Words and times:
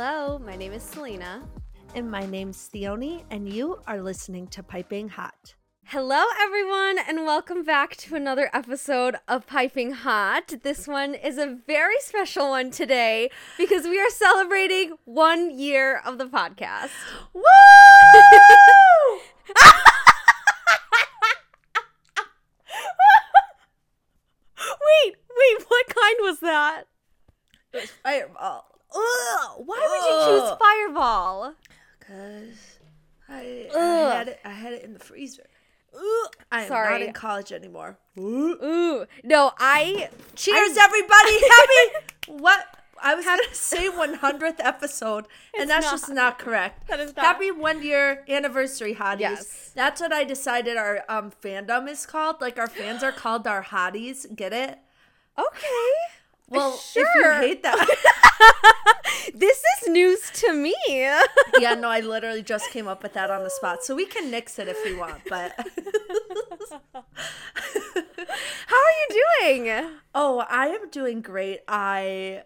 Hello, 0.00 0.38
my 0.38 0.54
name 0.54 0.72
is 0.72 0.84
Selena. 0.84 1.42
And 1.96 2.08
my 2.08 2.24
name's 2.24 2.70
Theoni, 2.72 3.24
and 3.32 3.52
you 3.52 3.80
are 3.84 4.00
listening 4.00 4.46
to 4.46 4.62
Piping 4.62 5.08
Hot. 5.08 5.56
Hello, 5.86 6.24
everyone, 6.40 6.98
and 7.00 7.26
welcome 7.26 7.64
back 7.64 7.96
to 7.96 8.14
another 8.14 8.48
episode 8.52 9.16
of 9.26 9.48
Piping 9.48 9.90
Hot. 9.90 10.54
This 10.62 10.86
one 10.86 11.16
is 11.16 11.36
a 11.36 11.58
very 11.66 11.98
special 11.98 12.50
one 12.50 12.70
today 12.70 13.28
because 13.56 13.86
we 13.86 13.98
are 14.00 14.08
celebrating 14.08 14.92
one 15.04 15.58
year 15.58 16.00
of 16.06 16.18
the 16.18 16.26
podcast. 16.26 16.90
Woo! 17.34 17.42
wait, 24.62 25.16
wait, 25.36 25.64
what 25.66 25.86
kind 25.88 26.16
was 26.20 26.38
that? 26.38 26.84
It 27.72 27.80
was 27.80 27.90
Fireball. 28.04 28.38
Uh, 28.38 28.77
Ugh, 28.94 29.62
why 29.64 29.86
would 29.90 30.34
you 30.34 30.40
choose 30.40 30.58
Fireball? 30.58 31.54
Cause 32.00 32.78
I, 33.28 33.68
I 33.76 34.14
had 34.14 34.28
it. 34.28 34.40
I 34.44 34.50
had 34.50 34.72
it 34.72 34.84
in 34.84 34.94
the 34.94 34.98
freezer. 35.00 35.44
Ugh, 35.94 36.36
I 36.50 36.62
am 36.62 36.68
Sorry. 36.68 36.90
not 36.92 37.02
in 37.02 37.12
college 37.12 37.52
anymore. 37.52 37.98
Ooh, 38.18 39.04
no, 39.24 39.52
I 39.58 40.08
Cheers, 40.34 40.76
everybody! 40.76 41.38
Happy 41.48 42.40
what? 42.42 42.66
I 43.00 43.14
was 43.14 43.24
gonna 43.24 43.42
say 43.52 43.88
100th 43.88 44.56
episode, 44.58 45.26
It's 45.54 45.60
and 45.60 45.70
that's 45.70 45.88
just 45.88 46.08
not. 46.08 46.14
not 46.16 46.38
correct. 46.40 46.88
That 46.88 46.98
is 46.98 47.14
not. 47.14 47.24
Happy 47.24 47.50
one 47.52 47.80
year 47.82 48.24
anniversary, 48.28 48.94
hotties. 48.96 49.20
Yes. 49.20 49.70
That's 49.74 50.00
what 50.00 50.12
I 50.12 50.24
decided 50.24 50.76
our 50.76 51.04
um, 51.08 51.30
fandom 51.42 51.88
is 51.88 52.06
called. 52.06 52.40
Like 52.40 52.58
our 52.58 52.66
fans 52.66 53.04
are 53.04 53.12
called 53.12 53.46
our 53.46 53.62
hotties. 53.62 54.34
Get 54.34 54.52
it? 54.52 54.78
okay. 55.38 55.92
Well, 56.48 56.76
Sure. 56.76 57.04
if 57.06 57.08
you 57.42 57.48
hate 57.48 57.62
that. 57.62 57.86
this 59.34 59.58
is 59.82 59.88
news 59.88 60.30
to 60.34 60.52
me. 60.54 60.74
yeah, 61.58 61.74
no, 61.74 61.88
I 61.88 62.00
literally 62.00 62.42
just 62.42 62.70
came 62.70 62.88
up 62.88 63.02
with 63.02 63.12
that 63.14 63.30
on 63.30 63.42
the 63.44 63.50
spot. 63.50 63.84
So 63.84 63.94
we 63.94 64.06
can 64.06 64.30
nix 64.30 64.58
it 64.58 64.68
if 64.68 64.76
we 64.84 64.94
want, 64.94 65.20
but 65.28 65.52
How 68.66 68.76
are 68.76 68.94
you 69.00 69.22
doing? 69.42 69.90
oh, 70.14 70.44
I 70.48 70.68
am 70.68 70.90
doing 70.90 71.20
great. 71.22 71.60
I 71.68 72.42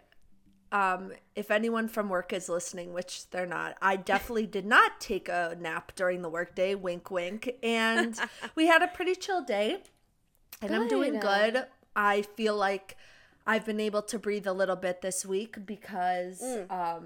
um 0.71 1.13
if 1.35 1.51
anyone 1.51 1.89
from 1.89 2.09
work 2.09 2.33
is 2.33 2.49
listening, 2.49 2.93
which 2.93 3.29
they're 3.31 3.47
not, 3.47 3.77
I 3.83 3.97
definitely 3.97 4.47
did 4.47 4.67
not 4.67 5.01
take 5.01 5.29
a 5.29 5.57
nap 5.61 5.93
during 5.95 6.23
the 6.23 6.29
workday, 6.29 6.75
wink 6.75 7.11
wink, 7.11 7.51
and 7.63 8.19
we 8.55 8.67
had 8.67 8.83
a 8.83 8.89
pretty 8.89 9.15
chill 9.15 9.43
day. 9.43 9.79
And 10.61 10.75
I'm 10.75 10.87
doing 10.89 11.15
Good. 11.19 11.55
good. 11.55 11.65
I 11.97 12.23
feel 12.23 12.57
like 12.57 12.97
I've 13.47 13.67
been 13.67 13.81
able 13.81 14.03
to 14.03 14.19
breathe 14.19 14.47
a 14.47 14.53
little 14.53 14.77
bit 14.77 15.03
this 15.03 15.25
week 15.27 15.67
because 15.67 16.41
Mm. 16.43 16.71
um 16.71 17.05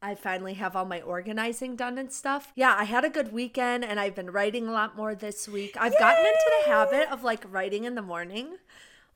I 0.00 0.14
finally 0.14 0.54
have 0.54 0.76
all 0.76 0.84
my 0.84 1.00
organizing 1.00 1.74
done 1.74 1.98
and 1.98 2.12
stuff. 2.12 2.52
Yeah, 2.54 2.76
I 2.78 2.84
had 2.84 3.04
a 3.04 3.10
good 3.10 3.32
weekend 3.32 3.84
and 3.84 3.98
I've 3.98 4.14
been 4.14 4.30
writing 4.30 4.68
a 4.68 4.72
lot 4.72 4.96
more 4.96 5.16
this 5.16 5.48
week. 5.48 5.76
I've 5.76 5.98
gotten 5.98 6.24
into 6.24 6.50
the 6.64 6.70
habit 6.70 7.10
of 7.10 7.24
like 7.24 7.44
writing 7.52 7.82
in 7.84 7.96
the 7.96 8.02
morning. 8.02 8.58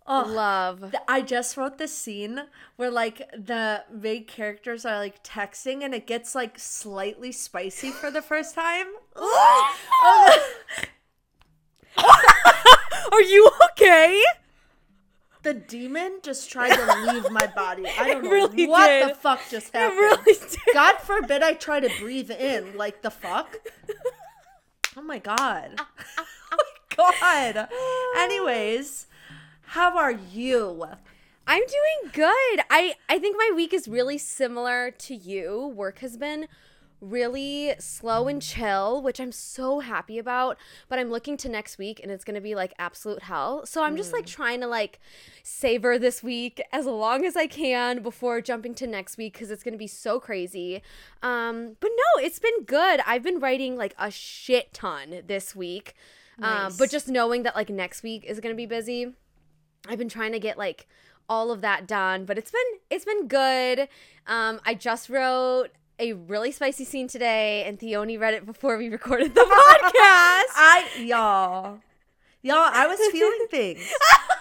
Oh, 0.04 0.24
Love. 0.26 0.92
I 1.06 1.22
just 1.22 1.56
wrote 1.56 1.78
this 1.78 1.96
scene 1.96 2.46
where 2.74 2.90
like 2.90 3.18
the 3.30 3.84
main 3.92 4.24
characters 4.24 4.84
are 4.84 4.98
like 4.98 5.22
texting 5.22 5.84
and 5.84 5.94
it 5.94 6.08
gets 6.08 6.34
like 6.34 6.58
slightly 6.58 7.30
spicy 7.30 7.92
for 7.92 8.10
the 8.10 8.20
first 8.22 8.56
time. 8.56 8.86
Are 13.12 13.22
you 13.22 13.50
okay? 13.72 14.20
The 15.42 15.54
demon 15.54 16.20
just 16.22 16.50
tried 16.50 16.74
to 16.74 17.12
leave 17.12 17.30
my 17.30 17.46
body. 17.48 17.84
I 17.86 18.08
don't 18.08 18.24
know 18.24 18.30
really 18.30 18.66
what 18.66 18.86
did. 18.88 19.10
the 19.10 19.14
fuck 19.14 19.40
just 19.50 19.72
happened. 19.72 19.98
really. 19.98 20.38
God 20.72 20.96
forbid 20.98 21.42
I 21.42 21.54
try 21.54 21.80
to 21.80 21.90
breathe 22.00 22.30
in. 22.30 22.76
Like 22.76 23.02
the 23.02 23.10
fuck? 23.10 23.56
Oh 24.96 25.02
my 25.02 25.18
god. 25.18 25.74
Ah, 25.78 25.88
ah, 25.98 26.04
ah. 26.18 26.26
oh 26.98 27.12
my 27.20 27.52
god. 27.54 27.68
Anyways, 28.18 29.06
how 29.62 29.96
are 29.96 30.12
you? 30.12 30.84
I'm 31.46 31.62
doing 31.62 32.12
good. 32.12 32.60
I 32.70 32.94
I 33.08 33.18
think 33.18 33.36
my 33.36 33.50
week 33.54 33.72
is 33.72 33.88
really 33.88 34.18
similar 34.18 34.90
to 34.90 35.14
you. 35.14 35.72
Work 35.74 35.98
has 36.00 36.16
been 36.16 36.46
really 37.02 37.74
slow 37.78 38.28
and 38.28 38.40
chill, 38.40 39.02
which 39.02 39.20
I'm 39.20 39.32
so 39.32 39.80
happy 39.80 40.18
about, 40.18 40.56
but 40.88 40.98
I'm 40.98 41.10
looking 41.10 41.36
to 41.38 41.48
next 41.48 41.76
week 41.76 41.98
and 42.02 42.12
it's 42.12 42.24
going 42.24 42.36
to 42.36 42.40
be 42.40 42.54
like 42.54 42.72
absolute 42.78 43.24
hell. 43.24 43.66
So 43.66 43.82
I'm 43.82 43.96
just 43.96 44.12
like 44.12 44.24
trying 44.24 44.60
to 44.60 44.68
like 44.68 45.00
savor 45.42 45.98
this 45.98 46.22
week 46.22 46.62
as 46.72 46.86
long 46.86 47.24
as 47.26 47.36
I 47.36 47.48
can 47.48 48.02
before 48.02 48.40
jumping 48.40 48.74
to 48.76 48.86
next 48.86 49.16
week 49.18 49.36
cuz 49.38 49.50
it's 49.50 49.64
going 49.64 49.74
to 49.74 49.78
be 49.78 49.88
so 49.88 50.20
crazy. 50.20 50.80
Um 51.22 51.76
but 51.80 51.90
no, 51.90 52.24
it's 52.24 52.38
been 52.38 52.64
good. 52.64 53.00
I've 53.04 53.24
been 53.24 53.40
writing 53.40 53.76
like 53.76 53.94
a 53.98 54.10
shit 54.10 54.72
ton 54.72 55.22
this 55.26 55.56
week. 55.56 55.94
Um 56.38 56.44
Nice. 56.44 56.76
but 56.76 56.88
just 56.90 57.08
knowing 57.08 57.42
that 57.42 57.56
like 57.56 57.68
next 57.68 58.02
week 58.04 58.24
is 58.24 58.38
going 58.38 58.54
to 58.54 58.56
be 58.56 58.66
busy. 58.66 59.14
I've 59.88 59.98
been 59.98 60.08
trying 60.08 60.32
to 60.32 60.38
get 60.38 60.56
like 60.56 60.86
all 61.28 61.50
of 61.50 61.60
that 61.62 61.86
done, 61.86 62.24
but 62.24 62.38
it's 62.38 62.50
been 62.50 62.60
it's 62.90 63.04
been 63.04 63.26
good. 63.26 63.88
Um, 64.26 64.60
I 64.64 64.74
just 64.74 65.08
wrote 65.08 65.68
a 65.98 66.12
really 66.14 66.50
spicy 66.52 66.84
scene 66.84 67.08
today, 67.08 67.64
and 67.64 67.78
Theoni 67.78 68.18
read 68.18 68.34
it 68.34 68.46
before 68.46 68.76
we 68.76 68.88
recorded 68.88 69.34
the 69.34 69.40
podcast. 69.42 70.52
I 70.56 70.88
y'all. 70.98 71.78
Y'all, 72.44 72.56
I 72.72 72.88
was 72.88 72.98
feeling 73.12 73.46
things. 73.50 73.88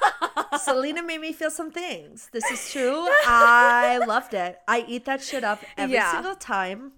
Selena 0.63 1.03
made 1.03 1.21
me 1.21 1.33
feel 1.33 1.51
some 1.51 1.69
things. 1.69 2.29
This 2.31 2.43
is 2.49 2.71
true. 2.71 3.07
I 3.27 3.99
loved 4.07 4.33
it. 4.33 4.57
I 4.67 4.85
eat 4.87 5.05
that 5.05 5.21
shit 5.21 5.43
up 5.43 5.61
every 5.77 5.95
Yeah. 5.95 6.11
single 6.11 6.35
time. 6.35 6.93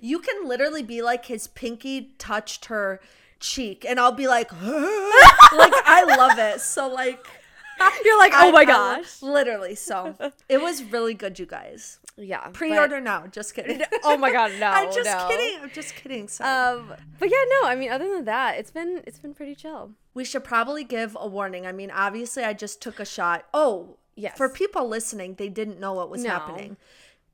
You 0.00 0.18
can 0.18 0.48
literally 0.48 0.82
be 0.82 1.00
like 1.00 1.26
his 1.26 1.46
pinky 1.46 2.12
touched 2.18 2.64
her 2.66 3.00
cheek 3.40 3.84
and 3.88 4.00
I'll 4.00 4.10
be 4.12 4.26
like 4.26 4.50
like 4.62 5.72
I 5.86 6.04
love 6.18 6.38
it. 6.38 6.60
So 6.60 6.88
like 6.88 7.24
You're 8.04 8.18
like, 8.18 8.32
oh 8.34 8.36
I- 8.36 8.48
oh 8.48 8.52
my 8.52 8.60
I- 8.62 8.64
gosh, 8.64 9.22
literally. 9.22 9.76
So 9.76 10.16
it 10.48 10.60
was 10.60 10.82
really 10.82 11.14
good, 11.14 11.38
you 11.38 11.46
guys. 11.46 12.00
Yeah. 12.18 12.48
Pre-order 12.52 13.00
now. 13.00 13.26
Just 13.26 13.54
kidding. 13.54 13.82
oh 14.04 14.16
my 14.16 14.32
god, 14.32 14.52
no. 14.60 14.66
I'm 14.66 14.92
just 14.92 15.04
no. 15.04 15.28
kidding. 15.28 15.62
I'm 15.62 15.70
just 15.70 15.94
kidding. 15.94 16.28
Sorry. 16.28 16.78
Um, 16.78 16.92
but 17.18 17.30
yeah, 17.30 17.44
no. 17.60 17.68
I 17.68 17.74
mean, 17.74 17.90
other 17.90 18.08
than 18.08 18.24
that, 18.26 18.58
it's 18.58 18.70
been 18.70 19.02
it's 19.06 19.18
been 19.18 19.34
pretty 19.34 19.54
chill. 19.54 19.92
We 20.14 20.24
should 20.24 20.44
probably 20.44 20.84
give 20.84 21.16
a 21.20 21.26
warning. 21.26 21.66
I 21.66 21.72
mean, 21.72 21.90
obviously, 21.90 22.44
I 22.44 22.52
just 22.52 22.80
took 22.82 22.98
a 23.00 23.04
shot. 23.04 23.44
Oh, 23.54 23.96
Yes. 24.16 24.36
For 24.36 24.48
people 24.48 24.88
listening, 24.88 25.34
they 25.34 25.48
didn't 25.48 25.78
know 25.78 25.92
what 25.92 26.10
was 26.10 26.24
No. 26.24 26.30
happening. 26.30 26.76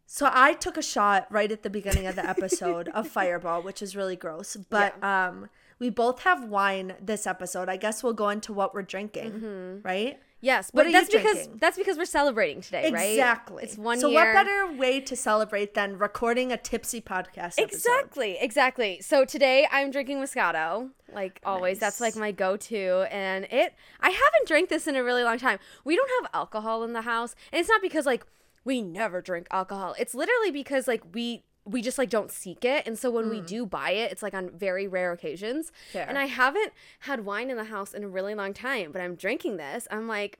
So 0.04 0.28
I 0.30 0.52
took 0.52 0.76
a 0.76 0.82
shot 0.82 1.26
right 1.30 1.50
at 1.50 1.62
the 1.62 1.70
beginning 1.70 2.06
of 2.06 2.14
the 2.14 2.28
episode 2.28 2.88
of 2.88 3.08
Fireball, 3.16 3.62
which 3.62 3.80
is 3.80 3.96
really 3.96 4.16
gross. 4.16 4.54
But 4.68 5.02
um, 5.02 5.48
we 5.78 5.88
both 5.88 6.24
have 6.24 6.44
wine 6.44 6.94
this 7.00 7.26
episode. 7.26 7.70
I 7.70 7.78
guess 7.78 8.02
we'll 8.02 8.12
go 8.12 8.28
into 8.28 8.52
what 8.52 8.74
we're 8.74 8.82
drinking, 8.82 9.80
right? 9.82 10.20
Yes, 10.44 10.70
but 10.70 10.92
that's 10.92 11.08
because 11.08 11.32
drinking? 11.32 11.56
that's 11.58 11.78
because 11.78 11.96
we're 11.96 12.04
celebrating 12.04 12.60
today, 12.60 12.90
right? 12.92 13.12
Exactly. 13.12 13.64
It's 13.64 13.78
one 13.78 13.98
so 13.98 14.10
year. 14.10 14.34
what 14.34 14.44
better 14.44 14.76
way 14.76 15.00
to 15.00 15.16
celebrate 15.16 15.72
than 15.72 15.96
recording 15.96 16.52
a 16.52 16.58
tipsy 16.58 17.00
podcast? 17.00 17.54
Episode? 17.58 17.62
Exactly, 17.62 18.36
exactly. 18.38 19.00
So 19.00 19.24
today 19.24 19.66
I'm 19.72 19.90
drinking 19.90 20.18
Moscato, 20.18 20.90
like 21.14 21.40
always. 21.46 21.78
That's 21.78 21.98
like 21.98 22.14
my 22.14 22.30
go-to, 22.30 23.06
and 23.10 23.46
it. 23.46 23.72
I 24.00 24.10
haven't 24.10 24.46
drank 24.46 24.68
this 24.68 24.86
in 24.86 24.96
a 24.96 25.02
really 25.02 25.24
long 25.24 25.38
time. 25.38 25.58
We 25.82 25.96
don't 25.96 26.10
have 26.20 26.30
alcohol 26.34 26.84
in 26.84 26.92
the 26.92 27.02
house, 27.02 27.34
and 27.50 27.58
it's 27.58 27.70
not 27.70 27.80
because 27.80 28.04
like 28.04 28.26
we 28.66 28.82
never 28.82 29.22
drink 29.22 29.46
alcohol. 29.50 29.94
It's 29.98 30.14
literally 30.14 30.50
because 30.50 30.86
like 30.86 31.02
we 31.14 31.42
we 31.64 31.80
just 31.80 31.98
like 31.98 32.10
don't 32.10 32.30
seek 32.30 32.64
it, 32.64 32.86
and 32.86 32.98
so 32.98 33.10
when 33.10 33.30
we 33.30 33.40
mm. 33.40 33.46
do 33.46 33.66
buy 33.66 33.90
it, 33.90 34.12
it's 34.12 34.22
like 34.22 34.34
on 34.34 34.50
very 34.50 34.86
rare 34.86 35.12
occasions. 35.12 35.72
Fair. 35.92 36.06
And 36.08 36.18
I 36.18 36.26
haven't 36.26 36.72
had 37.00 37.24
wine 37.24 37.50
in 37.50 37.56
the 37.56 37.64
house 37.64 37.94
in 37.94 38.04
a 38.04 38.08
really 38.08 38.34
long 38.34 38.52
time, 38.52 38.92
but 38.92 39.00
I'm 39.00 39.14
drinking 39.14 39.56
this. 39.56 39.88
I'm 39.90 40.06
like, 40.06 40.38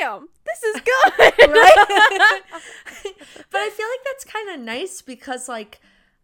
damn, 0.00 0.28
this 0.44 0.62
is 0.62 0.80
good, 0.80 1.12
right? 1.18 2.40
but 3.50 3.60
I 3.60 3.70
feel 3.70 3.86
like 3.86 4.04
that's 4.04 4.24
kind 4.24 4.50
of 4.50 4.60
nice 4.60 5.02
because, 5.02 5.48
like, 5.48 5.80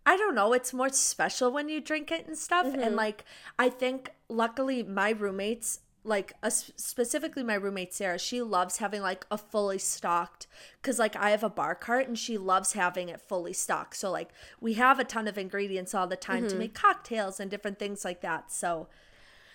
I 0.06 0.16
don't 0.16 0.34
know, 0.34 0.52
it's 0.52 0.72
more 0.72 0.88
special 0.88 1.52
when 1.52 1.68
you 1.68 1.80
drink 1.80 2.10
it 2.10 2.26
and 2.26 2.36
stuff. 2.36 2.66
And, 2.66 2.76
mm-hmm. 2.76 2.94
like, 2.94 3.24
I 3.58 3.68
think 3.68 4.10
luckily 4.28 4.82
my 4.82 5.10
roommates, 5.10 5.80
like, 6.02 6.32
uh, 6.42 6.50
specifically 6.50 7.42
my 7.42 7.54
roommate 7.54 7.92
Sarah, 7.92 8.18
she 8.18 8.40
loves 8.42 8.78
having 8.78 9.02
like 9.02 9.26
a 9.30 9.36
fully 9.38 9.78
stocked 9.78 10.46
because, 10.80 10.98
like, 10.98 11.14
I 11.16 11.30
have 11.30 11.44
a 11.44 11.50
bar 11.50 11.74
cart 11.74 12.08
and 12.08 12.18
she 12.18 12.38
loves 12.38 12.72
having 12.72 13.08
it 13.08 13.20
fully 13.20 13.52
stocked. 13.52 13.96
So, 13.96 14.10
like, 14.10 14.30
we 14.60 14.74
have 14.74 14.98
a 14.98 15.04
ton 15.04 15.28
of 15.28 15.36
ingredients 15.36 15.94
all 15.94 16.06
the 16.06 16.16
time 16.16 16.48
to 16.48 16.54
make 16.56 16.74
cocktails 16.74 17.38
and 17.38 17.50
different 17.50 17.78
things 17.78 18.04
like 18.04 18.20
that. 18.22 18.50
So, 18.50 18.88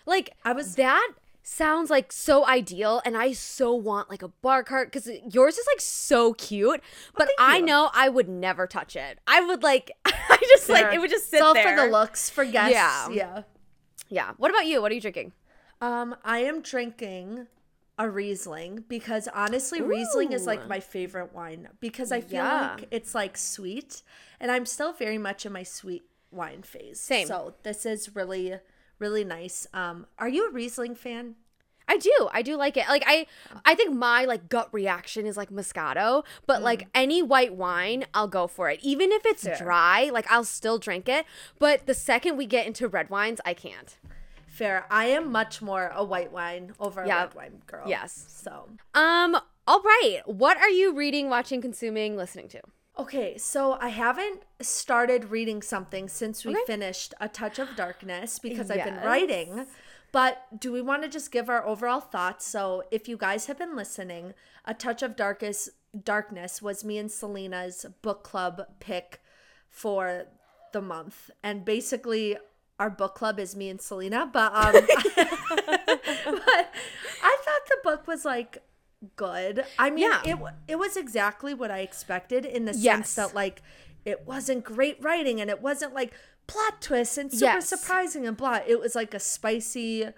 Like 0.05 0.35
I 0.45 0.53
was- 0.53 0.75
that 0.75 1.11
sounds 1.41 1.89
like 1.91 2.11
so 2.11 2.45
ideal 2.47 3.01
and 3.05 3.15
I 3.17 3.31
so 3.33 3.73
want 3.73 4.09
like 4.09 4.21
a 4.23 4.27
bar 4.27 4.63
cart 4.63 4.91
cuz 4.91 5.07
yours 5.31 5.57
is 5.57 5.65
like 5.67 5.81
so 5.81 6.33
cute, 6.33 6.81
but 7.15 7.27
I 7.39 7.57
you. 7.57 7.65
know 7.65 7.89
I 7.93 8.09
would 8.09 8.27
never 8.29 8.65
touch 8.67 8.95
it. 8.95 9.19
I 9.27 9.41
would 9.41 9.63
like 9.63 9.91
I 10.05 10.37
just 10.55 10.69
like 10.69 10.93
it 10.93 10.99
would 10.99 11.09
just 11.09 11.29
sit 11.31 11.37
it's 11.37 11.43
all 11.43 11.53
there. 11.55 11.75
for 11.77 11.85
the 11.85 11.91
looks, 11.91 12.29
for 12.29 12.45
guests. 12.45 12.71
Yeah. 12.71 13.09
yeah. 13.09 13.43
Yeah. 14.09 14.31
What 14.37 14.51
about 14.51 14.67
you? 14.67 14.79
What 14.81 14.91
are 14.91 14.95
you 14.95 15.01
drinking? 15.01 15.33
Um, 15.85 16.15
I 16.23 16.39
am 16.39 16.61
drinking 16.61 17.45
a 17.97 18.09
Riesling 18.09 18.83
because 18.87 19.27
honestly, 19.33 19.81
Riesling 19.81 20.31
is 20.33 20.47
like 20.47 20.67
my 20.67 20.79
favorite 20.79 21.33
wine 21.33 21.69
because 21.79 22.11
I 22.11 22.21
feel 22.21 22.43
Yeah. 22.43 22.75
like 22.75 22.87
it's 22.91 23.13
like 23.13 23.37
sweet, 23.37 24.01
and 24.39 24.51
I'm 24.51 24.65
still 24.65 24.93
very 24.93 25.17
much 25.19 25.45
in 25.45 25.53
my 25.53 25.63
sweet 25.63 26.03
wine 26.31 26.63
phase. 26.63 26.99
Same. 26.99 27.27
So 27.27 27.53
this 27.63 27.85
is 27.85 28.15
really, 28.15 28.55
really 28.99 29.23
nice. 29.23 29.67
Um, 29.73 30.07
are 30.17 30.27
you 30.27 30.49
a 30.49 30.51
Riesling 30.51 30.95
fan? 30.95 31.35
I 31.87 31.97
do. 31.97 32.29
I 32.33 32.41
do 32.41 32.55
like 32.57 32.77
it. 32.77 32.87
Like 32.89 33.03
I 33.05 33.27
I 33.63 33.75
think 33.75 33.93
my 33.93 34.25
like 34.25 34.49
gut 34.49 34.69
reaction 34.73 35.27
is 35.27 35.37
like 35.37 35.51
Moscato, 35.51 36.25
but 36.47 36.63
like 36.63 36.87
any 36.95 37.21
white 37.21 37.53
wine, 37.53 38.05
I'll 38.11 38.27
go 38.27 38.47
for 38.47 38.71
it. 38.71 38.79
Even 38.81 39.11
if 39.11 39.23
it's 39.23 39.43
Fair. 39.43 39.55
dry, 39.55 40.09
like 40.11 40.25
I'll 40.31 40.43
still 40.45 40.79
drink 40.79 41.07
it. 41.07 41.27
But 41.59 41.85
the 41.85 41.93
second 41.93 42.37
we 42.37 42.47
get 42.47 42.65
into 42.65 42.87
red 42.87 43.11
wines, 43.11 43.39
I 43.45 43.53
can't. 43.53 43.95
Fair. 44.55 44.85
I 44.89 45.05
am 45.07 45.31
much 45.31 45.61
more 45.61 45.91
a 45.93 46.03
white 46.03 46.31
wine 46.31 46.73
over 46.79 47.01
a 47.01 47.07
Yeah. 47.07 47.21
red 47.23 47.33
wine 47.35 47.61
girl. 47.67 47.83
Yes. 47.87 48.25
So 48.29 48.69
Um 48.93 49.35
all 49.67 49.81
right. 49.81 50.21
What 50.25 50.57
are 50.57 50.69
you 50.69 50.93
reading, 50.93 51.29
watching, 51.29 51.59
consuming, 51.61 52.15
listening 52.15 52.47
to? 52.49 52.61
Okay, 52.97 53.37
so 53.37 53.73
I 53.81 53.89
haven't 53.89 54.43
started 54.61 55.25
reading 55.31 55.61
something 55.61 56.07
since 56.07 56.45
we 56.45 56.51
Okay. 56.55 56.65
finished 56.65 57.13
A 57.19 57.27
Touch 57.27 57.59
of 57.59 57.75
Darkness 57.75 58.39
because 58.39 58.71
I've 58.71 58.85
been 58.85 59.01
writing. 59.03 59.67
But 60.13 60.61
do 60.61 60.71
we 60.71 60.81
want 60.81 61.01
to 61.03 61.09
just 61.09 61.29
give 61.31 61.49
our 61.49 61.65
overall 61.65 61.99
thoughts? 61.99 62.45
So, 62.47 62.83
if 62.91 63.09
you 63.09 63.17
guys 63.17 63.47
have 63.47 63.57
been 63.57 63.75
listening, 63.75 64.33
A 64.63 64.73
Touch 64.73 65.03
of 65.03 65.17
Darkest 65.17 65.71
Darkness 66.05 66.61
was 66.61 66.85
me 66.85 66.97
and 66.97 67.11
Selena's 67.11 67.85
book 68.01 68.23
club 68.23 68.61
pick 68.79 69.19
for 69.69 70.27
the 70.71 70.81
month. 70.81 71.31
And 71.43 71.65
basically, 71.65 72.37
our 72.79 72.89
book 72.89 73.15
club 73.15 73.39
is 73.39 73.55
me 73.55 73.69
and 73.69 73.81
Selena, 73.81 74.29
but 74.31 74.51
um 74.53 74.73
but 74.73 74.87
I 77.23 77.37
thought 77.43 77.65
the 77.69 77.77
book 77.83 78.07
was 78.07 78.25
like 78.25 78.57
good. 79.15 79.65
I 79.79 79.89
mean, 79.89 80.09
Yeah. 80.09 80.21
it 80.25 80.37
it 80.67 80.75
was 80.79 80.97
exactly 80.97 81.53
what 81.53 81.71
I 81.71 81.79
expected 81.79 82.45
in 82.45 82.65
the 82.65 82.73
sense 82.73 82.83
Yes. 82.83 83.15
that 83.15 83.33
like 83.35 83.61
it 84.03 84.25
wasn't 84.27 84.63
great 84.63 84.97
writing 85.01 85.41
and 85.41 85.49
it 85.49 85.61
wasn't 85.61 85.93
like 85.93 86.13
plot 86.47 86.81
twists 86.81 87.17
and 87.17 87.31
super 87.31 87.45
Yes. 87.45 87.67
surprising 87.69 88.27
and 88.27 88.37
blah. 88.37 88.59
It 88.67 88.79
was 88.79 88.93
like 88.95 89.13
a 89.13 89.19
spicy, 89.19 90.09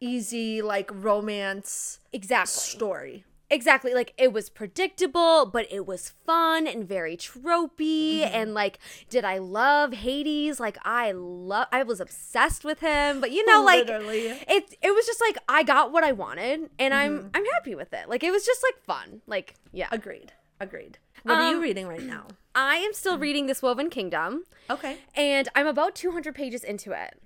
easy 0.00 0.62
like 0.62 0.90
romance 0.92 2.00
Exactly. 2.12 2.52
story. 2.52 3.24
Exactly. 3.52 3.92
Like 3.94 4.14
it 4.16 4.32
was 4.32 4.48
predictable, 4.48 5.44
but 5.46 5.66
it 5.70 5.86
was 5.86 6.08
fun 6.26 6.66
and 6.66 6.88
very 6.88 7.16
tropey. 7.18 8.20
Mm-hmm. 8.20 8.34
And 8.34 8.54
like, 8.54 8.78
did 9.10 9.24
I 9.24 9.38
love 9.38 9.92
Hades? 9.92 10.58
Like 10.58 10.78
I 10.84 11.12
love 11.12 11.66
I 11.70 11.82
was 11.82 12.00
obsessed 12.00 12.64
with 12.64 12.80
him. 12.80 13.20
But 13.20 13.30
you 13.30 13.44
know, 13.46 13.62
like 13.72 13.86
Literally. 13.86 14.26
it 14.28 14.74
it 14.82 14.94
was 14.94 15.04
just 15.06 15.20
like 15.20 15.36
I 15.48 15.62
got 15.62 15.92
what 15.92 16.02
I 16.02 16.12
wanted 16.12 16.70
and 16.78 16.92
Mm-hmm. 16.94 16.94
I'm 16.94 17.30
I'm 17.34 17.44
happy 17.54 17.74
with 17.74 17.92
it. 17.92 18.08
Like 18.08 18.24
it 18.24 18.30
was 18.32 18.44
just 18.46 18.62
like 18.62 18.82
fun. 18.84 19.20
Like, 19.26 19.54
yeah. 19.70 19.88
Agreed. 19.92 20.32
Agreed. 20.58 20.98
What 21.24 21.36
are 21.38 21.50
you 21.50 21.56
Um, 21.56 21.62
reading 21.62 21.86
right 21.86 22.02
now? 22.02 22.26
I 22.54 22.76
am 22.76 22.92
still 22.94 23.18
reading 23.18 23.46
This 23.46 23.60
Woven 23.62 23.90
Kingdom. 23.90 24.44
Okay. 24.70 24.96
and 25.14 25.48
I'm 25.54 25.66
about 25.66 25.94
200 25.94 26.34
pages 26.34 26.64
into 26.64 26.92
it. 26.92 27.20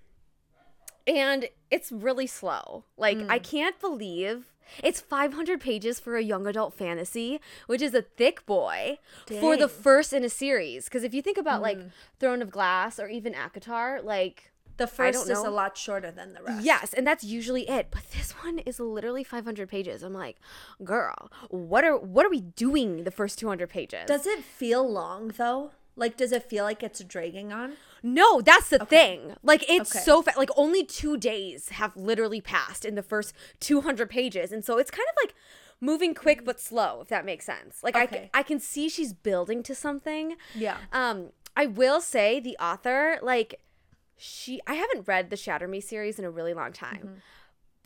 And 1.06 1.48
it's 1.70 1.92
really 1.92 2.26
slow. 2.26 2.84
Like, 2.96 3.18
I 3.28 3.38
can't 3.38 3.78
believe 3.78 4.52
it's 4.82 5.00
500 5.00 5.60
pages 5.60 6.00
for 6.00 6.16
a 6.16 6.22
young 6.22 6.46
adult 6.46 6.74
fantasy, 6.74 7.40
which 7.66 7.82
is 7.82 7.94
a 7.94 8.02
thick 8.02 8.44
boy 8.46 8.98
for 9.40 9.56
the 9.56 9.68
first 9.68 10.12
in 10.12 10.24
a 10.24 10.28
series. 10.28 10.84
Because 10.84 11.04
if 11.04 11.14
you 11.14 11.22
think 11.22 11.38
about 11.38 11.62
like 11.62 11.78
mm-hmm. 11.78 11.88
Throne 12.18 12.42
of 12.42 12.50
Glass 12.50 12.98
or 12.98 13.08
even 13.08 13.34
ACOTAR, 13.34 14.02
like, 14.04 14.52
The 14.76 14.86
first 14.86 15.22
is 15.22 15.42
know. 15.42 15.48
a 15.48 15.50
lot 15.50 15.76
shorter 15.76 16.10
than 16.10 16.34
the 16.34 16.42
rest. 16.42 16.64
yes, 16.64 16.92
and 16.92 17.06
that's 17.06 17.24
usually 17.24 17.68
it. 17.68 17.88
But 17.90 18.10
this 18.12 18.32
one 18.32 18.58
is 18.60 18.78
literally 18.78 19.24
500 19.24 19.68
pages. 19.68 20.02
I'm 20.02 20.12
like, 20.12 20.36
girl, 20.84 21.30
what 21.48 21.84
are 21.84 21.96
what 21.98 22.26
are 22.26 22.30
we 22.30 22.40
doing 22.40 23.04
the 23.04 23.10
first 23.10 23.38
200 23.38 23.68
pages? 23.68 24.06
Does 24.06 24.26
it 24.26 24.42
feel 24.44 24.88
long 24.88 25.28
though? 25.36 25.70
Like, 25.96 26.16
does 26.16 26.30
it 26.32 26.42
feel 26.42 26.64
like 26.64 26.82
it's 26.82 27.02
dragging 27.02 27.52
on? 27.52 27.72
No, 28.02 28.40
that's 28.40 28.68
the 28.68 28.80
thing. 28.84 29.34
Like 29.42 29.64
it's 29.68 29.90
Okay. 29.96 30.04
so 30.04 30.22
fast. 30.22 30.36
Like 30.36 30.50
only 30.56 30.84
two 30.84 31.16
days 31.16 31.70
have 31.70 31.96
literally 31.96 32.40
passed 32.40 32.84
in 32.84 32.94
the 32.94 33.02
first 33.02 33.32
200 33.60 34.08
pages, 34.10 34.52
and 34.52 34.64
so 34.64 34.76
it's 34.78 34.90
kind 34.90 35.06
of 35.10 35.16
like 35.24 35.34
moving 35.80 36.14
quick 36.14 36.44
but 36.44 36.60
slow, 36.60 37.00
if 37.00 37.08
that 37.08 37.24
makes 37.24 37.44
sense. 37.46 37.82
Like 37.82 37.96
I, 37.96 38.04
Okay. 38.04 38.24
c- 38.24 38.30
I 38.34 38.42
can 38.42 38.60
see 38.60 38.88
she's 38.88 39.12
building 39.12 39.62
to 39.64 39.74
something. 39.74 40.36
Yeah. 40.54 40.76
Um, 40.92 41.30
I 41.56 41.66
will 41.66 42.00
say 42.00 42.38
the 42.40 42.56
author, 42.58 43.18
like 43.22 43.60
she, 44.18 44.60
I 44.66 44.74
haven't 44.74 45.06
read 45.08 45.30
the 45.30 45.36
Shatter 45.36 45.66
Me 45.68 45.80
series 45.80 46.18
in 46.18 46.24
a 46.24 46.30
really 46.30 46.54
long 46.54 46.72
time. 46.72 46.96
Mm-hmm. 46.96 47.14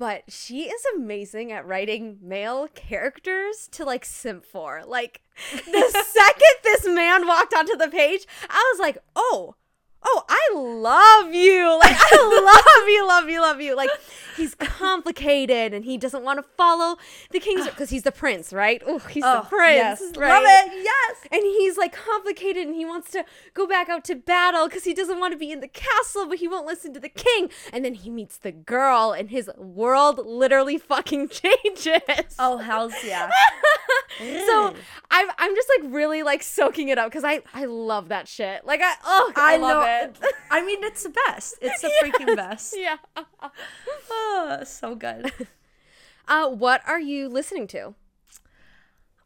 But 0.00 0.23
she 0.29 0.62
is 0.62 0.82
amazing 0.97 1.52
at 1.52 1.67
writing 1.67 2.17
male 2.23 2.69
characters 2.69 3.69
to 3.73 3.85
like 3.85 4.06
simp 4.06 4.47
for. 4.47 4.82
Like 4.87 5.20
the 5.52 6.05
second 6.14 6.56
this 6.64 6.88
man 6.88 7.26
walked 7.26 7.52
onto 7.52 7.76
the 7.76 7.88
page, 7.88 8.26
I 8.49 8.73
was 8.73 8.81
like, 8.81 8.97
oh, 9.14 9.56
oh, 10.02 10.25
I 10.29 10.50
love 10.55 11.35
you. 11.35 11.61
Like, 11.81 11.97
I 11.97 12.82
love 12.85 12.88
you, 12.88 13.06
love 13.06 13.29
you, 13.31 13.41
love 13.41 13.61
you. 13.61 13.76
Like, 13.76 13.91
he's 14.37 14.55
complicated 14.55 15.73
and 15.73 15.85
he 15.85 15.97
doesn't 15.97 16.23
want 16.23 16.38
to 16.38 16.43
follow 16.56 16.97
the 17.31 17.41
king's 17.41 17.67
because 17.69 17.91
he's 17.91 18.02
the 18.02 18.12
prince, 18.12 18.52
right? 18.52 18.82
Oh, 18.87 18.99
he's 18.99 19.23
the 19.23 19.41
oh, 19.41 19.47
prince, 19.49 20.00
yes. 20.00 20.17
right? 20.17 20.31
Love 20.31 20.44
it. 20.44 20.82
Yes. 20.85 21.17
And 21.31 21.43
he's 21.43 21.76
like 21.76 21.93
complicated 21.93 22.67
and 22.67 22.75
he 22.75 22.85
wants 22.85 23.11
to 23.12 23.25
go 23.55 23.67
back 23.67 23.88
out 23.88 24.05
to 24.05 24.14
battle 24.14 24.67
because 24.67 24.85
he 24.85 24.94
doesn't 24.94 25.19
want 25.19 25.32
to 25.32 25.38
be 25.38 25.50
in 25.50 25.61
the 25.61 25.69
castle, 25.69 26.26
but 26.26 26.38
he 26.38 26.49
won't 26.49 26.67
listen 26.67 26.93
to 26.94 27.00
the 27.00 27.08
king. 27.08 27.50
And 27.73 27.85
then 27.85 27.94
he 27.94 28.11
meets 28.11 28.37
the 28.37 28.53
girl 28.53 29.12
and 29.12 29.31
his 29.31 29.50
world 29.56 30.20
literally 30.25 30.79
fucking 30.79 31.29
changes. 31.31 32.35
Oh, 32.38 32.58
hell's 32.58 32.94
yeah. 33.05 33.31
So 34.19 34.75
I'm 35.11 35.29
I'm 35.38 35.55
just 35.55 35.70
like 35.79 35.93
really 35.93 36.23
like 36.23 36.43
soaking 36.43 36.88
it 36.88 36.99
up 36.99 37.11
because 37.11 37.25
I 37.25 37.41
I 37.55 37.64
love 37.64 38.08
that 38.08 38.29
shit. 38.29 38.64
Like 38.64 38.81
I 38.82 38.94
oh 39.05 39.32
I, 39.37 39.55
I 39.55 39.56
love 39.56 39.70
know. 39.70 39.82
it. 39.82 39.89
I 40.50 40.64
mean, 40.64 40.82
it's 40.84 41.02
the 41.02 41.10
best. 41.26 41.54
It's 41.60 41.82
the 41.82 41.90
freaking 42.02 42.37
best. 42.37 42.75
yeah. 42.76 42.96
Oh, 44.10 44.62
so 44.64 44.94
good. 44.94 45.32
Uh, 46.28 46.48
what 46.48 46.82
are 46.87 47.00
you 47.00 47.28
listening 47.28 47.66
to? 47.69 47.94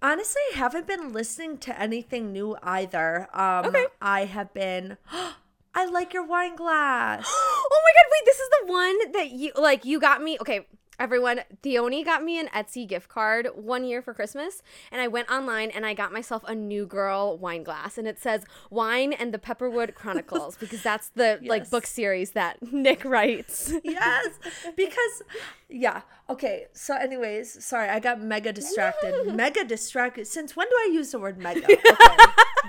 Honestly, 0.03 0.43
I 0.55 0.59
haven't 0.59 0.87
been 0.87 1.13
listening 1.13 1.57
to 1.59 1.81
anything 1.81 2.33
new 2.33 2.57
either. 2.63 3.29
Um, 3.33 3.67
Okay. 3.67 3.87
I 4.03 4.27
have 4.27 4.53
been. 4.53 4.97
I 5.77 5.87
like 5.87 6.15
your 6.15 6.25
wine 6.25 6.55
glass. 6.57 7.25
oh 7.29 7.83
my 7.85 7.93
god! 7.97 8.11
Wait, 8.13 8.25
this 8.27 8.39
is 8.39 8.49
the 8.61 8.73
one 8.73 9.13
that 9.13 9.31
you 9.33 9.51
like. 9.57 9.85
You 9.85 9.99
got 9.99 10.23
me. 10.23 10.37
Okay, 10.41 10.67
everyone. 10.99 11.41
Theoni 11.63 12.05
got 12.05 12.23
me 12.23 12.39
an 12.39 12.49
Etsy 12.49 12.87
gift 12.87 13.09
card 13.09 13.49
one 13.55 13.85
year 13.85 14.03
for 14.03 14.15
Christmas, 14.15 14.63
and 14.91 15.01
I 15.01 15.09
went 15.09 15.31
online 15.31 15.71
and 15.71 15.85
I 15.85 15.95
got 15.95 16.13
myself 16.13 16.43
a 16.47 16.55
new 16.55 16.87
girl 16.87 17.37
wine 17.39 17.63
glass, 17.63 17.99
and 17.99 18.07
it 18.07 18.19
says 18.19 18.45
"Wine 18.71 19.13
and 19.13 19.33
the 19.33 19.39
Pepperwood 19.39 19.95
Chronicles" 19.95 20.57
because 20.57 20.83
that's 20.83 21.09
the 21.11 21.39
like 21.45 21.71
book 21.71 21.87
series 21.87 22.33
that 22.33 22.63
Nick 22.73 23.05
writes. 23.05 23.73
yes, 23.85 24.29
because 24.77 25.23
yeah. 25.69 26.03
Okay. 26.29 26.67
So, 26.73 26.97
anyways, 26.97 27.65
sorry, 27.65 27.89
I 27.89 28.01
got 28.01 28.21
mega 28.21 28.53
distracted. 28.53 29.35
mega 29.35 29.65
distracted. 29.65 30.27
Since 30.27 30.57
when 30.57 30.69
do 30.69 30.75
I 30.77 30.91
use 30.93 31.11
the 31.11 31.19
word 31.19 31.39
mega? 31.39 31.65
Okay. 31.65 31.81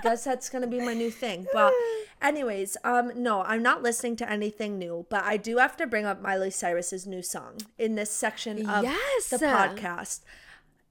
Guess 0.04 0.24
that's 0.26 0.50
gonna 0.50 0.68
be 0.68 0.80
my 0.80 0.94
new 0.94 1.10
thing. 1.12 1.48
But, 1.54 1.74
anyways, 2.22 2.78
um, 2.84 3.12
no, 3.16 3.42
I'm 3.44 3.64
not 3.64 3.82
listening 3.84 4.16
to 4.18 4.30
anything 4.30 4.78
new. 4.78 5.06
But 5.10 5.24
I 5.24 5.38
do 5.38 5.58
have 5.58 5.76
to 5.78 5.88
bring 5.88 6.06
up 6.06 6.22
Miley 6.22 6.52
Cyrus's 6.52 7.06
new 7.08 7.22
song 7.22 7.58
in 7.78 7.96
this 7.96 8.12
section 8.12 8.68
of 8.70 8.84
Yes. 8.84 9.30
the 9.30 9.38
podcast. 9.38 10.22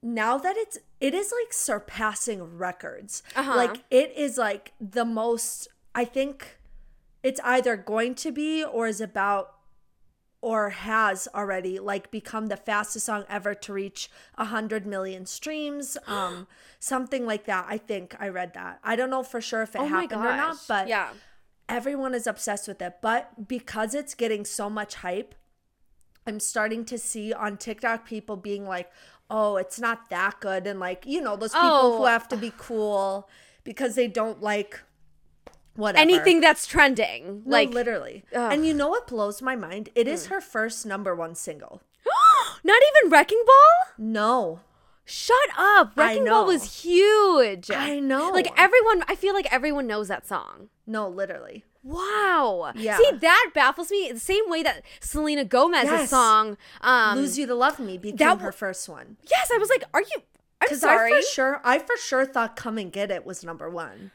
Now 0.01 0.37
that 0.37 0.55
it's 0.57 0.77
it 0.99 1.13
is 1.13 1.33
like 1.41 1.51
surpassing 1.53 2.57
records. 2.57 3.23
Uh-huh. 3.35 3.55
Like 3.55 3.83
it 3.89 4.13
is 4.15 4.37
like 4.37 4.73
the 4.79 5.05
most. 5.05 5.67
I 5.93 6.05
think 6.05 6.57
it's 7.23 7.39
either 7.43 7.75
going 7.75 8.13
to 8.15 8.31
be 8.31 8.63
or 8.63 8.87
is 8.87 9.01
about 9.01 9.54
or 10.45 10.69
has 10.69 11.27
already 11.33 11.79
like 11.79 12.11
become 12.11 12.45
the 12.47 12.55
fastest 12.69 13.07
song 13.07 13.23
ever 13.27 13.55
to 13.55 13.73
reach 13.73 14.11
a 14.37 14.45
hundred 14.45 14.85
million 14.85 15.25
streams 15.25 15.97
um 16.05 16.45
something 16.79 17.25
like 17.25 17.45
that. 17.45 17.65
I 17.67 17.77
think 17.79 18.15
i 18.19 18.27
read 18.29 18.53
that. 18.53 18.79
I 18.83 18.95
don't 18.95 19.09
know 19.09 19.23
for 19.23 19.41
sure 19.41 19.63
if 19.63 19.73
it 19.75 19.81
oh 19.81 19.85
happened 19.85 20.21
or 20.21 20.37
not 20.37 20.57
but 20.67 20.87
yeah. 20.87 21.09
everyone 21.67 22.13
is 22.13 22.27
obsessed 22.27 22.67
with 22.67 22.79
it. 22.79 22.95
But 23.01 23.47
because 23.47 23.95
it's 23.95 24.13
getting 24.13 24.45
so 24.45 24.69
much 24.69 24.95
hype 24.95 25.33
i'm 26.27 26.39
starting 26.39 26.83
to 26.85 26.97
see 26.97 27.31
on 27.33 27.55
tiktok 27.57 28.05
people 28.05 28.35
being 28.35 28.65
like 28.75 28.89
oh 29.29 29.57
it's 29.57 29.79
not 29.79 30.09
that 30.11 30.35
good. 30.39 30.67
And 30.67 30.79
like 30.79 31.05
you 31.07 31.21
know 31.21 31.35
those 31.35 31.53
people 31.53 31.97
who 31.97 32.03
Oh. 32.03 32.05
have 32.05 32.27
to 32.27 32.37
be 32.37 32.51
cool 32.57 33.27
because 33.63 33.95
they 33.95 34.07
don't 34.07 34.41
like 34.43 34.81
whatever 35.75 36.01
Anything 36.01 36.41
that's 36.41 36.65
trending, 36.67 37.43
no, 37.45 37.51
like 37.51 37.69
literally. 37.69 38.23
Ugh. 38.35 38.53
And 38.53 38.65
you 38.65 38.73
know 38.73 38.89
what 38.89 39.07
blows 39.07 39.41
my 39.41 39.55
mind? 39.55 39.89
It 39.95 40.07
Hmm. 40.07 40.13
is 40.13 40.27
her 40.27 40.41
first 40.41 40.85
number 40.85 41.13
one 41.15 41.35
single. 41.35 41.81
not 42.63 42.81
even 42.97 43.11
Wrecking 43.11 43.41
Ball. 43.45 43.93
No. 43.97 44.59
Shut 45.07 45.37
up! 45.55 45.95
Wrecking 45.95 46.25
Ball 46.25 46.45
was 46.47 46.81
huge. 46.81 47.69
I 47.69 47.99
know. 47.99 48.31
Like 48.31 48.47
everyone, 48.57 49.03
I 49.07 49.13
feel 49.15 49.33
like 49.35 49.51
everyone 49.53 49.85
knows 49.85 50.07
that 50.07 50.25
song. 50.27 50.69
No, 50.87 51.07
literally. 51.07 51.63
Wow. 51.83 52.71
Yeah. 52.75 52.97
See, 52.97 53.11
that 53.21 53.51
baffles 53.53 53.91
me. 53.91 54.11
The 54.11 54.19
same 54.19 54.49
way 54.49 54.63
that 54.63 54.81
Selena 54.99 55.45
Gomez's 55.45 55.91
Yes. 55.91 56.09
song, 56.09 56.57
um, 56.81 57.19
Lose 57.19 57.37
You 57.37 57.45
to 57.45 57.53
Love 57.53 57.77
Me 57.79 57.99
became 57.99 58.17
that 58.17 58.39
her 58.41 58.51
first 58.51 58.89
one. 58.89 59.17
Yes, 59.29 59.51
I 59.53 59.57
was 59.59 59.69
like, 59.69 59.83
are 59.93 60.01
you? 60.01 60.07
I'm 60.17 60.21
Because 60.61 60.83
I 60.83 60.95
sorry. 60.97 61.11
for 61.11 61.21
sure, 61.21 61.61
I 61.63 61.77
for 61.77 61.95
sure 61.97 62.25
thought 62.25 62.55
"Come 62.55 62.79
and 62.79 62.91
Get 62.91 63.11
It" 63.11 63.23
was 63.27 63.43
number 63.43 63.69
one. 63.69 64.09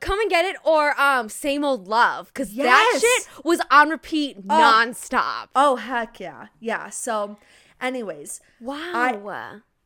Come 0.00 0.18
and 0.20 0.28
get 0.28 0.44
it, 0.44 0.56
or 0.64 1.00
um, 1.00 1.28
same 1.28 1.64
old 1.64 1.86
love, 1.86 2.28
because 2.28 2.52
that 2.56 2.98
shit 3.00 3.44
was 3.44 3.60
on 3.70 3.88
repeat 3.90 4.46
nonstop. 4.46 5.48
Oh 5.54 5.76
heck 5.76 6.18
yeah, 6.18 6.48
yeah. 6.60 6.90
So, 6.90 7.38
anyways, 7.80 8.40
Wow. 8.60 8.92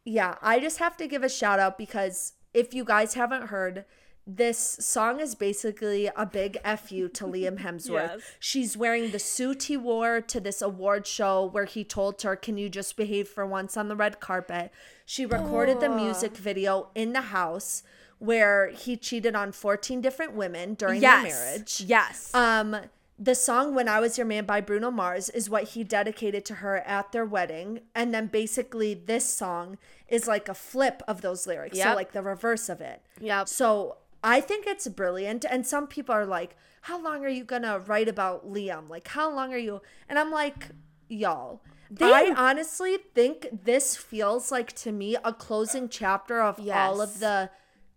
yeah, 0.04 0.36
I 0.40 0.58
just 0.58 0.78
have 0.78 0.96
to 0.98 1.06
give 1.06 1.22
a 1.22 1.28
shout 1.28 1.58
out 1.58 1.76
because 1.76 2.32
if 2.54 2.72
you 2.72 2.84
guys 2.84 3.14
haven't 3.14 3.48
heard, 3.48 3.84
this 4.26 4.58
song 4.58 5.20
is 5.20 5.34
basically 5.34 6.06
a 6.16 6.24
big 6.24 6.58
fu 6.78 7.08
to 7.08 7.24
Liam 7.26 7.58
Hemsworth. 7.64 8.14
Yes. 8.16 8.20
She's 8.38 8.76
wearing 8.76 9.10
the 9.10 9.18
suit 9.18 9.64
he 9.64 9.76
wore 9.76 10.20
to 10.22 10.40
this 10.40 10.62
award 10.62 11.06
show 11.06 11.44
where 11.44 11.66
he 11.66 11.84
told 11.84 12.22
her, 12.22 12.36
"Can 12.36 12.56
you 12.56 12.68
just 12.70 12.96
behave 12.96 13.28
for 13.28 13.44
once 13.46 13.76
on 13.76 13.88
the 13.88 13.96
red 13.96 14.18
carpet?" 14.20 14.72
She 15.04 15.26
recorded 15.26 15.80
the 15.80 15.88
music 15.90 16.36
video 16.36 16.88
in 16.94 17.12
the 17.12 17.22
house 17.36 17.82
where 18.20 18.68
he 18.68 18.96
cheated 18.96 19.34
on 19.34 19.50
14 19.50 20.00
different 20.00 20.34
women 20.34 20.74
during 20.74 21.02
yes. 21.02 21.22
their 21.22 21.32
marriage. 21.32 21.80
Yes. 21.80 22.32
Um, 22.34 22.76
the 23.18 23.34
song 23.34 23.74
"When 23.74 23.88
I 23.88 23.98
Was 24.00 24.16
Your 24.16 24.26
Man" 24.26 24.44
by 24.44 24.60
Bruno 24.60 24.90
Mars 24.90 25.28
is 25.28 25.50
what 25.50 25.64
he 25.64 25.84
dedicated 25.84 26.44
to 26.46 26.56
her 26.56 26.78
at 26.78 27.12
their 27.12 27.26
wedding, 27.26 27.80
and 27.94 28.14
then 28.14 28.28
basically 28.28 28.94
this 28.94 29.28
song 29.28 29.76
is 30.08 30.26
like 30.26 30.48
a 30.48 30.54
flip 30.54 31.02
of 31.08 31.20
those 31.20 31.46
lyrics, 31.46 31.78
so 31.78 31.94
like 31.94 32.12
the 32.12 32.22
reverse 32.22 32.68
of 32.68 32.80
it. 32.80 33.02
Yeah. 33.20 33.44
So 33.44 33.98
I 34.24 34.40
think 34.40 34.66
it's 34.66 34.88
brilliant, 34.88 35.44
and 35.44 35.66
some 35.66 35.86
people 35.86 36.14
are 36.14 36.24
like, 36.24 36.56
"How 36.82 37.02
long 37.02 37.22
are 37.24 37.28
you 37.28 37.44
gonna 37.44 37.78
write 37.78 38.08
about 38.08 38.50
Liam? 38.50 38.88
Like, 38.88 39.08
how 39.08 39.30
long 39.30 39.52
are 39.52 39.58
you?" 39.58 39.82
And 40.08 40.18
I'm 40.18 40.30
like, 40.30 40.68
y'all. 41.08 41.60
I 42.00 42.32
honestly 42.36 42.98
think 43.14 43.48
this 43.64 43.96
feels 43.96 44.52
like 44.52 44.72
to 44.76 44.92
me 44.92 45.16
a 45.24 45.32
closing 45.32 45.88
chapter 45.88 46.40
of 46.40 46.60
all 46.70 47.00
of 47.00 47.18
the 47.18 47.50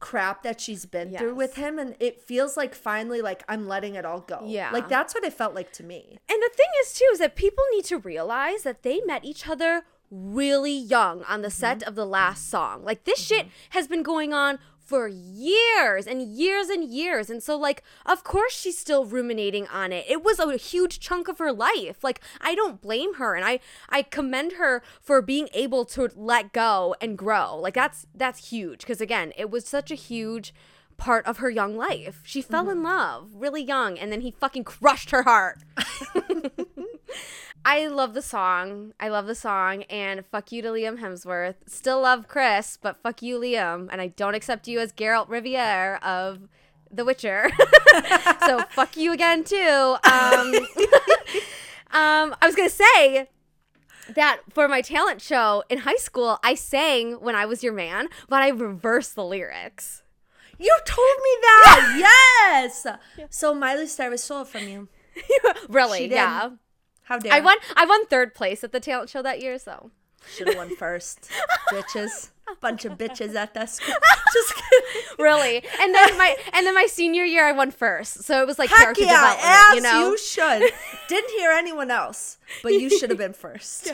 crap 0.03 0.43
that 0.43 0.59
she's 0.59 0.85
been 0.85 1.15
through 1.15 1.33
with 1.33 1.55
him 1.55 1.79
and 1.79 1.95
it 1.97 2.21
feels 2.21 2.57
like 2.57 2.75
finally 2.75 3.21
like 3.21 3.41
I'm 3.47 3.69
letting 3.69 3.95
it 3.95 4.03
all 4.03 4.19
go. 4.19 4.41
Yeah. 4.45 4.69
Like 4.69 4.89
that's 4.89 5.15
what 5.15 5.23
it 5.23 5.31
felt 5.31 5.55
like 5.55 5.71
to 5.73 5.83
me. 5.83 6.19
And 6.29 6.41
the 6.41 6.49
thing 6.53 6.67
is, 6.81 6.93
too, 6.93 7.07
is 7.13 7.19
that 7.19 7.37
people 7.37 7.63
need 7.71 7.85
to 7.85 7.97
realize 7.97 8.63
that 8.63 8.83
they 8.83 8.99
met 9.05 9.23
each 9.23 9.47
other 9.47 9.83
really 10.11 10.75
young 10.75 11.23
on 11.23 11.41
the 11.41 11.49
set 11.49 11.79
mm-hmm. 11.79 11.87
of 11.87 11.95
the 11.95 12.05
last 12.05 12.49
song. 12.49 12.83
Like, 12.83 13.05
this 13.05 13.19
mm-hmm. 13.21 13.47
shit 13.47 13.47
has 13.69 13.87
been 13.87 14.03
going 14.03 14.33
on 14.33 14.59
for 14.83 15.07
years 15.07 16.05
and 16.07 16.21
years 16.21 16.69
and 16.69 16.83
years. 16.83 17.29
And 17.29 17.41
so, 17.41 17.57
like, 17.57 17.83
of 18.05 18.23
course 18.23 18.53
she's 18.53 18.77
still 18.77 19.05
ruminating 19.05 19.67
on 19.67 19.91
it. 19.91 20.05
It 20.09 20.23
was 20.23 20.39
a 20.39 20.57
huge 20.57 20.99
chunk 20.99 21.27
of 21.27 21.39
her 21.39 21.51
life. 21.51 22.03
Like, 22.03 22.19
I 22.41 22.55
don't 22.55 22.81
blame 22.81 23.15
her. 23.15 23.35
And 23.35 23.45
I, 23.45 23.59
I 23.89 24.01
commend 24.03 24.53
her 24.53 24.83
for 25.01 25.21
being 25.21 25.49
able 25.53 25.85
to 25.85 26.09
let 26.15 26.53
go 26.53 26.95
and 27.01 27.17
grow. 27.17 27.57
Like, 27.57 27.73
that's, 27.73 28.07
that's 28.13 28.49
huge. 28.49 28.79
Because, 28.79 29.01
again, 29.01 29.33
it 29.37 29.49
was 29.49 29.65
such 29.65 29.89
a 29.91 29.95
huge 29.95 30.53
part 30.97 31.25
of 31.25 31.37
her 31.37 31.49
young 31.49 31.75
life. 31.75 32.21
She 32.23 32.41
fell 32.41 32.63
mm-hmm. 32.63 32.77
in 32.77 32.83
love 32.83 33.29
really 33.33 33.63
young 33.63 33.97
and 33.97 34.11
then 34.11 34.21
he 34.21 34.31
fucking 34.31 34.63
crushed 34.63 35.11
her 35.11 35.23
heart. 35.23 35.59
I 37.65 37.87
love 37.87 38.13
the 38.13 38.21
song. 38.21 38.93
I 38.99 39.07
love 39.09 39.25
the 39.25 39.35
song 39.35 39.83
and 39.83 40.25
fuck 40.25 40.51
you 40.51 40.61
to 40.61 40.69
Liam 40.69 40.99
Hemsworth. 40.99 41.55
Still 41.67 42.01
love 42.01 42.27
Chris, 42.27 42.77
but 42.81 43.01
fuck 43.01 43.21
you 43.21 43.39
Liam 43.39 43.87
and 43.91 44.01
I 44.01 44.07
don't 44.07 44.35
accept 44.35 44.67
you 44.67 44.79
as 44.79 44.91
Geralt 44.91 45.29
Riviere 45.29 45.95
of 46.03 46.49
The 46.91 47.05
Witcher. 47.05 47.49
so 48.45 48.63
fuck 48.71 48.97
you 48.97 49.13
again 49.13 49.43
too. 49.45 49.95
Um, 50.03 50.53
um 51.91 52.35
I 52.41 52.45
was 52.45 52.55
going 52.55 52.69
to 52.69 52.75
say 52.75 53.29
that 54.13 54.41
for 54.49 54.67
my 54.67 54.81
talent 54.81 55.21
show 55.21 55.63
in 55.69 55.79
high 55.79 55.95
school, 55.95 56.39
I 56.43 56.55
sang 56.55 57.13
when 57.13 57.35
I 57.35 57.45
was 57.45 57.63
your 57.63 57.73
man, 57.73 58.09
but 58.27 58.41
I 58.41 58.49
reversed 58.49 59.15
the 59.15 59.23
lyrics. 59.23 60.03
You 60.59 60.77
told 60.85 61.17
me 61.23 61.37
that. 61.41 61.95
Yeah. 61.97 62.61
yes. 62.63 62.87
So 63.29 63.53
Miley 63.53 63.87
Cyrus 63.87 64.23
stole 64.23 64.41
it 64.41 64.47
from 64.47 64.67
you. 64.67 64.89
really? 65.69 66.09
Yeah. 66.11 66.51
How 67.03 67.17
dare 67.19 67.33
I 67.33 67.39
won 67.39 67.57
I 67.75 67.85
won 67.85 68.05
third 68.07 68.33
place 68.33 68.63
at 68.63 68.71
the 68.71 68.79
talent 68.79 69.09
show 69.09 69.21
that 69.21 69.41
year, 69.41 69.57
so 69.59 69.91
Should 70.35 70.47
have 70.47 70.57
won 70.57 70.75
first. 70.75 71.29
bitches. 71.69 72.29
Bunch 72.59 72.83
of 72.85 72.97
bitches 72.97 73.35
at 73.35 73.53
that 73.53 73.69
school. 73.69 73.95
Just 74.33 74.53
kidding. 74.55 74.89
really. 75.17 75.57
And 75.79 75.95
then 75.95 76.17
my 76.17 76.35
and 76.53 76.65
then 76.65 76.73
my 76.75 76.87
senior 76.87 77.23
year 77.23 77.45
I 77.47 77.51
won 77.53 77.71
first. 77.71 78.23
So 78.23 78.41
it 78.41 78.47
was 78.47 78.59
like 78.59 78.69
Heck 78.69 78.79
character 78.79 79.03
yeah, 79.03 79.35
development, 79.35 79.75
you 79.75 79.81
know. 79.81 80.09
you 80.09 80.17
should. 80.17 80.71
Didn't 81.07 81.31
hear 81.31 81.51
anyone 81.51 81.89
else, 81.91 82.37
but 82.61 82.73
you 82.73 82.89
should 82.89 83.09
have 83.09 83.19
been 83.19 83.33
first. 83.33 83.93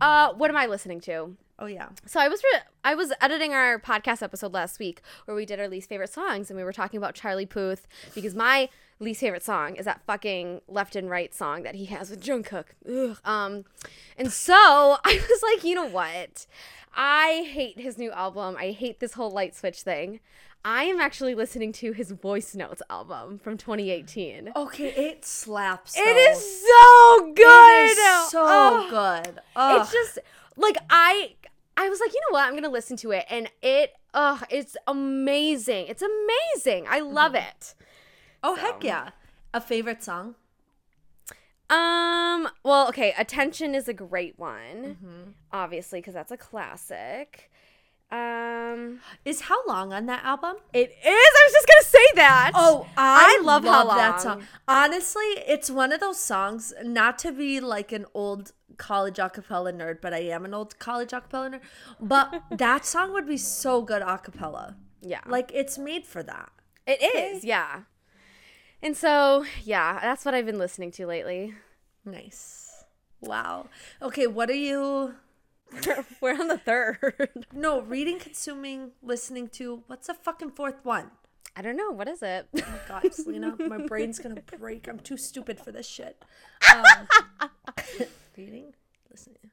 uh 0.00 0.32
what 0.34 0.50
am 0.50 0.56
I 0.56 0.66
listening 0.66 1.00
to? 1.02 1.36
Oh 1.60 1.66
yeah. 1.66 1.90
So 2.06 2.18
I 2.20 2.28
was 2.28 2.42
re- 2.42 2.60
I 2.84 2.94
was 2.94 3.12
editing 3.20 3.52
our 3.52 3.78
podcast 3.78 4.22
episode 4.22 4.52
last 4.54 4.78
week 4.78 5.02
where 5.26 5.36
we 5.36 5.44
did 5.44 5.60
our 5.60 5.68
least 5.68 5.88
favorite 5.88 6.12
songs 6.12 6.50
and 6.50 6.56
we 6.56 6.64
were 6.64 6.72
talking 6.72 6.98
about 6.98 7.14
Charlie 7.14 7.44
Puth 7.46 7.86
because 8.14 8.34
my 8.34 8.70
least 8.98 9.20
favorite 9.20 9.42
song 9.42 9.76
is 9.76 9.84
that 9.84 10.00
fucking 10.06 10.62
left 10.68 10.96
and 10.96 11.10
right 11.10 11.34
song 11.34 11.62
that 11.62 11.74
he 11.74 11.84
has 11.86 12.08
with 12.10 12.22
Jungkook. 12.22 12.64
Ugh. 12.88 13.18
Um, 13.24 13.64
and 14.16 14.32
so 14.32 14.54
I 15.04 15.20
was 15.28 15.42
like, 15.42 15.62
you 15.64 15.74
know 15.74 15.86
what? 15.86 16.46
I 16.94 17.46
hate 17.50 17.78
his 17.78 17.98
new 17.98 18.10
album. 18.10 18.56
I 18.58 18.70
hate 18.72 18.98
this 19.00 19.12
whole 19.12 19.30
light 19.30 19.54
switch 19.54 19.82
thing. 19.82 20.20
I 20.64 20.84
am 20.84 21.00
actually 21.00 21.34
listening 21.34 21.72
to 21.74 21.92
his 21.92 22.10
voice 22.10 22.54
notes 22.54 22.82
album 22.90 23.38
from 23.38 23.56
2018. 23.56 24.52
Okay, 24.56 24.88
it 24.88 25.24
slaps. 25.24 25.94
It 25.96 26.04
though. 26.04 26.32
is 26.32 26.62
so 26.66 27.32
good. 27.34 27.90
It 27.90 27.98
is 27.98 28.30
so 28.30 28.42
Oh. 28.46 28.86
good. 29.24 29.40
Ugh. 29.56 29.80
It's 29.80 29.92
just 29.92 30.18
like 30.56 30.76
I 30.90 31.34
I 31.82 31.88
was 31.88 31.98
like, 32.00 32.12
you 32.12 32.20
know 32.28 32.34
what? 32.34 32.46
I'm 32.46 32.54
gonna 32.54 32.68
listen 32.68 32.96
to 32.98 33.10
it, 33.12 33.24
and 33.30 33.50
it, 33.62 33.92
uh, 34.12 34.38
it's 34.50 34.76
amazing. 34.86 35.86
It's 35.88 36.02
amazing. 36.02 36.86
I 36.88 37.00
love 37.00 37.32
Mm-hmm. 37.32 37.48
it. 37.48 37.74
oh 38.42 38.54
heck 38.56 38.84
yeah. 38.84 39.10
A 39.54 39.60
favorite 39.60 40.02
song? 40.02 40.34
Um. 41.68 42.48
Well, 42.64 42.88
okay. 42.88 43.14
Attention 43.16 43.74
is 43.74 43.86
a 43.88 43.94
great 43.94 44.38
one, 44.38 44.96
Mm-hmm. 45.00 45.30
obviously, 45.52 46.00
because 46.00 46.14
that's 46.14 46.32
a 46.32 46.36
classic. 46.36 47.50
Um. 48.10 49.00
Is 49.24 49.42
How 49.42 49.64
Long 49.66 49.92
on 49.92 50.06
that 50.06 50.24
album? 50.24 50.56
It 50.72 50.90
is. 50.90 50.96
I 51.04 51.44
was 51.46 51.52
just 51.52 51.66
gonna 51.66 51.84
say 51.84 52.06
that. 52.16 52.52
Oh, 52.54 52.86
I, 52.96 53.38
I 53.38 53.44
love 53.44 53.64
love, 53.64 53.88
How 53.88 53.96
that 53.96 54.20
song. 54.20 54.42
Honestly, 54.66 55.22
it's 55.46 55.70
one 55.70 55.92
of 55.92 56.00
those 56.00 56.18
songs, 56.18 56.72
not 56.82 57.18
to 57.20 57.32
be 57.32 57.60
like 57.60 57.92
an 57.92 58.06
old 58.14 58.52
college 58.78 59.16
acapella 59.16 59.72
nerd, 59.72 60.00
but 60.00 60.12
I 60.14 60.20
am 60.20 60.44
an 60.44 60.54
old 60.54 60.78
college 60.78 61.10
acapella 61.10 61.50
nerd. 61.54 61.60
But 62.00 62.42
that 62.50 62.84
song 62.84 63.12
would 63.12 63.26
be 63.28 63.36
so 63.36 63.82
good 63.82 64.02
acapella. 64.02 64.74
yeah. 65.02 65.20
Like 65.26 65.50
it's 65.54 65.78
made 65.78 66.06
for 66.06 66.22
that. 66.22 66.50
it 66.86 67.00
is. 67.02 67.44
Yeah. 67.44 67.82
And 68.82 68.96
so, 68.96 69.44
yeah, 69.62 69.98
that's 70.00 70.24
what 70.24 70.34
I've 70.34 70.46
been 70.46 70.58
listening 70.58 70.90
to 70.92 71.06
lately. 71.06 71.54
Nice. 72.04 72.84
Wow. 73.20 73.66
Okay, 74.00 74.26
what 74.26 74.48
are 74.48 74.54
you 74.54 75.14
We're 76.20 76.38
on 76.38 76.48
the 76.48 76.58
third. 76.58 77.46
no 77.52 77.80
reading, 77.80 78.18
consuming, 78.18 78.92
listening 79.02 79.48
to? 79.50 79.82
What's 79.86 80.06
the 80.06 80.14
fucking 80.14 80.50
fourth 80.50 80.84
one? 80.84 81.10
I 81.56 81.62
don't 81.62 81.76
know. 81.76 81.90
What 81.90 82.08
is 82.08 82.22
it? 82.22 82.46
Oh 82.56 82.60
my 82.60 82.78
God, 82.88 83.12
Selena, 83.14 83.56
my 83.58 83.78
brain's 83.86 84.18
gonna 84.18 84.40
break. 84.58 84.88
I'm 84.88 84.98
too 84.98 85.16
stupid 85.16 85.60
for 85.60 85.72
this 85.72 85.86
shit. 85.86 86.22
Um, 86.72 86.84
reading, 88.36 88.74
listening, 89.10 89.50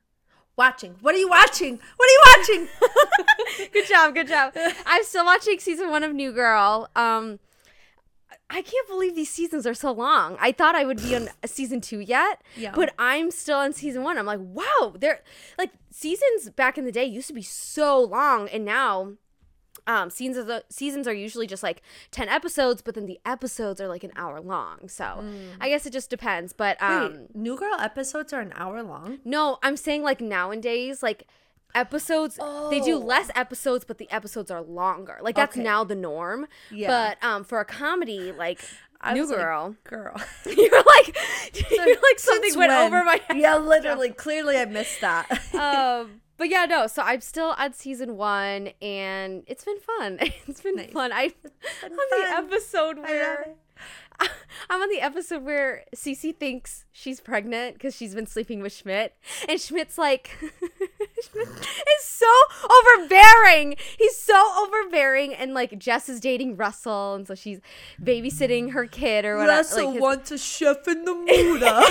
watching. 0.55 0.95
What 1.01 1.15
are 1.15 1.17
you 1.17 1.29
watching? 1.29 1.79
What 1.95 2.07
are 2.07 2.11
you 2.11 2.23
watching? 2.37 3.69
good 3.73 3.87
job, 3.87 4.13
good 4.13 4.27
job. 4.27 4.53
I'm 4.85 5.03
still 5.03 5.25
watching 5.25 5.59
season 5.59 5.89
one 5.89 6.03
of 6.03 6.13
New 6.13 6.31
Girl. 6.31 6.89
Um, 6.95 7.39
I 8.49 8.61
can't 8.61 8.87
believe 8.87 9.13
these 9.15 9.29
seasons 9.29 9.67
are 9.67 9.73
so 9.73 9.91
long. 9.91 10.37
I 10.39 10.51
thought 10.53 10.73
I 10.75 10.85
would 10.85 10.97
be 10.97 11.15
on 11.15 11.29
season 11.45 11.81
two 11.81 11.99
yet, 11.99 12.41
Yeah. 12.55 12.71
but 12.73 12.93
I'm 12.97 13.29
still 13.31 13.57
on 13.57 13.73
season 13.73 14.03
one. 14.03 14.17
I'm 14.17 14.25
like, 14.25 14.39
wow, 14.41 14.93
they're 14.97 15.21
like 15.57 15.71
seasons 15.91 16.49
back 16.51 16.77
in 16.77 16.85
the 16.85 16.91
day 16.91 17.03
used 17.05 17.27
to 17.27 17.33
be 17.33 17.41
so 17.41 17.99
long, 18.01 18.47
and 18.49 18.63
now. 18.65 19.13
Um, 19.85 20.09
seasons 20.09 20.37
are 20.37 20.43
the, 20.43 20.63
seasons 20.69 21.07
are 21.07 21.13
usually 21.13 21.47
just 21.47 21.63
like 21.63 21.81
ten 22.11 22.27
episodes, 22.27 22.81
but 22.81 22.93
then 22.93 23.05
the 23.05 23.21
episodes 23.25 23.79
are 23.79 23.87
like 23.87 24.03
an 24.03 24.11
hour 24.17 24.41
long. 24.41 24.89
So 24.89 25.23
I 25.61 25.69
guess 25.69 25.85
it 25.85 25.93
just 25.93 26.09
depends. 26.09 26.51
But 26.51 26.75
um, 26.83 27.13
Wait, 27.13 27.35
New 27.37 27.55
Girl 27.57 27.75
episodes 27.79 28.33
are 28.33 28.41
an 28.41 28.51
hour 28.57 28.83
long. 28.83 29.19
no, 29.23 29.59
I'm 29.63 29.77
saying 29.77 30.03
like 30.03 30.19
nowadays, 30.19 31.01
like 31.01 31.25
episodes 31.75 32.35
they 32.69 32.79
do 32.79 32.95
Oh. 32.95 32.99
less 32.99 33.29
episodes, 33.35 33.85
but 33.85 33.97
the 33.97 34.09
episodes 34.11 34.49
are 34.51 34.61
longer. 34.61 35.19
Like 35.21 35.35
that's 35.35 35.55
Okay. 35.55 35.63
now 35.63 35.83
the 35.83 35.95
norm. 35.95 36.47
Yeah. 36.71 36.87
But 37.21 37.27
um 37.27 37.43
for 37.43 37.59
a 37.59 37.65
comedy, 37.65 38.31
like 38.31 38.61
I 38.99 39.13
New 39.13 39.21
was 39.21 39.29
like, 39.29 39.39
Girl, 39.39 39.75
Girl. 39.83 40.15
you're 40.45 40.83
like 40.83 41.17
you're 41.69 42.01
like 42.01 42.19
something 42.19 42.57
went 42.57 42.71
when? 42.71 42.85
over 42.87 43.03
my 43.03 43.21
head. 43.27 43.37
Yeah, 43.37 43.57
literally. 43.57 44.09
Clearly, 44.11 44.57
I 44.57 44.65
missed 44.65 45.01
that. 45.01 45.29
um 45.55 46.21
but 46.37 46.49
yeah, 46.49 46.65
no, 46.65 46.85
so 46.87 47.01
I'm 47.01 47.21
still 47.21 47.55
on 47.57 47.73
season 47.73 48.15
one 48.15 48.69
and 48.81 49.43
it's 49.47 49.63
been 49.65 49.79
fun. 49.79 50.19
It's 50.47 50.61
been 50.61 50.75
Nice. 50.75 50.91
fun. 50.91 51.11
I 51.11 51.33
been 51.81 51.91
on 51.93 51.97
the 52.11 52.27
episode 52.37 52.99
where. 52.99 53.55
I'm 54.69 54.81
on 54.81 54.89
the 54.89 54.99
episode 54.99 55.43
where 55.43 55.83
Cece 55.95 56.35
thinks 56.37 56.85
she's 56.91 57.19
pregnant 57.19 57.75
because 57.75 57.95
she's 57.95 58.15
been 58.15 58.25
sleeping 58.25 58.61
with 58.61 58.73
Schmidt, 58.73 59.13
and 59.47 59.59
Schmidt's 59.61 59.97
like, 59.97 60.31
Schmidt 60.39 61.47
is 61.47 62.03
so 62.03 62.25
overbearing. 62.65 63.75
He's 63.97 64.17
so 64.17 64.43
overbearing, 64.59 65.33
and 65.33 65.53
like 65.53 65.77
Jess 65.77 66.09
is 66.09 66.19
dating 66.19 66.57
Russell, 66.57 67.15
and 67.15 67.27
so 67.27 67.35
she's 67.35 67.59
babysitting 68.01 68.71
her 68.71 68.85
kid 68.87 69.23
or 69.25 69.37
whatever. 69.37 69.57
Russell 69.57 69.85
like, 69.85 69.93
his- 69.93 70.01
wants 70.01 70.31
a 70.31 70.37
chef 70.37 70.87
in 70.87 71.05
the 71.05 71.13
mood. 71.15 71.63
and 71.63 71.85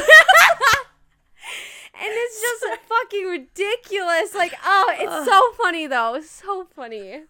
it's 1.94 2.40
just 2.40 2.64
fucking 2.88 3.24
ridiculous. 3.26 4.34
Like, 4.34 4.54
oh, 4.64 4.92
it's 4.98 5.30
so 5.30 5.52
funny 5.62 5.86
though, 5.86 6.20
so 6.22 6.66
funny. 6.74 7.22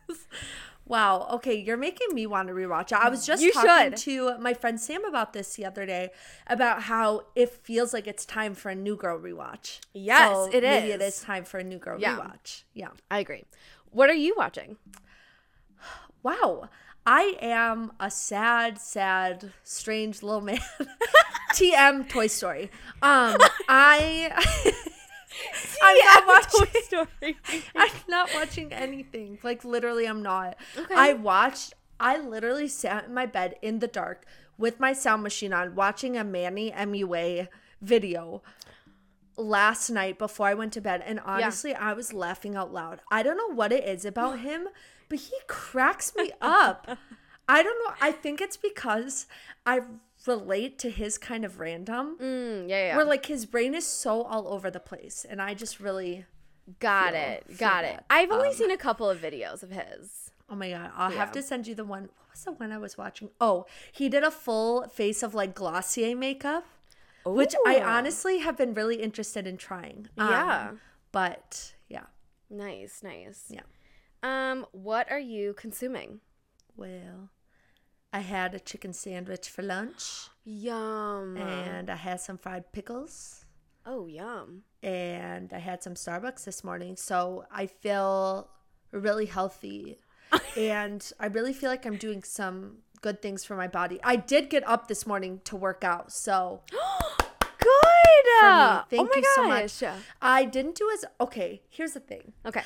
Wow. 0.86 1.28
Okay, 1.34 1.54
you're 1.56 1.76
making 1.76 2.08
me 2.14 2.26
want 2.26 2.48
to 2.48 2.54
rewatch 2.54 2.92
it. 2.92 2.98
I 2.98 3.08
was 3.08 3.26
just 3.26 3.42
You 3.42 3.52
talking 3.52 3.90
should. 3.92 3.96
to 3.98 4.38
my 4.38 4.54
friend 4.54 4.80
Sam 4.80 5.04
about 5.04 5.32
this 5.32 5.54
the 5.54 5.64
other 5.64 5.84
day 5.84 6.10
about 6.46 6.82
how 6.82 7.24
it 7.34 7.50
feels 7.50 7.92
like 7.92 8.06
it's 8.06 8.24
time 8.24 8.54
for 8.54 8.68
a 8.70 8.74
New 8.74 8.96
Girl 8.96 9.18
rewatch. 9.18 9.80
Yes, 9.92 10.30
So 10.30 10.44
it 10.52 10.62
maybe 10.62 10.92
it 10.92 11.00
is. 11.02 11.16
is 11.18 11.22
time 11.22 11.44
for 11.44 11.58
a 11.58 11.64
New 11.64 11.78
Girl 11.78 11.98
Yeah. 12.00 12.16
rewatch. 12.18 12.62
Yeah. 12.72 12.90
I 13.10 13.18
agree. 13.18 13.44
What 13.90 14.10
are 14.10 14.14
you 14.14 14.34
watching? 14.36 14.76
Wow. 16.22 16.68
I 17.04 17.36
am 17.40 17.92
a 18.00 18.10
sad, 18.10 18.78
sad, 18.80 19.52
strange 19.62 20.22
little 20.22 20.40
man. 20.40 20.58
TM 21.54 22.08
Toy 22.08 22.26
Story. 22.26 22.70
Um, 23.02 23.38
I 23.68 24.32
I'm 25.82 25.98
not 25.98 26.26
watching 26.52 26.82
Story. 26.82 27.36
I'm 27.76 27.90
not 28.08 28.30
watching 28.34 28.72
anything. 28.72 29.38
Like 29.42 29.64
literally 29.64 30.06
I'm 30.06 30.22
not. 30.22 30.56
Okay. 30.76 30.94
I 30.94 31.12
watched 31.12 31.74
I 31.98 32.18
literally 32.18 32.68
sat 32.68 33.06
in 33.06 33.14
my 33.14 33.26
bed 33.26 33.56
in 33.62 33.78
the 33.78 33.86
dark 33.86 34.26
with 34.58 34.80
my 34.80 34.92
sound 34.92 35.22
machine 35.22 35.52
on 35.52 35.74
watching 35.74 36.16
a 36.16 36.24
Manny 36.24 36.70
MUA 36.72 37.48
video 37.80 38.42
last 39.36 39.90
night 39.90 40.18
before 40.18 40.46
I 40.46 40.54
went 40.54 40.72
to 40.74 40.80
bed 40.80 41.02
and 41.04 41.20
honestly 41.20 41.74
I 41.74 41.92
was 41.92 42.12
laughing 42.12 42.56
out 42.56 42.72
loud. 42.72 43.00
I 43.10 43.22
don't 43.22 43.36
know 43.36 43.54
what 43.54 43.72
it 43.72 43.84
is 43.84 44.04
about 44.04 44.38
him, 44.40 44.68
but 45.08 45.18
he 45.18 45.36
cracks 45.46 46.14
me 46.16 46.32
up. 46.40 46.98
I 47.48 47.62
don't 47.62 47.78
know. 47.84 47.94
I 48.00 48.10
think 48.10 48.40
it's 48.40 48.56
because 48.56 49.26
I 49.64 49.80
relate 50.26 50.78
to 50.80 50.90
his 50.90 51.18
kind 51.18 51.44
of 51.44 51.58
random. 51.60 52.16
Mm, 52.20 52.68
yeah, 52.68 52.88
yeah. 52.88 52.96
Where 52.96 53.04
like 53.04 53.26
his 53.26 53.46
brain 53.46 53.74
is 53.74 53.86
so 53.86 54.22
all 54.22 54.48
over 54.48 54.70
the 54.70 54.80
place 54.80 55.24
and 55.28 55.40
I 55.42 55.54
just 55.54 55.80
really 55.80 56.24
got 56.80 57.12
feel- 57.12 57.22
it. 57.22 57.44
feel 57.48 57.56
Got 57.58 57.84
it. 57.84 58.04
I've 58.10 58.30
only 58.30 58.48
Um, 58.48 58.54
seen 58.54 58.70
a 58.70 58.76
couple 58.76 59.08
of 59.08 59.18
videos 59.20 59.62
of 59.62 59.70
his. 59.70 60.30
Oh 60.48 60.54
my 60.54 60.70
god, 60.70 60.90
I'll 60.94 61.10
Yeah. 61.12 61.18
have 61.18 61.32
to 61.32 61.42
send 61.42 61.66
you 61.66 61.74
the 61.74 61.84
one. 61.84 62.02
What 62.04 62.30
was 62.32 62.44
the 62.44 62.52
one 62.52 62.72
I 62.72 62.78
was 62.78 62.96
watching? 62.98 63.30
Oh, 63.40 63.66
he 63.92 64.08
did 64.08 64.22
a 64.24 64.30
full 64.30 64.88
face 64.88 65.22
of 65.22 65.34
like 65.34 65.54
Glossier 65.54 66.14
makeup, 66.16 66.64
which 67.24 67.54
I 67.66 67.80
honestly 67.80 68.38
have 68.38 68.56
been 68.56 68.72
really 68.74 69.02
interested 69.02 69.46
in 69.46 69.56
trying. 69.56 70.08
Um, 70.18 70.28
Yeah. 70.30 70.70
but 71.12 71.74
yeah. 71.88 72.06
Nice, 72.50 73.02
nice. 73.02 73.46
Yeah. 73.48 73.62
Um, 74.22 74.66
what 74.72 75.10
are 75.10 75.18
you 75.18 75.52
consuming? 75.54 76.20
Well, 76.76 77.30
I 78.16 78.20
had 78.20 78.54
a 78.54 78.58
chicken 78.58 78.94
sandwich 78.94 79.50
for 79.50 79.60
lunch, 79.60 80.28
Yum. 80.46 81.36
and 81.36 81.90
I 81.90 81.96
had 81.96 82.18
some 82.18 82.38
fried 82.38 82.72
pickles, 82.72 83.44
oh, 83.84 84.06
yum. 84.06 84.62
and 84.82 85.52
I 85.52 85.58
had 85.58 85.82
some 85.82 85.92
Starbucks 85.92 86.44
this 86.44 86.64
morning. 86.64 86.96
So 86.96 87.44
I 87.52 87.66
feel 87.66 88.48
really 88.90 89.26
healthy, 89.26 89.98
and 90.56 91.06
I 91.20 91.26
really 91.26 91.52
feel 91.52 91.68
like 91.68 91.84
I'm 91.84 91.98
doing 91.98 92.22
some 92.22 92.78
good 93.02 93.20
things 93.20 93.44
for 93.44 93.54
my 93.54 93.68
body. 93.68 94.00
I 94.02 94.16
did 94.16 94.48
get 94.48 94.66
up 94.66 94.88
this 94.88 95.06
morning 95.06 95.42
to 95.44 95.54
work 95.54 95.84
out, 95.84 96.10
so. 96.10 96.62
Good. 97.58 98.26
oh 98.44 98.84
Thank 98.88 99.10
my 99.10 99.16
you 99.16 99.24
so 99.34 99.42
gosh. 99.46 99.82
much. 99.82 99.92
I 100.22 100.44
didn't 100.46 100.76
do 100.76 100.88
as 100.94 101.04
okay. 101.20 101.60
Here's 101.68 101.92
the 101.92 102.00
thing. 102.00 102.32
Okay. 102.46 102.62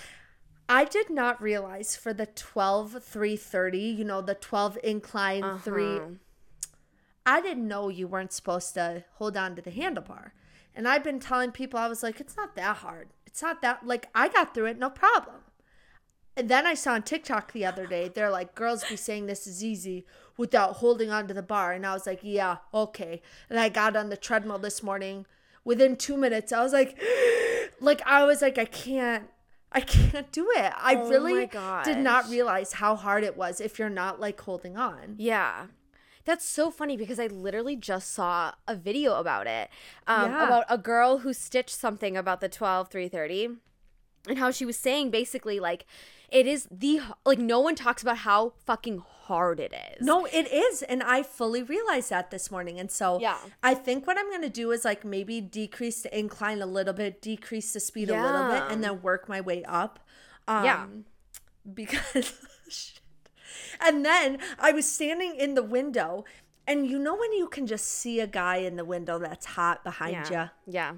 I 0.70 0.84
did 0.84 1.10
not 1.10 1.42
realize 1.42 1.96
for 1.96 2.14
the 2.14 2.26
12 2.26 3.02
330, 3.02 3.78
you 3.78 4.04
know, 4.04 4.20
the 4.22 4.34
12 4.34 4.78
incline 4.84 5.58
3 5.58 5.84
Uh-huh. 5.84 6.08
I 7.26 7.40
didn't 7.40 7.68
know 7.68 7.88
you 7.88 8.06
weren't 8.08 8.32
supposed 8.32 8.74
to 8.74 9.04
hold 9.14 9.36
on 9.36 9.54
to 9.56 9.62
the 9.62 9.70
handlebar. 9.72 10.30
And 10.74 10.88
I've 10.88 11.04
been 11.04 11.20
telling 11.20 11.50
people 11.52 11.78
I 11.78 11.88
was 11.88 12.02
like 12.02 12.20
it's 12.20 12.36
not 12.36 12.54
that 12.56 12.76
hard. 12.78 13.08
It's 13.26 13.42
not 13.42 13.60
that 13.62 13.84
like 13.84 14.08
I 14.14 14.28
got 14.28 14.54
through 14.54 14.66
it 14.66 14.78
no 14.78 14.90
problem. 14.90 15.36
And 16.36 16.48
then 16.48 16.66
I 16.66 16.74
saw 16.74 16.92
on 16.92 17.02
TikTok 17.02 17.52
the 17.52 17.66
other 17.66 17.86
day, 17.86 18.08
they're 18.08 18.30
like, 18.30 18.54
girls 18.54 18.84
be 18.84 18.96
saying 18.96 19.26
this 19.26 19.46
is 19.46 19.62
easy 19.64 20.06
without 20.36 20.76
holding 20.76 21.10
onto 21.10 21.34
the 21.34 21.42
bar. 21.42 21.72
And 21.72 21.84
I 21.84 21.92
was 21.92 22.06
like, 22.06 22.20
yeah, 22.22 22.58
okay. 22.72 23.20
And 23.50 23.58
I 23.58 23.68
got 23.68 23.96
on 23.96 24.08
the 24.08 24.16
treadmill 24.16 24.58
this 24.58 24.82
morning. 24.82 25.26
Within 25.64 25.96
two 25.96 26.16
minutes, 26.16 26.52
I 26.52 26.62
was 26.62 26.72
like, 26.72 26.96
like, 27.80 28.00
I 28.06 28.24
was 28.24 28.40
like, 28.40 28.56
I 28.56 28.64
can't, 28.64 29.28
I 29.72 29.80
can't 29.80 30.30
do 30.32 30.50
it. 30.50 30.72
I 30.76 30.96
Oh 30.96 31.08
really 31.08 31.46
did 31.84 31.98
not 31.98 32.28
realize 32.28 32.74
how 32.74 32.96
hard 32.96 33.22
it 33.24 33.36
was 33.36 33.60
if 33.60 33.78
you're 33.78 33.88
not 33.88 34.20
like 34.20 34.40
holding 34.40 34.76
on. 34.76 35.14
Yeah. 35.16 35.66
That's 36.24 36.44
so 36.44 36.70
funny 36.70 36.96
because 36.96 37.18
I 37.18 37.28
literally 37.28 37.76
just 37.76 38.12
saw 38.12 38.52
a 38.68 38.74
video 38.76 39.14
about 39.14 39.46
it. 39.46 39.70
Um, 40.06 40.30
Yeah. 40.30 40.44
about 40.44 40.64
a 40.68 40.76
girl 40.76 41.18
who 41.18 41.32
stitched 41.32 41.70
something 41.70 42.16
about 42.16 42.40
the 42.40 42.48
12 42.48 42.88
330 42.90 43.58
and 44.28 44.38
how 44.38 44.50
she 44.50 44.66
was 44.66 44.76
saying 44.76 45.10
basically 45.10 45.58
like 45.60 45.86
it 46.28 46.46
is 46.46 46.68
the 46.70 47.00
like 47.24 47.38
no 47.38 47.58
one 47.60 47.74
talks 47.74 48.02
about 48.02 48.18
how 48.18 48.52
fucking 48.66 49.02
hard 49.30 49.60
it 49.60 49.72
is. 49.72 50.04
No, 50.04 50.26
it 50.26 50.50
is. 50.52 50.82
And 50.82 51.04
I 51.04 51.22
fully 51.22 51.62
realized 51.62 52.10
that 52.10 52.32
this 52.32 52.50
morning. 52.50 52.80
And 52.80 52.90
so 52.90 53.20
Yeah. 53.20 53.38
I 53.62 53.74
think 53.74 54.04
what 54.08 54.18
I'm 54.18 54.28
going 54.28 54.42
to 54.42 54.56
do 54.62 54.72
is 54.72 54.84
like 54.84 55.04
maybe 55.04 55.40
decrease 55.40 56.02
the 56.02 56.10
incline 56.18 56.60
a 56.60 56.66
little 56.66 56.92
bit, 56.92 57.22
decrease 57.22 57.72
the 57.72 57.78
speed 57.78 58.10
a 58.10 58.20
little 58.20 58.48
bit, 58.48 58.64
and 58.70 58.82
then 58.82 59.02
work 59.02 59.28
my 59.28 59.40
way 59.40 59.62
up. 59.64 60.00
Um, 60.48 60.64
Yeah. 60.64 60.86
Because, 61.80 62.32
shit. 62.68 63.00
and 63.80 64.04
then 64.04 64.38
I 64.58 64.72
was 64.72 64.90
standing 64.90 65.36
in 65.36 65.54
the 65.54 65.62
window. 65.62 66.24
And 66.66 66.86
you 66.90 66.98
know 66.98 67.14
when 67.14 67.32
you 67.32 67.46
can 67.46 67.68
just 67.68 67.86
see 67.86 68.18
a 68.18 68.26
guy 68.26 68.56
in 68.56 68.74
the 68.74 68.84
window 68.84 69.18
that's 69.20 69.46
hot 69.46 69.84
behind 69.84 70.28
yeah. 70.28 70.48
you? 70.66 70.74
Yeah. 70.74 70.92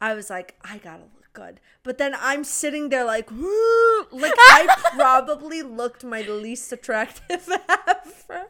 I 0.00 0.14
was 0.14 0.28
like, 0.30 0.58
I 0.64 0.78
gotta 0.78 1.04
good. 1.32 1.60
But 1.82 1.98
then 1.98 2.14
I'm 2.18 2.44
sitting 2.44 2.88
there 2.88 3.04
like, 3.04 3.30
woo, 3.30 4.06
like 4.10 4.34
I 4.36 4.74
probably 4.94 5.62
looked 5.62 6.04
my 6.04 6.22
least 6.22 6.72
attractive 6.72 7.48
ever. 7.68 8.48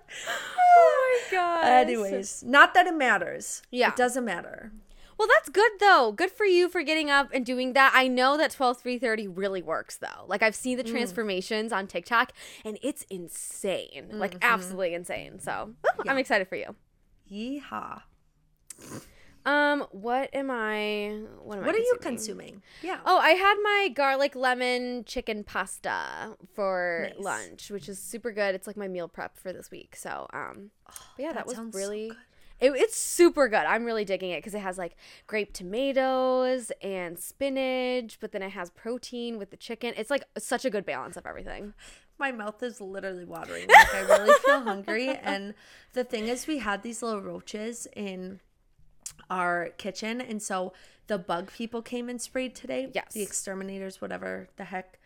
Oh 0.76 1.20
my 1.30 1.36
god. 1.36 1.64
Anyways, 1.64 2.42
not 2.42 2.74
that 2.74 2.86
it 2.86 2.94
matters. 2.94 3.62
Yeah. 3.70 3.88
It 3.88 3.96
doesn't 3.96 4.24
matter. 4.24 4.72
Well, 5.18 5.28
that's 5.28 5.50
good 5.50 5.72
though. 5.78 6.12
Good 6.12 6.30
for 6.30 6.44
you 6.44 6.68
for 6.68 6.82
getting 6.82 7.08
up 7.08 7.30
and 7.32 7.46
doing 7.46 7.74
that. 7.74 7.92
I 7.94 8.08
know 8.08 8.36
that 8.36 8.50
12 8.50 8.80
330 8.80 9.28
really 9.28 9.62
works 9.62 9.96
though. 9.96 10.24
Like 10.26 10.42
I've 10.42 10.56
seen 10.56 10.78
the 10.78 10.84
mm. 10.84 10.90
transformations 10.90 11.72
on 11.72 11.86
TikTok 11.86 12.32
and 12.64 12.78
it's 12.82 13.04
insane. 13.08 14.08
Like 14.10 14.32
mm-hmm. 14.32 14.52
absolutely 14.52 14.94
insane. 14.94 15.38
So, 15.38 15.74
ooh, 15.86 16.02
I'm 16.08 16.18
excited 16.18 16.48
for 16.48 16.56
you. 16.56 16.74
Yeehaw. 17.30 18.02
Um, 19.44 19.86
what 19.90 20.30
am 20.32 20.50
I 20.50 21.20
what 21.42 21.58
am 21.58 21.64
I 21.64 21.68
are 21.68 21.76
you 21.76 21.96
consuming? 22.00 22.62
Yeah. 22.82 23.00
Oh, 23.04 23.18
I 23.18 23.30
had 23.30 23.56
my 23.62 23.88
garlic 23.94 24.36
lemon 24.36 25.04
chicken 25.04 25.42
pasta 25.44 26.36
for 26.54 27.08
Nice. 27.14 27.18
lunch, 27.24 27.70
which 27.70 27.88
is 27.88 27.98
super 27.98 28.30
good. 28.32 28.54
It's 28.54 28.66
like 28.66 28.76
my 28.76 28.88
meal 28.88 29.08
prep 29.08 29.36
for 29.36 29.52
this 29.52 29.70
week. 29.70 29.96
So, 29.96 30.28
um, 30.32 30.70
but 30.86 30.94
yeah, 31.18 31.28
that, 31.32 31.34
that 31.34 31.46
was 31.46 31.56
so 31.56 31.64
really. 31.72 32.08
good. 32.08 32.16
it, 32.60 32.72
it's 32.76 32.96
super 32.96 33.48
good. 33.48 33.64
I'm 33.64 33.84
really 33.84 34.04
digging 34.04 34.30
it 34.30 34.38
because 34.38 34.54
it 34.54 34.60
has 34.60 34.78
like 34.78 34.94
grape 35.26 35.52
tomatoes 35.52 36.70
and 36.80 37.18
spinach, 37.18 38.18
but 38.20 38.30
then 38.32 38.42
it 38.42 38.50
has 38.50 38.70
protein 38.70 39.38
with 39.38 39.50
the 39.50 39.56
chicken. 39.56 39.94
It's 39.96 40.10
like 40.10 40.24
such 40.38 40.64
a 40.64 40.70
good 40.70 40.86
balance 40.86 41.16
of 41.16 41.26
everything. 41.26 41.74
My 42.18 42.30
mouth 42.30 42.62
is 42.62 42.80
literally 42.80 43.24
watering. 43.24 43.66
Like 43.66 43.94
I 43.94 44.00
really 44.02 44.34
feel 44.44 44.60
hungry. 44.60 45.08
And 45.24 45.54
the 45.94 46.04
thing 46.04 46.28
is, 46.28 46.46
we 46.46 46.58
had 46.58 46.82
these 46.84 47.02
little 47.02 47.20
roaches 47.22 47.88
in 47.96 48.38
our 49.32 49.70
kitchen, 49.78 50.20
and 50.20 50.42
so 50.42 50.72
the 51.06 51.18
bug 51.18 51.50
people 51.52 51.82
came 51.82 52.08
and 52.08 52.20
sprayed 52.20 52.54
today. 52.54 52.90
Yes. 52.94 53.12
The 53.14 53.22
exterminators, 53.22 54.00
whatever 54.00 54.48
the 54.56 54.64
heck, 54.64 54.98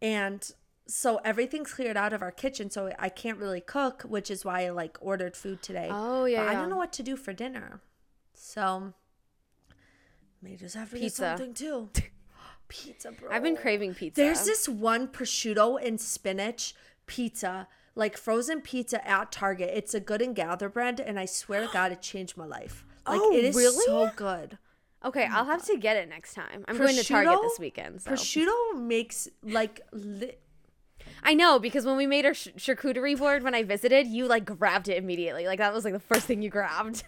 and 0.00 0.50
so 0.86 1.20
everything's 1.24 1.72
cleared 1.72 1.96
out 1.96 2.12
of 2.12 2.22
our 2.22 2.30
kitchen. 2.32 2.70
So 2.70 2.92
I 2.98 3.08
can't 3.08 3.38
really 3.38 3.60
cook, 3.60 4.02
which 4.02 4.30
is 4.30 4.44
why 4.44 4.66
I 4.66 4.70
like 4.70 4.98
ordered 5.00 5.36
food 5.36 5.62
today. 5.62 5.88
Oh, 5.90 6.24
yeah, 6.24 6.44
But 6.44 6.50
I 6.50 6.54
don't 6.54 6.70
know 6.70 6.76
what 6.76 6.92
to 6.94 7.02
do 7.02 7.16
for 7.16 7.32
dinner, 7.32 7.80
so 8.34 8.94
may 10.42 10.56
just 10.56 10.74
have 10.74 10.90
to 10.90 10.96
Pizza. 10.96 11.22
get 11.22 11.38
something 11.38 11.54
too. 11.54 11.90
Pizza, 12.68 13.12
bro. 13.12 13.30
I've 13.30 13.42
been 13.42 13.56
craving 13.56 13.94
pizza. 13.94 14.20
There's 14.20 14.44
this 14.46 14.68
one 14.68 15.08
prosciutto 15.08 15.78
and 15.86 16.00
spinach 16.00 16.74
pizza, 17.06 17.68
like 17.94 18.16
frozen 18.16 18.62
pizza 18.62 19.06
at 19.06 19.30
Target. 19.30 19.70
It's 19.74 19.94
a 19.94 20.00
good 20.00 20.22
and 20.22 20.34
gather 20.34 20.68
brand, 20.68 20.98
and 20.98 21.18
I 21.20 21.26
swear 21.26 21.60
to 21.60 21.72
God, 21.72 21.92
it 21.92 22.00
changed 22.00 22.36
my 22.36 22.46
life. 22.46 22.84
Like 23.06 23.20
Oh, 23.22 23.32
it 23.32 23.44
is 23.44 23.56
really? 23.56 23.84
so 23.86 24.10
good. 24.16 24.58
Okay, 25.04 25.26
I'll 25.30 25.44
have 25.44 25.64
to 25.66 25.76
get 25.76 25.96
it 25.98 26.08
next 26.08 26.32
time. 26.34 26.64
I'm 26.66 26.78
going 26.78 26.96
to 26.96 27.04
Target 27.04 27.38
this 27.42 27.58
weekend. 27.58 28.00
So. 28.00 28.12
Prosciutto 28.12 28.78
makes 28.80 29.28
like 29.42 29.82
li- 29.92 30.32
I 31.22 31.34
know 31.34 31.58
because 31.58 31.84
when 31.84 31.96
we 31.96 32.06
made 32.06 32.24
our 32.24 32.32
sh- 32.32 32.48
charcuterie 32.56 33.18
board 33.18 33.42
when 33.42 33.54
I 33.54 33.62
visited, 33.62 34.06
you 34.06 34.26
like 34.26 34.44
grabbed 34.46 34.88
it 34.88 34.96
immediately. 34.96 35.46
Like 35.46 35.58
that 35.58 35.74
was 35.74 35.84
like 35.84 35.92
the 35.92 36.00
first 36.00 36.26
thing 36.26 36.40
you 36.42 36.48
grabbed. 36.48 37.02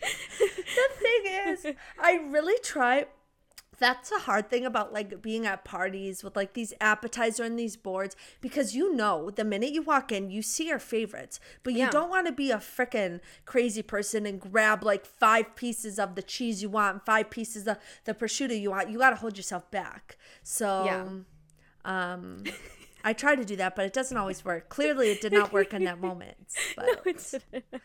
the 0.00 0.88
thing 0.98 1.22
is, 1.48 1.66
I 1.98 2.20
really 2.28 2.58
try. 2.62 3.06
That's 3.80 4.12
a 4.12 4.18
hard 4.20 4.50
thing 4.50 4.64
about 4.66 4.92
like 4.92 5.22
being 5.22 5.46
at 5.46 5.64
parties 5.64 6.22
with 6.22 6.36
like 6.36 6.52
these 6.52 6.74
appetizer 6.80 7.42
and 7.44 7.58
these 7.58 7.76
boards 7.76 8.14
because 8.42 8.74
you 8.76 8.94
know 8.94 9.30
the 9.30 9.42
minute 9.44 9.72
you 9.72 9.82
walk 9.82 10.12
in, 10.12 10.30
you 10.30 10.42
see 10.42 10.68
your 10.68 10.78
favorites, 10.78 11.40
but 11.62 11.72
you 11.72 11.80
Yeah. 11.80 11.90
don't 11.90 12.10
want 12.10 12.26
to 12.26 12.32
be 12.32 12.50
a 12.50 12.58
freaking 12.58 13.20
crazy 13.46 13.82
person 13.82 14.26
and 14.26 14.38
grab 14.40 14.84
like 14.84 15.06
five 15.06 15.56
pieces 15.56 15.98
of 15.98 16.14
the 16.14 16.22
cheese 16.22 16.62
you 16.62 16.68
want, 16.68 16.92
and 16.96 17.02
five 17.06 17.30
pieces 17.30 17.66
of 17.66 17.78
the 18.04 18.12
prosciutto 18.14 18.60
you 18.60 18.70
want. 18.70 18.90
You 18.90 18.98
got 18.98 19.10
to 19.10 19.16
hold 19.16 19.36
yourself 19.38 19.70
back. 19.70 20.18
So, 20.42 20.84
Yeah. 20.84 21.06
um, 21.90 22.44
I 23.02 23.14
try 23.14 23.34
to 23.34 23.46
do 23.46 23.56
that, 23.56 23.76
but 23.76 23.86
it 23.86 23.94
doesn't 23.94 24.16
always 24.18 24.44
work. 24.44 24.68
Clearly, 24.68 25.10
it 25.10 25.22
did 25.22 25.32
not 25.32 25.54
work 25.54 25.72
in 25.72 25.84
that 25.84 25.98
moment. 26.08 26.36
But, 26.76 27.02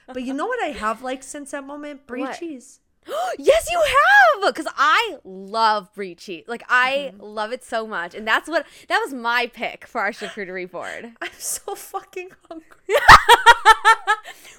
but 0.08 0.24
you 0.24 0.34
know 0.34 0.46
what 0.46 0.62
I 0.62 0.68
have 0.72 1.02
liked 1.02 1.24
since 1.24 1.52
that 1.52 1.64
moment? 1.66 2.06
Brie 2.06 2.22
What? 2.24 2.38
cheese. 2.38 2.82
yes, 3.38 3.68
you 3.72 3.80
have. 3.80 4.54
Because 4.54 4.72
I 4.78 5.18
love 5.24 5.94
brie 5.94 6.16
cheese. 6.16 6.44
Like 6.48 6.64
I 6.70 7.12
Mm-hmm. 7.14 7.22
love 7.24 7.52
it 7.52 7.64
so 7.64 7.86
much, 7.88 8.14
and 8.16 8.28
that's 8.28 8.48
what 8.50 8.66
that 8.90 9.00
was 9.04 9.14
my 9.14 9.48
pick 9.54 9.86
for 9.88 10.02
our 10.02 10.12
charcuterie 10.12 10.70
board. 10.76 11.12
I'm 11.22 11.30
so 11.38 11.76
fucking 11.76 12.30
hungry. 12.50 12.66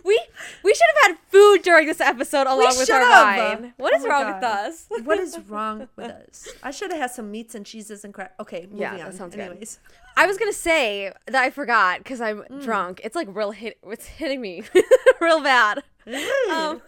We 0.05 0.21
we 0.63 0.73
should 0.73 0.87
have 1.03 1.11
had 1.11 1.19
food 1.33 1.63
during 1.63 1.87
this 1.87 2.01
episode 2.01 2.47
along 2.47 2.59
with 2.79 2.89
our 2.91 3.03
should've. 3.03 3.61
wine. 3.61 3.75
What 3.77 3.93
Oh 3.97 4.09
wrong 4.09 4.23
God. 4.23 4.35
with 4.37 4.45
us? 4.45 4.87
What 5.05 5.19
is 5.19 5.37
wrong 5.49 5.89
with 5.97 6.11
us? 6.11 6.49
I 6.63 6.71
should 6.71 6.93
have 6.93 7.01
had 7.01 7.11
some 7.11 7.31
meats 7.33 7.57
and 7.57 7.67
cheeses 7.67 8.05
and 8.05 8.15
crap. 8.15 8.35
Okay, 8.39 8.63
moving 8.67 8.79
Yeah, 8.83 8.93
on. 8.93 8.99
that 8.99 9.15
sounds 9.15 9.35
good. 9.35 9.43
Anyways, 9.51 9.81
I 10.17 10.27
was 10.27 10.37
gonna 10.39 10.53
say 10.53 11.13
that 11.27 11.43
I 11.43 11.51
forgot 11.51 11.99
because 11.99 12.21
I'm 12.21 12.43
Mm. 12.43 12.63
drunk. 12.63 13.01
It's 13.03 13.17
like 13.17 13.27
real 13.35 13.51
hit. 13.51 13.79
It's 13.85 14.07
hitting 14.07 14.41
me 14.41 14.63
real 15.21 15.43
bad. 15.43 15.83
Mm. 16.07 16.51
Um, 16.51 16.83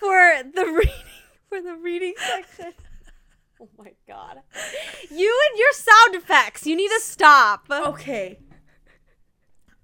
for 0.00 0.42
the 0.54 0.64
reading 0.78 1.04
for 1.48 1.60
the 1.62 1.74
reading 1.76 2.14
section. 2.18 2.72
Oh 3.62 3.68
my 3.76 3.92
god! 4.08 4.38
You 5.10 5.38
and 5.50 5.58
your 5.58 5.72
sound 5.74 6.14
effects. 6.14 6.66
You 6.66 6.74
need 6.76 6.88
to 6.88 7.00
stop. 7.02 7.66
okay. 7.70 8.38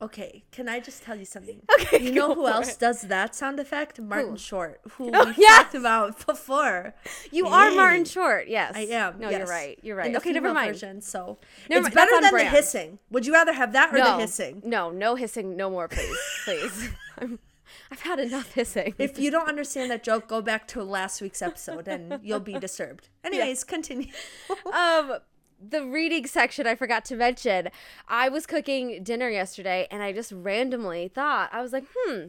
Okay, 0.01 0.45
can 0.53 0.69
I 0.69 0.79
just 0.81 1.03
tell 1.03 1.17
you 1.17 1.25
something? 1.25 1.61
Okay, 1.81 2.03
You 2.05 2.13
know 2.13 2.35
who 2.35 2.47
else 2.47 2.73
it. 2.75 2.79
does 2.79 3.03
that 3.03 3.35
sound 3.35 3.59
effect? 3.61 3.99
Martin 3.99 4.33
Who? 4.33 4.39
Short, 4.39 4.81
who 4.93 5.11
Oh, 5.13 5.25
we 5.27 5.35
yes! 5.39 5.63
talked 5.65 5.75
about 5.75 6.27
before. 6.27 6.95
You 7.31 7.47
are 7.49 7.71
Martin 7.71 8.05
Short. 8.05 8.49
Yes, 8.49 8.73
I 8.77 8.81
am. 8.93 9.19
No, 9.19 9.31
yes. 9.31 9.39
you're 9.39 9.47
right. 9.49 9.79
You're 9.83 9.97
right. 9.97 10.13
the 10.13 10.19
Okay, 10.19 10.33
never 10.33 10.53
mind. 10.53 10.73
Version, 10.73 11.01
so 11.01 11.39
Never 11.71 11.87
it's 11.87 11.95
mind, 11.95 11.95
better 11.95 12.11
that's 12.13 12.25
than 12.27 12.31
brand. 12.33 12.47
the 12.49 12.51
hissing. 12.57 12.99
Would 13.11 13.25
you 13.27 13.33
rather 13.33 13.53
have 13.55 13.73
that 13.73 13.95
or 13.95 13.99
No, 13.99 14.17
the 14.17 14.23
hissing? 14.23 14.61
no, 14.65 14.91
no 14.91 15.15
hissing. 15.15 15.57
No 15.57 15.71
more, 15.71 15.89
please, 15.89 16.17
please. 16.45 16.91
I'm, 17.19 17.39
I've 17.90 18.01
had 18.01 18.18
enough 18.18 18.53
hissing. 18.55 18.94
If 18.99 19.18
you 19.18 19.31
don't 19.31 19.49
understand 19.49 19.90
that 19.90 20.03
joke, 20.03 20.29
go 20.29 20.42
back 20.42 20.66
to 20.68 20.83
last 20.83 21.20
week's 21.20 21.42
episode 21.42 21.88
and 21.88 22.20
you'll 22.22 22.40
be 22.40 22.55
disturbed. 22.59 23.09
Anyways, 23.25 23.64
continue. 23.64 24.12
um 24.72 25.18
the 25.59 25.85
reading 25.85 26.27
section 26.27 26.66
I 26.66 26.75
forgot 26.75 27.05
to 27.07 27.16
mention. 27.16 27.68
I 28.09 28.29
was 28.29 28.46
cooking 28.46 29.03
dinner 29.03 29.31
yesterday 29.31 29.87
and 29.90 30.03
I 30.03 30.12
just 30.12 30.33
randomly 30.33 31.09
thought 31.09 31.49
I 31.53 31.62
was 31.62 31.72
like, 31.72 31.85
"Hmm, 31.96 32.27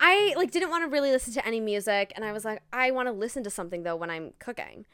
I 0.00 0.34
like 0.36 0.50
didn't 0.50 0.70
want 0.70 0.84
to 0.84 0.88
really 0.88 1.12
listen 1.12 1.32
to 1.34 1.46
any 1.46 1.60
music 1.60 2.12
and 2.16 2.24
I 2.24 2.32
was 2.32 2.44
like, 2.44 2.62
I 2.72 2.90
want 2.90 3.08
to 3.08 3.12
listen 3.12 3.44
to 3.44 3.50
something 3.50 3.82
though 3.84 3.96
when 3.96 4.10
I'm 4.10 4.32
cooking." 4.38 4.86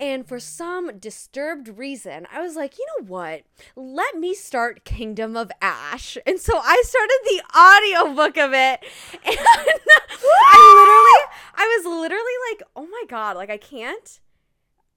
And 0.00 0.26
for 0.26 0.40
some 0.40 0.98
disturbed 0.98 1.68
reason, 1.68 2.26
I 2.32 2.40
was 2.40 2.56
like, 2.56 2.78
you 2.78 2.86
know 2.86 3.04
what? 3.06 3.42
Let 3.76 4.18
me 4.18 4.32
start 4.34 4.86
Kingdom 4.86 5.36
of 5.36 5.52
Ash. 5.60 6.16
And 6.26 6.40
so 6.40 6.56
I 6.56 6.82
started 6.86 7.20
the 7.24 7.42
audiobook 7.54 8.36
of 8.38 8.52
it. 8.54 8.84
And 10.22 10.26
I 10.52 10.74
literally, 10.76 11.40
I 11.54 11.78
was 11.78 12.00
literally 12.00 12.32
like, 12.50 12.62
oh 12.76 12.86
my 12.86 13.04
God, 13.08 13.36
like 13.36 13.50
I 13.50 13.56
can't. 13.56 14.20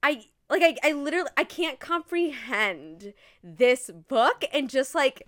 I 0.01 0.25
like 0.49 0.61
I, 0.61 0.89
I 0.89 0.91
literally 0.91 1.29
I 1.37 1.43
can't 1.43 1.79
comprehend 1.79 3.13
this 3.43 3.89
book 3.89 4.43
and 4.53 4.69
just 4.69 4.93
like 4.93 5.23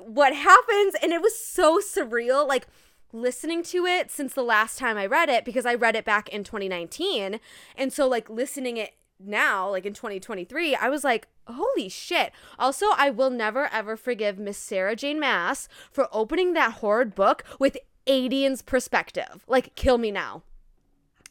what 0.00 0.34
happens 0.34 0.94
and 1.02 1.12
it 1.12 1.20
was 1.20 1.38
so 1.38 1.78
surreal 1.78 2.46
like 2.46 2.66
listening 3.12 3.62
to 3.62 3.86
it 3.86 4.10
since 4.10 4.34
the 4.34 4.42
last 4.42 4.78
time 4.78 4.96
I 4.96 5.06
read 5.06 5.28
it 5.28 5.44
because 5.44 5.66
I 5.66 5.74
read 5.74 5.96
it 5.96 6.04
back 6.04 6.28
in 6.28 6.44
2019 6.44 7.40
and 7.76 7.92
so 7.92 8.06
like 8.06 8.28
listening 8.28 8.76
it 8.76 8.94
now 9.18 9.70
like 9.70 9.86
in 9.86 9.94
2023 9.94 10.74
I 10.74 10.88
was 10.88 11.04
like 11.04 11.26
holy 11.46 11.88
shit 11.88 12.32
also 12.58 12.86
I 12.96 13.10
will 13.10 13.30
never 13.30 13.66
ever 13.72 13.96
forgive 13.96 14.38
Miss 14.38 14.58
Sarah 14.58 14.94
Jane 14.94 15.18
Maas 15.18 15.68
for 15.90 16.08
opening 16.12 16.52
that 16.52 16.74
horrid 16.74 17.14
book 17.14 17.44
with 17.58 17.78
Aedion's 18.06 18.62
perspective 18.62 19.44
like 19.48 19.74
kill 19.74 19.98
me 19.98 20.10
now 20.10 20.42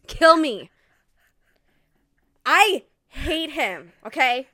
kill 0.08 0.36
me 0.36 0.72
I 2.50 2.86
hate 3.10 3.52
him, 3.52 3.92
okay? 4.06 4.48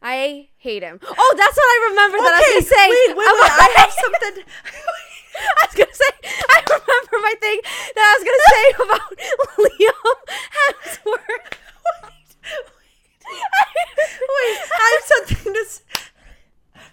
I 0.00 0.48
hate 0.56 0.82
him. 0.82 0.98
Oh, 1.02 1.34
that's 1.36 1.56
what 1.56 1.64
I 1.64 1.88
remember 1.90 2.16
that 2.16 2.32
I 2.32 2.38
was 2.38 2.48
gonna 2.48 2.80
say. 2.80 2.88
wait, 2.88 3.08
wait, 3.08 3.16
wait. 3.16 3.26
I 3.28 3.74
have 3.76 3.92
something. 3.92 4.44
I 5.62 5.66
was 5.66 5.74
gonna 5.74 5.94
say 5.94 6.12
I 6.48 6.62
remember 6.62 7.18
my 7.22 7.34
thing 7.40 7.60
that 7.94 8.04
I 8.04 8.12
was 8.18 8.24
gonna 8.28 8.46
say 8.52 8.64
about 8.84 9.08
Liam 9.58 10.16
Hemsworth. 10.58 11.58
Wait, 13.24 13.38
wait, 14.28 14.58
I 14.74 15.00
have 15.00 15.28
something 15.28 15.54
to 15.54 15.64
say. 15.66 15.82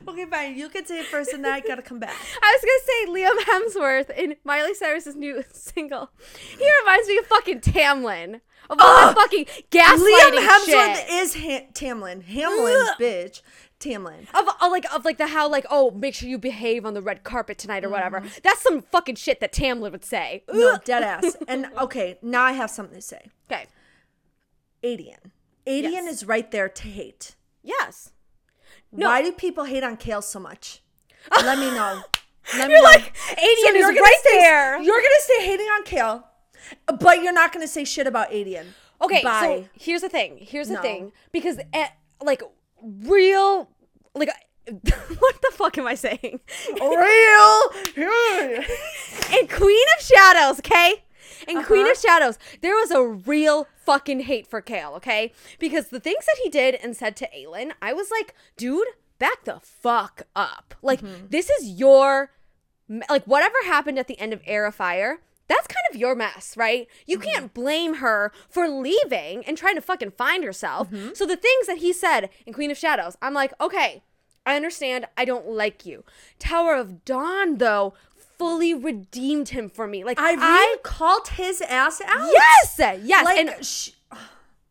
Okay, 0.07 0.25
fine. 0.25 0.55
You 0.57 0.69
can 0.69 0.85
say 0.85 0.99
it 1.01 1.05
first, 1.07 1.33
and 1.33 1.43
then 1.45 1.51
I 1.53 1.59
gotta 1.59 1.81
come 1.81 1.99
back. 1.99 2.15
I 2.41 2.57
was 2.57 2.65
gonna 2.65 2.85
say 2.85 3.05
Liam 3.11 3.37
Hemsworth 3.45 4.17
in 4.17 4.35
Miley 4.43 4.73
Cyrus's 4.73 5.15
new 5.15 5.43
single. 5.53 6.09
He 6.57 6.69
reminds 6.81 7.07
me 7.07 7.17
of 7.17 7.25
fucking 7.27 7.61
Tamlin. 7.61 8.41
Of 8.69 8.77
all 8.79 8.95
that 9.07 9.15
fucking 9.15 9.45
gaslighting 9.71 9.97
Liam 9.97 10.47
Hemsworth 10.47 10.95
shit. 10.95 11.09
is 11.09 11.35
ha- 11.35 11.67
Tamlin. 11.73 12.23
Hamlin, 12.23 12.87
bitch. 12.99 13.41
Tamlin. 13.79 14.27
of, 14.33 14.47
of 14.61 14.71
like 14.71 14.85
of 14.93 15.05
like 15.05 15.17
the 15.17 15.27
how 15.27 15.49
like 15.49 15.65
oh 15.69 15.91
make 15.91 16.13
sure 16.15 16.27
you 16.29 16.37
behave 16.37 16.85
on 16.85 16.93
the 16.93 17.01
red 17.01 17.23
carpet 17.23 17.57
tonight 17.57 17.83
or 17.85 17.89
whatever. 17.89 18.19
Mm-hmm. 18.19 18.39
That's 18.43 18.61
some 18.61 18.81
fucking 18.81 19.15
shit 19.15 19.39
that 19.39 19.53
Tamlin 19.53 19.91
would 19.91 20.05
say. 20.05 20.43
No, 20.51 20.77
dead 20.83 21.03
ass. 21.03 21.35
And 21.47 21.67
okay, 21.79 22.17
now 22.21 22.43
I 22.43 22.51
have 22.53 22.69
something 22.69 22.95
to 22.95 23.01
say. 23.01 23.29
Okay. 23.51 23.65
Aedion. 24.83 25.31
Aedion 25.67 25.91
Yes. 25.91 26.13
is 26.13 26.25
right 26.25 26.49
there 26.51 26.69
to 26.69 26.87
hate. 26.87 27.35
Yes. 27.63 28.11
No. 28.91 29.07
Why 29.07 29.21
do 29.21 29.31
people 29.31 29.65
hate 29.65 29.83
on 29.83 29.97
Chaol 29.97 30.23
so 30.23 30.39
much? 30.39 30.81
Let 31.43 31.59
me 31.59 31.69
know. 31.71 32.01
Let 32.57 32.69
You're 32.69 32.79
know. 32.79 32.83
like 32.83 33.15
Aedion 33.31 33.75
is 33.75 33.75
you're 33.75 33.89
gonna 33.89 34.01
right 34.01 34.17
stay- 34.21 34.37
there. 34.39 34.81
You're 34.81 34.97
gonna 35.01 35.19
stay 35.21 35.45
hating 35.45 35.67
on 35.67 35.83
Chaol, 35.83 36.23
but 36.99 37.21
you're 37.21 37.33
not 37.33 37.51
gonna 37.53 37.67
say 37.67 37.83
shit 37.83 38.07
about 38.07 38.31
Aedion. 38.31 38.65
Okay, 39.01 39.21
Bye. 39.23 39.41
so 39.41 39.69
here's 39.79 40.01
the 40.01 40.09
thing. 40.09 40.37
Here's 40.41 40.67
the 40.69 40.73
No. 40.75 40.81
thing. 40.81 41.11
Because 41.31 41.59
eh, 41.73 41.87
like 42.21 42.41
real 42.83 43.69
like 44.15 44.29
what 45.19 45.41
the 45.41 45.51
fuck 45.53 45.77
am 45.77 45.87
I 45.87 45.95
saying? 45.95 46.39
Real. 46.79 47.61
and 49.39 49.49
Queen 49.49 49.85
of 49.97 50.03
Shadows, 50.05 50.59
okay? 50.59 51.03
And 51.47 51.65
Queen 51.65 51.81
Uh-huh. 51.83 51.91
of 51.91 51.97
Shadows, 51.97 52.37
there 52.61 52.75
was 52.75 52.91
a 52.91 53.01
real 53.03 53.67
fucking 53.85 54.21
hate 54.21 54.45
for 54.45 54.61
Chaol, 54.61 54.95
okay? 54.97 55.31
Because 55.57 55.87
the 55.87 55.99
things 55.99 56.25
that 56.25 56.37
he 56.43 56.49
did 56.49 56.75
and 56.75 56.95
said 56.95 57.15
to 57.17 57.29
Aelin, 57.35 57.71
I 57.81 57.93
was 57.93 58.11
like, 58.11 58.35
dude, 58.57 58.87
back 59.17 59.45
the 59.45 59.59
fuck 59.63 60.23
up. 60.35 60.75
Like, 60.83 61.01
Mm-hmm. 61.01 61.27
this 61.29 61.49
is 61.49 61.69
your, 61.79 62.31
like, 63.09 63.25
whatever 63.25 63.55
happened 63.65 63.97
at 63.97 64.07
the 64.07 64.19
end 64.19 64.33
of 64.33 64.41
Heir 64.45 64.65
of 64.67 64.75
Fire, 64.75 65.21
that's 65.49 65.67
kind 65.67 65.85
of 65.91 65.97
your 65.97 66.15
mess, 66.15 66.55
right? 66.55 66.87
You 67.05 67.19
Mm-hmm. 67.19 67.29
can't 67.29 67.53
blame 67.53 67.95
her 67.95 68.31
for 68.49 68.69
leaving 68.69 69.43
and 69.45 69.57
trying 69.57 69.75
to 69.75 69.81
fucking 69.81 70.11
find 70.11 70.43
herself. 70.45 70.89
Mm-hmm. 70.89 71.09
So 71.15 71.25
the 71.25 71.35
things 71.35 71.67
that 71.67 71.79
he 71.79 71.91
said 71.91 72.29
in 72.45 72.53
Queen 72.53 72.71
of 72.71 72.77
Shadows, 72.77 73.17
I'm 73.21 73.33
like, 73.33 73.51
okay, 73.59 74.03
I 74.45 74.55
understand. 74.55 75.05
I 75.17 75.25
don't 75.25 75.47
like 75.49 75.85
you. 75.85 76.05
Tower 76.39 76.75
of 76.75 77.03
Dawn, 77.03 77.57
though, 77.57 77.93
fully 78.37 78.73
redeemed 78.73 79.49
him 79.49 79.69
for 79.69 79.85
me. 79.85 80.03
Like 80.05 80.17
I 80.19 80.77
called 80.83 81.27
his 81.29 81.61
ass 81.61 81.99
out. 82.07 82.29
yes, 82.31 82.75
yes, 83.03 83.25
Like, 83.25 83.37
and 83.37 83.65
sh- 83.65 83.89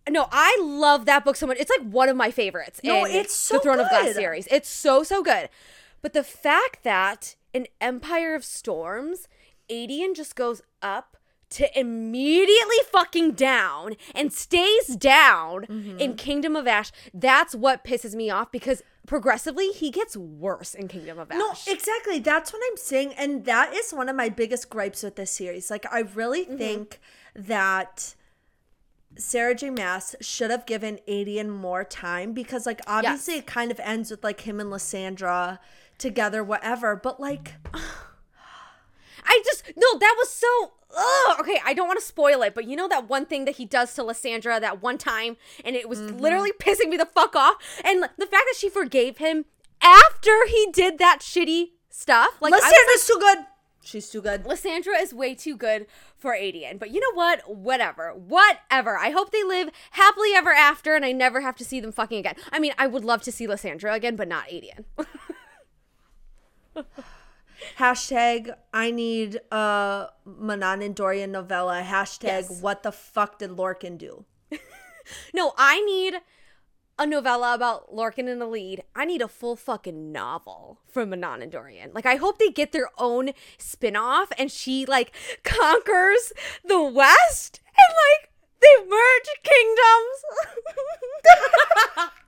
no, 0.09 0.27
I 0.33 0.59
love 0.63 1.05
that 1.05 1.23
book 1.25 1.37
so 1.37 1.47
much. 1.47 1.59
It's 1.61 1.71
like 1.71 1.87
one 1.87 2.09
of 2.09 2.17
my 2.17 2.31
favorites. 2.31 2.81
No, 2.83 3.05
in 3.05 3.15
it's 3.15 3.35
so 3.35 3.57
the 3.57 3.61
Throne 3.61 3.79
of 3.81 3.91
Glass 3.91 4.15
series. 4.15 4.49
It's 4.51 4.69
so 4.69 5.03
so 5.03 5.23
good. 5.23 5.51
But 6.01 6.15
the 6.15 6.25
fact 6.25 6.83
that 6.85 7.35
in 7.53 7.67
Empire 7.81 8.35
of 8.35 8.43
Storms, 8.45 9.29
Aedion 9.71 10.15
just 10.15 10.35
goes 10.37 10.63
up 10.83 11.17
to 11.51 11.79
immediately 11.79 12.77
fucking 12.93 13.33
down 13.33 13.97
and 14.15 14.33
stays 14.33 14.95
down 14.97 15.65
Mm-hmm. 15.67 15.99
in 15.99 16.15
Kingdom 16.15 16.57
of 16.57 16.67
Ash, 16.67 16.93
that's 17.15 17.55
what 17.55 17.85
pisses 17.85 18.15
me 18.15 18.29
off 18.29 18.53
because 18.53 18.83
progressively 19.07 19.69
he 19.73 19.91
gets 19.91 20.15
worse 20.17 20.75
in 20.75 20.89
Kingdom 20.89 21.19
of 21.19 21.31
Ash. 21.33 21.39
No, 21.39 21.53
exactly. 21.73 22.19
That's 22.19 22.53
what 22.53 22.61
I'm 22.71 22.77
saying. 22.77 23.15
And 23.17 23.47
that 23.47 23.73
is 23.75 23.93
one 23.93 24.11
of 24.11 24.17
my 24.17 24.29
biggest 24.29 24.69
gripes 24.69 25.03
with 25.03 25.17
this 25.17 25.31
series. 25.31 25.71
Like, 25.71 25.87
I 25.91 26.01
really 26.01 26.45
Mm-hmm. 26.45 26.59
think 26.59 27.01
that 27.35 28.15
Sarah 29.17 29.55
J. 29.55 29.71
Maas 29.71 30.15
should 30.21 30.51
have 30.51 30.67
given 30.67 30.99
Aedion 31.09 31.49
more 31.49 31.83
time 31.83 32.35
because, 32.35 32.67
like, 32.67 32.81
obviously 32.87 33.35
Yes. 33.35 33.43
it 33.43 33.47
kind 33.47 33.71
of 33.71 33.81
ends 33.81 34.11
with 34.11 34.23
like 34.23 34.43
him 34.43 34.61
and 34.61 34.71
Lysandra 34.71 35.61
together, 35.97 36.45
whatever. 36.45 36.95
But 36.95 37.19
like, 37.19 37.55
I 39.29 39.43
just 39.45 39.65
no, 39.77 39.99
that 39.99 40.15
was 40.19 40.31
so. 40.31 40.73
Ugh. 40.97 41.41
Okay, 41.41 41.61
I 41.65 41.75
don't 41.75 41.87
want 41.87 42.01
to 42.01 42.05
spoil 42.05 42.43
it, 42.43 42.55
but 42.55 42.65
you 42.65 42.75
know 42.75 42.89
that 42.89 43.09
one 43.09 43.27
thing 43.27 43.45
that 43.45 43.57
he 43.57 43.67
does 43.67 43.93
to 43.95 44.03
Lysandra 44.03 44.59
that 44.59 44.83
one 44.83 44.97
time, 44.97 45.37
and 45.65 45.77
it 45.77 45.89
was 45.89 46.01
mm-hmm. 46.01 46.19
literally 46.19 46.53
pissing 46.61 46.89
me 46.89 46.97
the 46.97 47.07
fuck 47.07 47.37
off. 47.37 47.57
And 47.85 48.03
the 48.03 48.27
fact 48.27 48.45
that 48.51 48.55
she 48.57 48.69
forgave 48.69 49.19
him 49.19 49.45
after 49.83 50.47
he 50.47 50.69
did 50.73 50.99
that 50.99 51.19
shitty 51.21 51.73
stuff, 51.91 52.41
like 52.41 52.53
Lysandra's 52.53 53.07
too 53.07 53.19
good. 53.21 53.39
She's 53.83 54.11
too 54.11 54.21
good. 54.21 54.45
Lysandra 54.45 54.99
is 54.99 55.15
way 55.15 55.35
too 55.35 55.57
good 55.57 55.87
for 56.15 56.33
Aedion. 56.33 56.79
But 56.79 56.91
you 56.91 57.01
know 57.01 57.15
what? 57.15 57.55
Whatever. 57.55 58.13
Whatever. 58.13 58.99
I 58.99 59.11
hope 59.11 59.31
they 59.33 59.43
live 59.43 59.71
happily 59.93 60.35
ever 60.35 60.53
after 60.53 60.95
and 60.95 61.07
I 61.07 61.13
never 61.13 61.41
have 61.41 61.57
to 61.57 61.65
see 61.65 61.81
them 61.81 61.93
fucking 61.93 62.19
again. 62.19 62.35
I 62.53 62.59
mean, 62.59 62.75
I 62.77 62.87
would 62.87 63.03
love 63.03 63.23
to 63.23 63.33
see 63.33 63.47
Lysandra 63.47 63.95
again, 63.95 64.15
but 64.15 64.29
not 64.29 64.49
Aedion. 64.49 64.85
Hashtag 67.79 68.55
I 68.73 68.91
need 68.91 69.41
a 69.51 70.09
Manon 70.25 70.83
and 70.83 70.95
Dorian 70.95 71.33
novella. 71.33 71.83
Hashtag 71.85 72.23
Yes. 72.23 72.61
what 72.61 72.83
the 72.83 72.93
fuck 72.93 73.39
did 73.39 73.51
Lorcan 73.51 73.99
do? 73.99 74.25
no, 75.35 75.53
I 75.57 75.81
need 75.83 76.15
a 76.99 77.07
novella 77.07 77.55
about 77.55 77.95
Lorcan 77.95 78.29
in 78.29 78.39
the 78.41 78.47
lead. 78.47 78.83
I 78.95 79.05
need 79.05 79.23
a 79.23 79.29
full 79.29 79.55
fucking 79.57 80.11
novel 80.11 80.81
from 80.87 81.11
Manon 81.11 81.43
and 81.43 81.53
Dorian. 81.53 81.93
Like, 81.95 82.07
I 82.07 82.17
hope 82.17 82.39
they 82.39 82.51
get 82.51 82.73
their 82.73 82.91
own 82.99 83.31
spin 83.57 83.95
off 83.97 84.33
and 84.37 84.51
she, 84.51 84.85
like, 84.85 85.13
conquers 85.45 86.33
the 86.65 86.83
West 86.83 87.61
and, 87.67 87.95
like, 87.95 88.31
they 88.61 88.85
merge 88.89 89.29
kingdoms. 89.45 90.25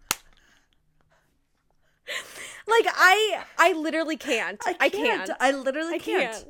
like 2.66 2.86
I 2.88 3.44
I 3.58 3.72
literally 3.72 4.16
can't. 4.16 4.60
I 4.80 4.88
can't. 4.88 5.30
I, 5.40 5.48
I 5.48 5.50
literally 5.52 5.98
can't. 5.98 6.32
can't. 6.32 6.46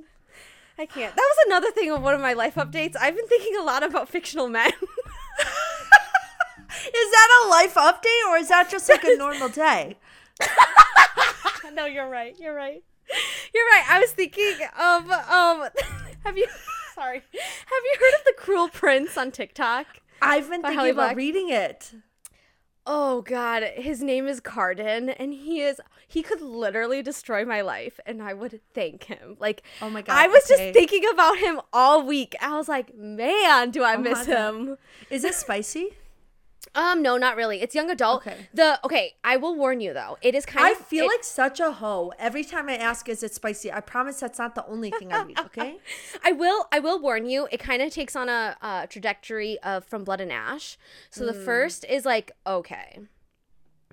I 0.79 0.87
can't. 0.87 1.15
That 1.15 1.23
was 1.23 1.47
another 1.47 1.71
thing 1.73 1.91
of 1.91 2.03
one 2.03 2.15
of 2.15 2.21
my 2.21 2.33
life 2.33 2.55
updates. 2.55 2.97
I've 2.99 3.15
been 3.15 3.27
thinking 3.29 3.57
a 3.59 3.63
lot 3.63 3.83
about 3.83 4.09
fictional 4.09 4.49
men. 4.49 4.73
Is 6.87 7.11
that 7.11 7.45
a 7.45 7.49
life 7.49 7.75
update 7.75 8.29
or 8.31 8.37
is 8.39 8.49
that 8.49 8.71
just 8.71 8.89
like 8.89 9.05
a 9.05 9.17
normal 9.17 9.49
day? 9.49 9.97
no, 11.75 11.85
you're 11.85 12.09
right. 12.09 12.35
You're 12.39 12.55
right. 12.55 12.83
You're 13.55 13.65
right. 13.67 13.85
I 13.89 14.01
was 14.01 14.13
thinking 14.13 14.55
of 14.79 15.11
um 15.11 15.69
have 16.25 16.39
you 16.39 16.47
sorry. 16.95 17.17
Have 17.19 17.85
you 17.85 17.97
heard 18.01 18.15
of 18.19 18.25
the 18.25 18.35
Cruel 18.39 18.69
Prince 18.69 19.19
on 19.19 19.31
TikTok? 19.31 19.87
I've 20.23 20.49
been 20.49 20.63
thinking 20.63 20.79
Holly 20.79 20.91
about 20.91 21.09
Black. 21.09 21.17
reading 21.17 21.51
it. 21.51 21.93
Oh 22.87 23.23
god, 23.23 23.63
his 23.77 24.03
name 24.03 24.27
is 24.27 24.41
Cardan 24.41 25.11
and 25.11 25.33
he 25.35 25.61
is 25.61 25.81
he 26.09 26.23
could 26.23 26.41
literally 26.41 27.03
destroy 27.03 27.45
my 27.45 27.61
life 27.61 28.01
and 28.07 28.23
I 28.23 28.33
would 28.35 28.61
thank 28.75 29.05
him. 29.05 29.37
Like 29.39 29.63
Oh 29.81 29.91
my 29.91 30.03
God, 30.03 30.17
I 30.17 30.27
was 30.27 30.51
okay. 30.51 30.73
just 30.73 30.75
thinking 30.75 31.09
about 31.13 31.39
him 31.39 31.61
all 31.73 32.03
week. 32.05 32.35
I 32.41 32.57
was 32.57 32.69
like, 32.69 32.95
"Man, 32.97 33.71
do 33.71 33.83
I 33.83 33.95
oh 33.95 33.99
my 33.99 34.03
miss 34.11 34.27
him." 34.27 34.77
Is 35.11 35.25
it 35.25 35.35
spicy? 35.35 35.95
Um 36.75 37.03
no, 37.03 37.17
not 37.17 37.37
really. 37.37 37.63
It's 37.63 37.75
young 37.75 37.91
adult. 37.91 38.27
Okay. 38.27 38.37
The 38.53 38.79
okay, 38.85 39.15
I 39.25 39.37
will 39.39 39.57
warn 39.57 39.81
you 39.81 39.93
though. 39.95 40.19
It 40.23 40.35
is 40.35 40.45
kind 40.47 40.67
I 40.67 40.71
of 40.73 40.79
I 40.79 40.83
feel 40.83 41.05
it- 41.05 41.09
like 41.09 41.25
such 41.25 41.59
a 41.61 41.73
hoe 41.73 42.13
every 42.19 42.45
time 42.45 42.69
I 42.69 42.77
ask, 42.77 43.09
"Is 43.09 43.23
it 43.23 43.35
spicy?" 43.35 43.73
I 43.73 43.81
promise 43.81 44.21
that's 44.21 44.39
not 44.39 44.55
the 44.55 44.67
only 44.67 44.91
thing 44.91 45.13
I 45.13 45.23
read. 45.23 45.39
Okay. 45.47 45.79
I 46.23 46.33
will 46.33 46.69
I 46.71 46.79
will 46.79 47.01
warn 47.01 47.27
you, 47.27 47.49
it 47.51 47.59
kind 47.61 47.83
of 47.83 47.93
takes 47.93 48.15
on 48.15 48.29
a, 48.29 48.57
uh 48.63 48.87
trajectory 48.87 49.59
of 49.63 49.85
From 49.85 50.05
Blood 50.05 50.21
and 50.21 50.31
Ash. 50.33 50.77
So 51.11 51.25
the 51.27 51.35
first 51.35 51.85
is 51.89 52.05
like, 52.05 52.33
okay. 52.47 53.01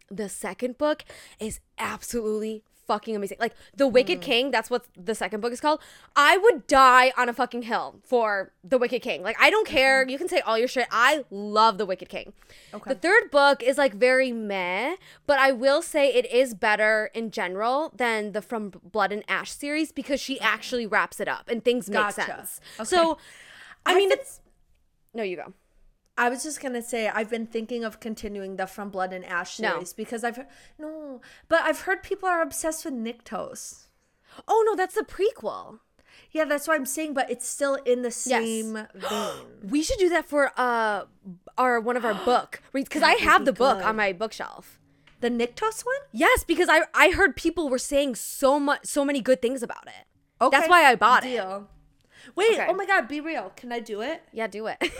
The 0.10 0.30
second 0.30 0.77
book 0.77 1.03
is 1.39 1.60
absolutely 1.77 2.63
fucking 2.88 3.15
amazing. 3.15 3.38
Like 3.39 3.54
The 3.76 3.88
Wicked 3.88 4.19
mm. 4.19 4.21
King, 4.21 4.52
that's 4.52 4.69
what 4.69 4.86
the 4.95 5.13
second 5.13 5.41
book 5.41 5.52
is 5.52 5.62
called. 5.62 5.80
I 6.15 6.38
would 6.38 6.67
die 6.67 7.12
on 7.17 7.30
a 7.30 7.34
fucking 7.34 7.63
hill 7.63 8.00
for 8.04 8.52
The 8.63 8.78
Wicked 8.78 9.02
King. 9.02 9.21
Like 9.21 9.38
I 9.39 9.50
don't 9.50 9.67
care. 9.67 10.08
You 10.08 10.17
can 10.17 10.28
say 10.28 10.39
all 10.41 10.58
your 10.58 10.67
shit. 10.67 10.88
I 10.91 11.26
love 11.30 11.78
The 11.78 11.86
Wicked 11.86 12.10
King. 12.10 12.34
Okay. 12.73 12.89
The 12.89 12.95
third 12.95 13.30
book 13.30 13.62
is 13.62 13.78
like 13.78 13.93
very 13.93 14.32
meh, 14.32 14.95
but 15.26 15.39
I 15.39 15.52
will 15.52 15.82
say 15.82 16.13
it 16.13 16.32
is 16.32 16.54
better 16.54 17.12
in 17.13 17.32
general 17.32 17.91
than 17.95 18.32
the 18.32 18.41
From 18.41 18.69
Blood 18.69 19.12
and 19.12 19.23
Ash 19.28 19.52
series 19.52 19.91
because 19.91 20.19
she 20.19 20.39
actually 20.39 20.88
wraps 20.88 21.19
it 21.19 21.28
up 21.28 21.50
and 21.50 21.63
things 21.63 21.89
make 21.89 22.12
sense. 22.12 22.62
Okay. 22.80 22.86
So, 22.86 23.17
I 23.86 23.93
mean, 23.93 24.12
I've 24.12 24.17
been- 24.17 24.19
it's 24.19 24.41
no, 25.13 25.23
you 25.23 25.36
go. 25.36 25.54
I 26.17 26.30
was 26.30 26.43
just 26.43 26.62
gonna 26.62 26.82
say 26.82 27.08
I've 27.08 27.30
been 27.30 27.45
thinking 27.45 27.84
of 27.84 27.99
continuing 27.99 28.56
the 28.56 28.65
From 28.67 28.89
Blood 28.89 29.13
and 29.13 29.23
Ash 29.25 29.60
No. 29.60 29.73
series 29.73 29.93
because 29.93 30.23
I've 30.23 30.36
heard, 30.38 30.47
no, 30.80 31.21
but 31.47 31.62
I've 31.62 31.82
heard 31.82 32.01
people 32.03 32.27
are 32.27 32.41
obsessed 32.41 32.86
with 32.86 32.93
Nyktos. 32.95 33.88
Oh 34.47 34.63
no, 34.67 34.75
that's 34.75 34.95
the 34.95 35.03
prequel. 35.03 35.80
Yeah, 36.32 36.45
that's 36.45 36.67
what 36.67 36.75
I'm 36.75 36.86
saying, 36.86 37.13
but 37.13 37.30
it's 37.30 37.47
still 37.47 37.75
in 37.75 38.01
the 38.01 38.12
same 38.12 38.88
vein. 38.93 39.25
We 39.69 39.84
should 39.84 39.99
do 39.99 40.10
that 40.10 40.25
for 40.27 40.51
uh 40.58 41.03
our 41.58 41.80
one 41.80 41.95
of 41.97 42.03
our 42.06 42.13
book 42.25 42.62
reads 42.73 42.89
because 42.89 43.03
I 43.03 43.13
have 43.13 43.45
the 43.45 43.53
book 43.53 43.77
good. 43.80 43.86
on 43.88 43.95
my 43.95 44.12
bookshelf. 44.13 44.80
The 45.19 45.30
Nyktos 45.30 45.86
one? 45.86 45.95
Yes, 46.12 46.43
because 46.43 46.67
I 46.69 46.82
I 46.93 47.12
heard 47.12 47.36
people 47.36 47.69
were 47.69 47.80
saying 47.80 48.15
so 48.15 48.60
much 48.60 48.86
so 48.86 49.06
many 49.06 49.21
good 49.21 49.41
things 49.41 49.62
about 49.63 49.88
it. 49.88 50.06
Okay. 50.41 50.56
That's 50.58 50.69
why 50.69 50.84
I 50.86 50.95
bought 50.95 51.23
it. 51.25 51.30
Deal. 51.30 51.67
Wait, 52.36 52.53
Okay. 52.53 52.67
oh 52.69 52.73
my 52.73 52.86
god, 52.86 53.08
be 53.08 53.21
real. 53.21 53.51
Can 53.56 53.71
I 53.71 53.80
do 53.80 54.01
it? 54.01 54.21
Yeah, 54.34 54.47
do 54.47 54.67
it. 54.67 54.77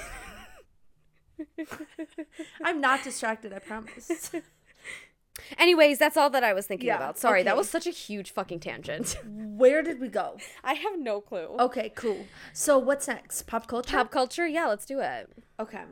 I'm 2.64 2.82
not 2.82 3.04
distracted, 3.04 3.54
I 3.54 3.60
promise. 3.60 4.32
Anyways, 5.58 6.00
that's 6.00 6.18
all 6.18 6.30
that 6.32 6.44
I 6.44 6.54
was 6.54 6.66
thinking 6.66 6.88
Yeah, 6.88 6.98
about. 6.98 7.20
Sorry, 7.20 7.44
that 7.44 7.56
was 7.56 7.70
such 7.70 7.86
a 7.86 7.92
huge 7.92 8.32
fucking 8.32 8.60
tangent. 8.60 9.18
Where 9.26 9.84
did 9.84 10.00
we 10.00 10.08
go? 10.08 10.38
I 10.64 10.74
have 10.74 10.98
no 11.00 11.22
clue. 11.22 11.56
Okay, 11.60 11.90
cool. 11.96 12.26
So 12.54 12.78
what's 12.80 13.08
next? 13.08 13.44
Pop 13.44 13.68
culture? 13.68 13.96
Pop 13.96 14.10
culture? 14.12 14.48
Yeah, 14.48 14.68
let's 14.68 14.86
do 14.86 15.00
it. 15.00 15.30
Okay. 15.60 15.84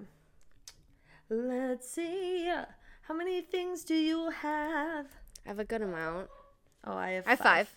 Let's 1.30 1.90
see. 1.90 2.52
How 3.04 3.14
many 3.14 3.42
things 3.42 3.84
do 3.84 3.94
you 3.94 4.32
have? 4.32 5.06
I 5.46 5.50
have 5.50 5.60
a 5.60 5.66
good 5.66 5.82
amount. 5.84 6.30
Oh, 6.84 6.94
I 6.94 7.12
have 7.12 7.28
I 7.28 7.32
have 7.32 7.40
five. 7.40 7.76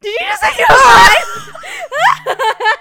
Did 0.00 0.08
you 0.20 0.26
just 0.26 0.42
say 0.42 0.50
you 0.58 0.64
have 0.68 0.78
five? 2.26 2.75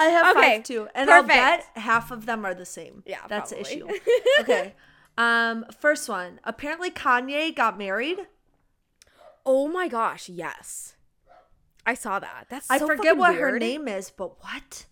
I 0.00 0.04
have 0.06 0.36
Okay, 0.36 0.56
five 0.56 0.64
too. 0.64 0.88
And 0.94 1.10
I'll 1.10 1.22
bet 1.22 1.64
half 1.76 2.10
of 2.10 2.26
them 2.26 2.44
are 2.44 2.54
the 2.54 2.64
same. 2.66 3.02
Yeah, 3.06 3.20
That's 3.28 3.50
the 3.50 3.60
issue. 3.60 3.86
okay. 4.40 4.74
Um, 5.18 5.66
first 5.80 6.08
one. 6.08 6.40
Apparently 6.44 6.90
Kanye 6.90 7.54
got 7.54 7.76
married. 7.78 8.18
oh 9.46 9.68
my 9.68 9.88
gosh, 9.88 10.28
yes. 10.28 10.94
I 11.86 11.94
saw 11.94 12.18
that. 12.18 12.46
That's 12.50 12.70
I 12.70 12.78
forget 12.78 13.16
what 13.16 13.34
her 13.36 13.58
name 13.58 13.88
is, 13.88 14.10
but 14.10 14.42
what? 14.42 14.86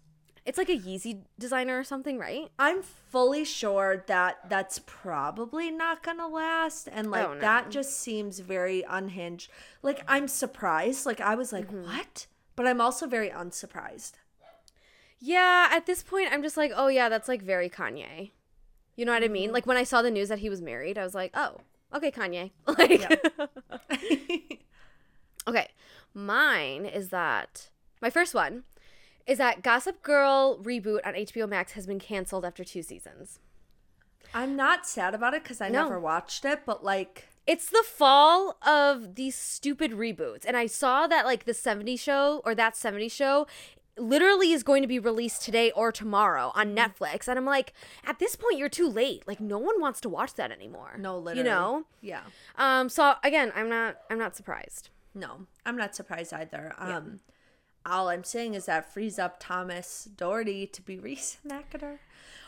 It's 0.44 0.56
like 0.56 0.70
a 0.70 0.76
Yeezy 0.78 1.24
designer 1.38 1.78
or 1.78 1.84
something, 1.84 2.18
right? 2.18 2.48
I'm 2.58 2.80
fully 2.82 3.44
sure 3.44 4.02
that 4.06 4.48
that's 4.48 4.80
probably 4.86 5.70
not 5.70 6.02
gonna 6.02 6.26
last, 6.26 6.88
and 6.90 7.10
like 7.10 7.26
Oh, 7.26 7.34
no. 7.34 7.40
that 7.40 7.70
just 7.70 8.00
seems 8.00 8.38
very 8.40 8.82
unhinged. 8.88 9.50
Like 9.82 10.02
I'm 10.08 10.26
surprised. 10.26 11.04
Like 11.04 11.20
I 11.20 11.34
was 11.34 11.52
like, 11.52 11.66
Mm-hmm. 11.68 11.82
what? 11.84 12.26
But 12.56 12.66
I'm 12.66 12.80
also 12.80 13.06
very 13.06 13.28
unsurprised. 13.28 14.18
Yeah, 15.20 15.68
at 15.72 15.86
this 15.86 16.02
point, 16.02 16.28
I'm 16.32 16.42
just 16.42 16.56
like, 16.56 16.72
oh 16.74 16.88
yeah, 16.88 17.08
that's 17.08 17.28
like 17.28 17.42
very 17.42 17.68
Kanye. 17.68 18.30
You 18.96 19.04
know 19.04 19.12
what 19.12 19.22
I 19.24 19.26
Mm-hmm. 19.26 19.32
mean? 19.32 19.52
Like 19.52 19.66
when 19.66 19.76
I 19.76 19.84
saw 19.84 20.02
the 20.02 20.10
news 20.10 20.28
that 20.28 20.38
he 20.40 20.48
was 20.50 20.60
married, 20.60 20.98
I 20.98 21.04
was 21.04 21.14
like, 21.14 21.32
oh, 21.34 21.58
okay, 21.94 22.10
Kanye. 22.10 22.52
Like, 22.78 23.02
okay, 25.48 25.68
mine 26.14 26.84
is 26.84 27.08
that 27.10 27.70
my 28.00 28.10
first 28.10 28.34
one 28.34 28.64
is 29.26 29.38
that 29.38 29.62
Gossip 29.62 30.02
Girl 30.02 30.58
reboot 30.62 31.00
on 31.04 31.14
HBO 31.14 31.48
Max 31.48 31.72
has 31.72 31.86
been 31.86 31.98
canceled 31.98 32.44
after 32.44 32.64
two 32.64 32.82
seasons. 32.82 33.40
I'm 34.34 34.56
not 34.56 34.86
sad 34.86 35.14
about 35.14 35.34
it 35.34 35.42
because 35.42 35.60
I 35.60 35.68
No. 35.68 35.82
never 35.84 35.98
watched 36.00 36.44
it, 36.44 36.60
but 36.66 36.84
like, 36.84 37.28
It's 37.46 37.70
the 37.70 37.82
fall 37.86 38.58
of 38.66 39.14
these 39.14 39.34
stupid 39.34 39.92
reboots. 39.92 40.44
And 40.46 40.56
I 40.56 40.66
saw 40.66 41.06
that 41.06 41.24
like 41.24 41.44
the 41.44 41.54
70s 41.54 41.98
show 41.98 42.42
or 42.44 42.54
that 42.54 42.74
70s 42.74 43.12
show 43.12 43.46
literally 43.98 44.52
is 44.52 44.62
going 44.62 44.82
to 44.82 44.88
be 44.88 44.98
released 44.98 45.42
today 45.42 45.70
or 45.72 45.90
tomorrow 45.92 46.52
on 46.54 46.68
Mm-hmm. 46.74 46.78
Netflix. 46.78 47.28
And 47.28 47.38
I'm 47.38 47.44
like, 47.44 47.72
at 48.04 48.18
this 48.18 48.36
point 48.36 48.58
you're 48.58 48.68
too 48.68 48.88
late. 48.88 49.24
Like 49.26 49.40
no 49.40 49.58
one 49.58 49.80
wants 49.80 50.00
to 50.02 50.08
watch 50.08 50.34
that 50.34 50.50
anymore. 50.50 50.96
no, 50.98 51.18
literally, 51.18 51.38
You 51.38 51.44
know? 51.44 51.84
yeah. 52.00 52.20
Um 52.56 52.88
so 52.88 53.14
again, 53.24 53.52
I'm 53.54 53.68
not 53.68 53.98
I'm 54.10 54.18
not 54.18 54.36
surprised. 54.36 54.90
No, 55.14 55.46
I'm 55.66 55.76
not 55.76 55.94
surprised 55.96 56.32
either. 56.32 56.74
Um, 56.78 57.20
all 57.84 58.08
I'm 58.08 58.22
saying 58.24 58.54
is 58.54 58.66
that 58.66 58.92
frees 58.92 59.18
up 59.18 59.36
Thomas 59.40 60.04
Doherty 60.16 60.66
to 60.66 60.82
be 60.82 60.98
Rhys 60.98 61.38
Nakatar. 61.46 61.98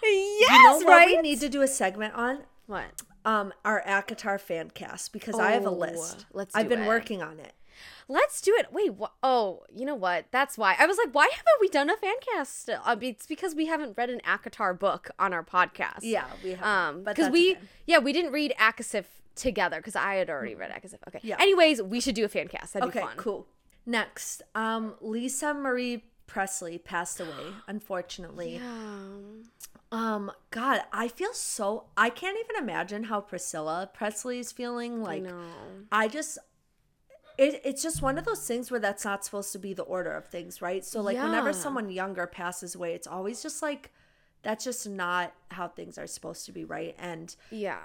Yes, 0.03 0.51
You 0.51 0.63
know 0.65 0.79
what 0.87 1.07
we 1.07 1.17
need 1.21 1.41
to 1.41 1.49
do 1.49 1.63
a 1.63 1.67
segment 1.69 2.15
on? 2.15 2.41
What? 2.67 3.03
Um, 3.25 3.53
our 3.65 3.83
ACOTAR 3.87 4.39
fan 4.41 4.71
cast 4.71 5.13
because 5.13 5.39
I 5.39 5.51
have 5.53 5.67
a 5.67 5.69
Oh, 5.71 5.75
list. 5.75 6.27
let's 6.33 6.55
I've 6.55 6.69
been 6.69 6.83
it. 6.83 6.87
working 6.87 7.23
on 7.23 7.39
it. 7.41 7.53
Let's 8.11 8.41
do 8.41 8.53
it. 8.59 8.73
Wait, 8.73 8.95
what? 8.95 9.13
Oh, 9.23 9.63
you 9.73 9.85
know 9.87 9.95
what? 9.95 10.27
That's 10.33 10.59
why. 10.59 10.75
I 10.79 10.87
was 10.87 10.99
like, 10.99 11.15
why 11.15 11.29
haven't 11.31 11.61
we 11.61 11.69
done 11.69 11.89
a 11.89 11.97
fan 11.97 12.15
cast? 12.35 12.63
still? 12.63 12.81
Uh, 12.85 12.97
it's 13.01 13.25
because 13.25 13.55
we 13.55 13.67
haven't 13.67 13.97
read 13.97 14.11
an 14.11 14.21
ACOTAR 14.27 14.77
book 14.79 15.11
on 15.19 15.33
our 15.33 15.45
podcast. 15.45 16.01
Yeah, 16.03 16.25
we 16.43 16.51
have. 16.55 16.65
Um, 16.65 17.05
because 17.05 17.31
we, 17.31 17.53
okay. 17.53 17.61
yeah, 17.87 17.99
we 17.99 18.13
didn't 18.13 18.33
read 18.33 18.53
ACOSF 18.59 19.05
together 19.37 19.77
because 19.77 19.95
I 19.95 20.15
had 20.17 20.29
already 20.29 20.57
read 20.57 20.73
ACOSF. 20.73 20.99
Okay. 21.07 21.21
Yeah. 21.23 21.37
Anyways, 21.39 21.83
we 21.83 22.01
should 22.01 22.17
do 22.17 22.25
a 22.25 22.29
fan 22.29 22.49
cast. 22.49 22.73
That'd 22.75 22.89
Okay, 22.89 22.99
be 23.01 23.07
fun. 23.07 23.17
cool. 23.17 23.47
Next, 23.87 24.43
um, 24.57 24.95
Lisa 25.01 25.55
Marie 25.55 26.05
Presley 26.27 26.79
passed 26.79 27.21
away, 27.21 27.55
unfortunately. 27.69 28.59
Um, 28.59 29.45
Um, 29.93 30.31
God, 30.51 30.83
I 30.93 31.09
feel 31.09 31.33
so. 31.33 31.87
I 31.97 32.11
can't 32.11 32.39
even 32.45 32.63
imagine 32.63 33.05
how 33.05 33.21
Priscilla 33.21 33.91
Presley 33.93 34.39
is 34.39 34.53
feeling. 34.53 35.03
Like, 35.03 35.23
no. 35.23 35.43
I 35.91 36.07
just. 36.09 36.39
It, 37.41 37.63
it's 37.65 37.83
just 37.83 38.03
one 38.03 38.19
of 38.19 38.27
those 38.27 38.47
things 38.47 38.71
where 38.71 38.79
that's 38.79 39.03
not 39.03 39.25
supposed 39.25 39.51
to 39.53 39.59
be 39.59 39.73
the 39.73 39.83
order 39.83 40.13
of 40.13 40.27
things, 40.27 40.61
right? 40.61 40.85
So, 40.85 41.01
like, 41.01 41.17
whenever 41.17 41.55
someone 41.55 41.89
younger 41.89 42.27
passes 42.27 42.75
away, 42.75 42.93
it's 42.93 43.07
always 43.07 43.43
just 43.43 43.63
like, 43.63 43.91
that's 44.43 44.63
just 44.63 44.87
not 44.87 45.33
how 45.51 45.67
things 45.69 45.97
are 45.97 46.07
supposed 46.07 46.45
to 46.47 46.53
be, 46.53 46.65
right? 46.65 46.95
And 46.99 47.35
Yeah. 47.51 47.81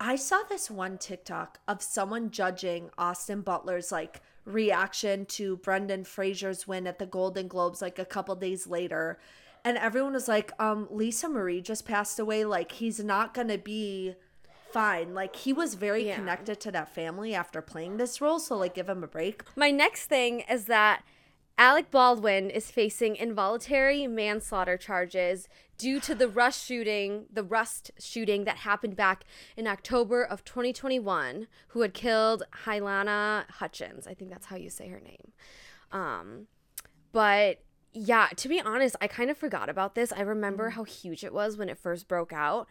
I 0.00 0.16
saw 0.16 0.42
this 0.42 0.68
one 0.70 0.98
TikTok 0.98 1.60
of 1.68 1.82
someone 1.82 2.30
judging 2.30 2.90
Austin 2.98 3.42
Butler's 3.42 3.90
like 3.90 4.20
reaction 4.44 5.24
to 5.26 5.56
Brendan 5.58 6.04
Fraser's 6.04 6.66
win 6.66 6.86
at 6.88 6.98
the 6.98 7.06
Golden 7.06 7.46
Globes 7.48 7.80
like 7.80 7.98
a 8.00 8.04
couple 8.04 8.34
days 8.34 8.66
later. 8.66 9.18
And 9.64 9.78
everyone 9.78 10.14
was 10.14 10.28
like, 10.28 10.52
um, 10.60 10.88
Lisa 10.90 11.28
Marie 11.28 11.60
just 11.60 11.86
passed 11.86 12.18
away. 12.18 12.44
Like, 12.44 12.72
he's 12.72 13.02
not 13.02 13.34
going 13.34 13.48
to 13.48 13.58
be 13.58 14.16
fine. 14.76 15.14
Like, 15.14 15.36
he 15.36 15.52
was 15.52 15.74
very 15.74 16.06
Yeah. 16.06 16.16
connected 16.16 16.60
to 16.60 16.70
that 16.72 16.88
family 16.94 17.34
after 17.34 17.62
playing 17.62 17.96
this 17.96 18.20
role. 18.20 18.38
So, 18.38 18.56
like, 18.56 18.74
give 18.74 18.88
him 18.88 19.02
a 19.02 19.06
break. 19.06 19.42
My 19.56 19.70
next 19.70 20.06
thing 20.06 20.40
is 20.40 20.66
that 20.66 21.02
Alec 21.58 21.90
Baldwin 21.90 22.50
is 22.50 22.70
facing 22.70 23.16
involuntary 23.16 24.06
manslaughter 24.06 24.76
charges 24.76 25.48
due 25.78 25.98
to 26.00 26.14
the 26.14 26.28
Rust 26.28 26.66
shooting, 26.66 27.24
the 27.32 27.42
Rust 27.42 27.90
shooting 27.98 28.44
that 28.44 28.58
happened 28.58 28.96
back 28.96 29.24
in 29.56 29.66
October 29.66 30.22
of 30.22 30.44
2021, 30.44 31.48
who 31.68 31.80
had 31.80 31.94
killed 31.94 32.42
Halyna 32.66 33.50
Hutchins. 33.52 34.06
I 34.06 34.12
think 34.12 34.30
that's 34.30 34.46
how 34.46 34.56
you 34.56 34.68
say 34.68 34.88
her 34.88 35.00
name. 35.00 35.32
Um, 35.90 36.48
but 37.12 37.62
yeah, 37.94 38.28
to 38.36 38.48
be 38.48 38.60
honest, 38.60 38.94
I 39.00 39.06
kind 39.06 39.30
of 39.30 39.38
forgot 39.38 39.70
about 39.70 39.94
this. 39.94 40.12
I 40.12 40.20
remember 40.20 40.70
how 40.70 40.84
huge 40.84 41.24
it 41.24 41.32
was 41.32 41.56
when 41.56 41.70
it 41.70 41.78
first 41.78 42.06
broke 42.08 42.34
out. 42.34 42.68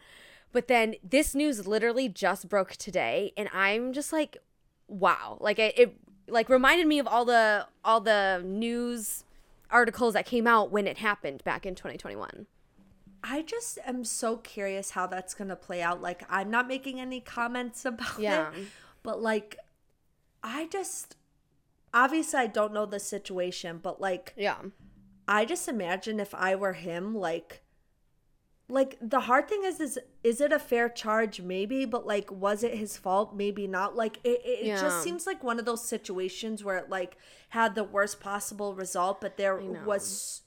But 0.52 0.68
then 0.68 0.94
this 1.02 1.34
news 1.34 1.66
literally 1.66 2.08
just 2.08 2.48
broke 2.48 2.72
today 2.72 3.32
and 3.36 3.48
I'm 3.52 3.92
just 3.92 4.12
like 4.12 4.38
wow. 4.88 5.36
Like 5.40 5.58
it, 5.58 5.78
it 5.78 5.96
like 6.28 6.48
reminded 6.48 6.86
me 6.86 6.98
of 6.98 7.06
all 7.06 7.24
the 7.24 7.66
all 7.84 8.00
the 8.00 8.42
news 8.44 9.24
articles 9.70 10.14
that 10.14 10.26
came 10.26 10.46
out 10.46 10.70
when 10.70 10.86
it 10.86 10.98
happened 10.98 11.42
back 11.44 11.66
in 11.66 11.74
2021. 11.74 12.46
I 13.24 13.42
just 13.42 13.78
am 13.84 14.04
so 14.04 14.36
curious 14.36 14.90
how 14.90 15.08
that's 15.08 15.34
going 15.34 15.48
to 15.48 15.56
play 15.56 15.82
out. 15.82 16.00
Like, 16.00 16.22
I'm 16.30 16.48
not 16.48 16.68
making 16.68 17.00
any 17.00 17.18
comments 17.20 17.84
about 17.84 18.20
Yeah. 18.20 18.50
it, 18.52 18.68
but 19.02 19.20
like, 19.20 19.56
I 20.44 20.66
just 20.68 21.16
obviously 21.92 22.38
I 22.38 22.46
don't 22.46 22.72
know 22.72 22.86
the 22.86 23.00
situation, 23.00 23.80
but 23.82 24.00
like, 24.00 24.32
Yeah. 24.36 24.58
I 25.26 25.44
just 25.44 25.66
imagine 25.68 26.20
if 26.20 26.32
I 26.34 26.54
were 26.54 26.74
him, 26.74 27.14
like, 27.16 27.62
like 28.68 28.96
the 29.00 29.20
hard 29.20 29.48
thing 29.48 29.62
is, 29.64 29.80
is 29.80 29.98
is 30.24 30.40
it 30.40 30.52
a 30.52 30.58
fair 30.58 30.88
charge? 30.88 31.40
Maybe, 31.40 31.84
but 31.84 32.06
like, 32.06 32.30
was 32.32 32.64
it 32.64 32.74
his 32.74 32.96
fault? 32.96 33.34
Maybe 33.34 33.66
not. 33.66 33.94
Like, 33.94 34.18
it, 34.24 34.40
it, 34.44 34.58
it 34.60 34.66
Yeah. 34.66 34.80
just 34.80 35.02
seems 35.02 35.26
like 35.26 35.44
one 35.44 35.58
of 35.58 35.64
those 35.64 35.84
situations 35.86 36.64
where 36.64 36.76
it 36.76 36.90
like 36.90 37.16
had 37.50 37.74
the 37.76 37.84
worst 37.84 38.20
possible 38.20 38.74
result, 38.74 39.20
but 39.20 39.36
there 39.36 39.56
was 39.56 40.42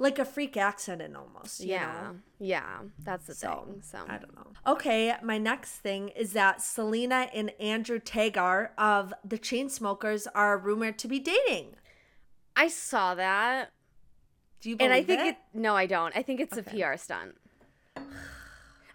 like 0.00 0.18
a 0.18 0.24
freak 0.24 0.56
accident 0.56 1.16
almost. 1.16 1.60
You 1.60 1.72
Yeah. 1.72 1.86
know? 1.92 2.16
Yeah. 2.38 2.78
That's 3.00 3.26
the 3.26 3.34
So, 3.34 3.64
thing. 3.66 3.82
So 3.82 3.98
I 4.08 4.16
don't 4.18 4.34
know. 4.34 4.52
Okay, 4.66 5.14
my 5.22 5.38
next 5.38 5.72
thing 5.78 6.08
is 6.10 6.32
that 6.34 6.62
Selena 6.62 7.28
and 7.34 7.50
Andrew 7.60 7.98
Taggart 7.98 8.72
of 8.78 9.12
the 9.24 9.38
Chainsmokers 9.38 10.26
are 10.34 10.56
rumored 10.56 10.98
to 11.00 11.08
be 11.08 11.18
dating. 11.18 11.74
I 12.56 12.68
saw 12.68 13.14
that. 13.16 13.70
Do 14.60 14.70
you 14.70 14.76
believe 14.76 14.90
And 14.90 14.98
I 14.98 15.02
think 15.04 15.20
it? 15.20 15.26
it 15.28 15.36
no, 15.54 15.76
I 15.76 15.86
don't. 15.86 16.16
I 16.16 16.22
think 16.22 16.40
it's 16.40 16.56
Okay. 16.56 16.82
a 16.82 16.90
PR 16.92 16.96
stunt. 16.96 17.36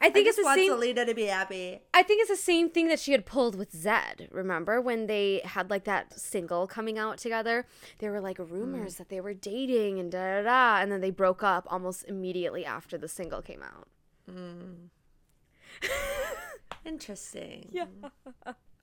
I 0.02 0.10
think 0.10 0.28
it's 0.28 0.36
just 0.36 0.39
the 0.39 0.43
want 0.43 0.60
same 0.60 0.71
Selena 0.71 1.06
to 1.06 1.13
be 1.13 1.28
happy. 1.28 1.80
I 1.93 2.04
think 2.04 2.19
it's 2.19 2.30
the 2.30 2.36
same 2.36 2.69
thing 2.69 2.89
that 2.89 2.99
she 2.99 3.13
had 3.13 3.26
pulled 3.26 3.56
with 3.56 3.71
Zedd. 3.71 4.28
Remember 4.32 4.82
when 4.82 5.08
they 5.08 5.39
had 5.45 5.69
like 5.69 5.86
that 5.86 6.19
single 6.19 6.67
coming 6.67 6.97
out 6.97 7.19
together? 7.19 7.65
There 7.99 8.12
were 8.12 8.19
like 8.19 8.38
mm. 8.38 8.52
rumors 8.52 8.95
that 8.95 9.08
they 9.08 9.21
were 9.21 9.34
dating 9.34 9.99
and 9.99 10.12
da 10.12 10.41
da 10.41 10.43
da, 10.43 10.82
and 10.82 10.91
then 10.91 10.99
they 10.99 11.10
broke 11.10 11.41
up 11.41 11.65
almost 11.71 12.04
immediately 12.10 12.65
after 12.65 12.97
the 12.97 13.08
single 13.08 13.41
came 13.41 13.63
out. 13.63 13.88
Mm. 14.30 14.89
Interesting. 16.86 17.69
Yeah. 17.71 17.86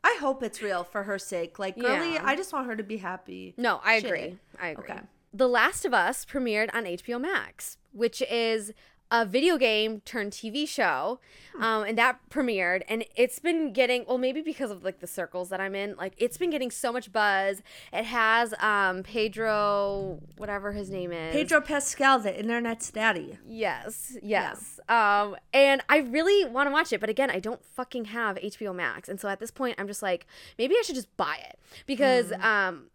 I 0.02 0.16
hope 0.18 0.42
it's 0.42 0.62
real 0.62 0.82
for 0.84 1.02
her 1.02 1.18
sake. 1.18 1.58
Like, 1.58 1.76
really, 1.76 2.14
Yeah. 2.14 2.22
I 2.24 2.34
just 2.34 2.54
want 2.54 2.66
her 2.66 2.74
to 2.74 2.82
be 2.82 2.96
happy. 2.96 3.52
No, 3.58 3.80
I 3.84 3.96
agree. 3.96 4.38
I 4.58 4.68
agree. 4.68 4.84
Okay. 4.94 5.00
The 5.32 5.48
Last 5.48 5.84
of 5.84 5.94
Us 5.94 6.24
premiered 6.24 6.70
on 6.74 6.84
HBO 6.84 7.20
Max, 7.20 7.78
which 7.92 8.22
is 8.22 8.72
a 9.12 9.26
video 9.26 9.58
game 9.58 10.00
turned 10.02 10.32
TV 10.32 10.66
show. 10.68 11.18
Um, 11.58 11.82
and 11.82 11.98
that 11.98 12.18
premiered 12.30 12.82
and 12.88 13.04
it's 13.16 13.38
been 13.40 13.72
getting 13.72 14.04
well 14.06 14.18
maybe 14.18 14.40
because 14.40 14.70
of 14.70 14.84
like 14.84 15.00
the 15.00 15.06
circles 15.06 15.48
that 15.48 15.60
I'm 15.60 15.74
in, 15.74 15.96
like 15.96 16.14
it's 16.16 16.36
been 16.36 16.50
getting 16.50 16.70
so 16.70 16.92
much 16.92 17.12
buzz. 17.12 17.62
It 17.92 18.04
has 18.04 18.54
um 18.60 19.02
Pedro 19.02 20.20
whatever 20.36 20.72
his 20.72 20.90
name 20.90 21.12
is. 21.12 21.32
Pedro 21.32 21.60
Pascal, 21.60 22.20
the 22.20 22.38
internet's 22.38 22.90
daddy. 22.90 23.38
Yes, 23.46 24.16
yes. 24.22 24.78
Um, 24.88 25.36
and 25.52 25.82
I 25.88 25.98
really 25.98 26.48
want 26.48 26.68
to 26.68 26.72
watch 26.72 26.92
it, 26.92 27.00
but 27.00 27.10
again, 27.10 27.30
I 27.30 27.40
don't 27.40 27.64
fucking 27.64 28.06
have 28.06 28.36
HBO 28.36 28.74
Max, 28.74 29.08
and 29.08 29.20
so 29.20 29.28
at 29.28 29.40
this 29.40 29.50
point, 29.50 29.74
I'm 29.78 29.88
just 29.88 30.02
like, 30.02 30.26
maybe 30.56 30.74
I 30.78 30.82
should 30.82 30.94
just 30.94 31.14
buy 31.16 31.36
it 31.48 31.58
because 31.86 32.32
um, 32.32 32.90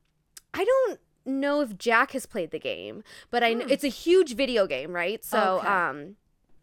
I 0.54 0.64
don't 0.64 1.00
know 1.26 1.62
if 1.62 1.78
Jack 1.78 2.12
has 2.12 2.26
played 2.26 2.52
the 2.52 2.60
game, 2.60 3.04
but 3.30 3.44
I 3.44 3.54
kn- 3.54 3.68
hmm. 3.68 3.74
it's 3.74 3.84
a 3.84 3.90
huge 3.90 4.36
video 4.36 4.68
game, 4.68 4.94
right? 4.94 5.24
So 5.24 5.60
Okay. 5.60 5.68
um. 5.68 6.16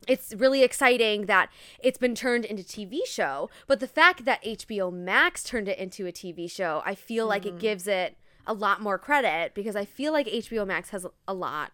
It's 0.09 0.35
really 0.35 0.64
exciting 0.64 1.27
that 1.27 1.48
it's 1.79 1.96
been 1.96 2.16
turned 2.16 2.44
into 2.44 2.64
TV 2.64 3.07
show, 3.07 3.48
but 3.68 3.79
the 3.79 3.87
fact 3.87 4.25
that 4.25 4.42
HBO 4.42 4.92
Max 4.92 5.44
turned 5.44 5.68
it 5.68 5.79
into 5.79 6.09
a 6.09 6.12
TV 6.12 6.51
show, 6.51 6.83
I 6.85 6.96
feel 6.96 7.29
like 7.29 7.46
it 7.46 7.53
hmm. 7.53 7.59
gives 7.59 7.87
it 7.87 8.16
a 8.44 8.53
lot 8.53 8.81
more 8.81 8.98
credit 8.98 9.55
because 9.55 9.77
I 9.77 9.85
feel 9.85 10.12
like 10.12 10.27
HBO 10.27 10.66
Max 10.66 10.90
has 10.90 11.07
a 11.29 11.35
lot 11.35 11.70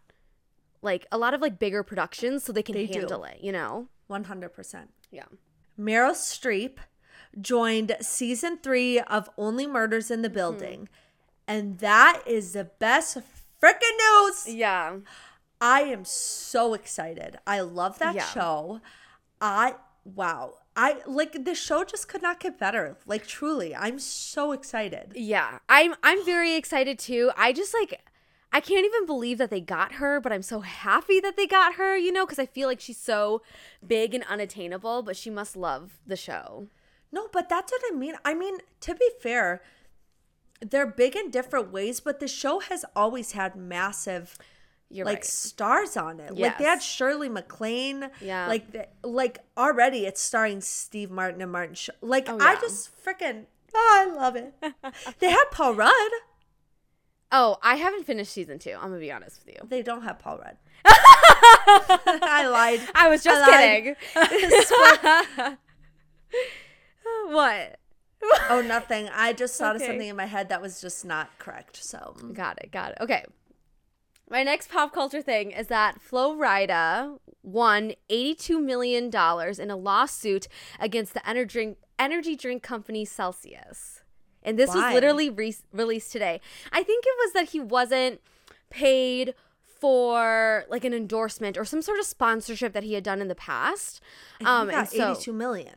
like 0.83 1.07
a 1.11 1.19
lot 1.19 1.35
of 1.35 1.41
like 1.41 1.59
bigger 1.59 1.83
productions 1.83 2.45
so 2.45 2.53
they 2.53 2.63
can 2.63 2.75
They 2.75 2.87
do. 2.87 3.01
handle 3.01 3.25
it, 3.25 3.39
you 3.41 3.53
know? 3.53 3.89
100%. 4.11 4.89
Yeah. 5.11 5.25
Meryl 5.79 6.13
Streep 6.13 6.79
joined 7.41 7.97
season 8.01 8.59
three 8.63 9.01
of 9.01 9.29
Only 9.37 9.67
Murders 9.67 10.11
in 10.11 10.23
the 10.23 10.29
mm-hmm. 10.29 10.35
Building. 10.35 10.89
And 11.49 11.79
that 11.79 12.23
is 12.27 12.53
the 12.53 12.65
best 12.65 13.17
freaking 13.61 13.97
news. 14.27 14.47
Yeah. 14.55 14.99
I 15.61 15.81
am 15.83 16.05
so 16.05 16.75
excited. 16.75 17.39
I 17.47 17.61
love 17.61 17.99
that 17.99 18.15
Yeah. 18.15 18.27
show. 18.27 18.81
I 19.41 19.75
wow. 20.05 20.55
I 20.77 20.99
like 21.07 21.45
the 21.45 21.55
show 21.57 21.83
just 21.83 22.07
could 22.07 22.23
not 22.23 22.39
get 22.39 22.59
better. 22.61 22.97
Like 23.07 23.27
truly, 23.27 23.75
I'm 23.75 23.99
so 23.99 24.53
excited. 24.53 25.13
Yeah. 25.17 25.59
I'm 25.69 25.95
I'm 26.05 26.25
very 26.25 26.55
excited 26.55 26.99
too. 26.99 27.33
I 27.37 27.53
just 27.53 27.75
like 27.75 28.01
I 28.53 28.61
can't 28.61 28.87
even 28.87 29.05
believe 29.05 29.39
that 29.39 29.51
they 29.51 29.61
got 29.61 29.95
her, 29.95 30.21
but 30.21 30.33
I'm 30.33 30.43
so 30.43 30.61
happy 30.61 31.19
that 31.21 31.37
they 31.37 31.47
got 31.47 31.75
her, 31.75 31.97
you 31.97 32.13
know, 32.13 32.25
because 32.25 32.39
I 32.39 32.47
feel 32.47 32.69
like 32.69 32.81
she's 32.81 32.97
so 32.97 33.43
big 33.87 34.15
and 34.15 34.25
unattainable, 34.25 35.03
but 35.03 35.17
she 35.17 35.29
must 35.31 35.57
love 35.57 35.99
the 36.07 36.17
show. 36.17 36.69
No, 37.13 37.29
but 37.33 37.49
that's 37.49 37.73
what 37.73 37.83
I 37.91 37.95
mean. 37.95 38.15
I 38.25 38.33
mean, 38.35 38.59
to 38.81 38.95
be 38.95 39.11
fair, 39.21 39.61
they're 40.61 40.87
big 40.87 41.17
in 41.17 41.31
different 41.31 41.73
ways, 41.73 42.01
but 42.01 42.21
the 42.21 42.29
show 42.29 42.61
has 42.61 42.85
always 42.97 43.33
had 43.33 43.57
massive 43.57 44.37
You're 44.91 45.07
like 45.07 45.19
right. 45.19 45.25
stars 45.25 45.97
on 45.97 46.21
it. 46.21 46.37
Like 46.37 46.59
they 46.59 46.65
had 46.65 46.83
Shirley 46.83 47.29
MacLaine. 47.29 48.11
Yeah. 48.21 48.49
Like 48.49 48.73
the, 48.73 48.89
like 49.03 49.39
already 49.57 50.07
it's 50.07 50.21
starring 50.21 50.61
Steve 50.61 51.11
Martin 51.11 51.41
and 51.41 51.53
Martin. 51.53 51.75
Sh- 51.75 51.91
like 52.01 52.29
Oh, 52.29 52.39
I 52.41 52.57
just 52.57 52.91
freaking 53.05 53.45
oh, 53.75 53.77
ah, 53.77 54.03
I 54.03 54.15
love 54.15 54.37
it. 54.37 54.55
they 55.19 55.31
had 55.31 55.45
Paul 55.51 55.75
Rudd. 55.75 56.13
Oh, 57.31 57.59
I 57.63 57.75
haven't 57.77 58.05
finished 58.05 58.33
season 58.33 58.59
two. 58.59 58.73
I'm 58.75 58.89
gonna 58.89 58.99
be 58.99 59.13
honest 59.13 59.45
with 59.45 59.55
you. 59.55 59.61
They 59.69 59.83
don't 59.83 60.03
have 60.03 60.19
Paul 60.19 60.39
Rudd. 60.39 60.57
I 60.85 62.49
lied. 62.51 62.81
I 62.95 63.09
was 63.09 63.23
just 63.23 63.49
I 63.49 63.97
kidding. 64.15 65.57
what? 67.35 67.79
Oh, 68.51 68.63
nothing. 68.63 69.09
I 69.13 69.33
just 69.33 69.59
thought 69.59 69.77
of 69.77 69.83
something 69.83 70.09
in 70.09 70.17
my 70.17 70.25
head 70.25 70.49
that 70.49 70.63
was 70.63 70.81
just 70.81 71.05
not 71.05 71.39
correct. 71.39 71.83
So 71.83 72.17
Got 72.33 72.59
it. 72.63 72.73
Got 72.73 72.93
it. 72.93 72.99
Okay. 73.01 73.25
My 74.31 74.43
next 74.43 74.71
pop 74.71 74.93
culture 74.93 75.23
thing 75.23 75.51
is 75.51 75.69
that 75.69 76.01
Flo 76.01 76.35
Rida 76.37 77.19
won 77.43 77.93
$82 78.11 78.63
million 78.63 79.07
in 79.07 79.71
a 79.71 79.77
lawsuit 79.77 80.49
against 80.79 81.15
the 81.15 81.27
energy 81.29 81.53
drink, 81.53 81.79
energy 81.99 82.37
drink 82.37 82.63
company 82.63 83.05
Celsius. 83.05 84.03
And 84.43 84.59
this 84.59 84.69
Why? 84.69 84.87
was 84.87 84.95
literally 84.95 85.31
re- 85.31 85.57
released 85.73 86.13
today. 86.13 86.41
I 86.73 86.83
think 86.83 87.05
it 87.07 87.15
was 87.19 87.33
that 87.35 87.51
he 87.51 87.61
wasn't 87.61 88.21
paid 88.71 89.35
for 89.63 90.65
like 90.69 90.85
an 90.85 90.93
endorsement 90.93 91.57
or 91.57 91.65
some 91.65 91.83
sort 91.83 91.99
of 91.99 92.05
sponsorship 92.05 92.73
that 92.73 92.83
he 92.83 92.95
had 92.95 93.05
done 93.05 93.21
in 93.21 93.29
the 93.29 93.35
past. 93.35 94.01
Um 94.45 94.69
he 94.69 94.75
and 94.75 94.85
got 94.85 94.91
so 94.91 95.13
82 95.13 95.33
million. 95.33 95.75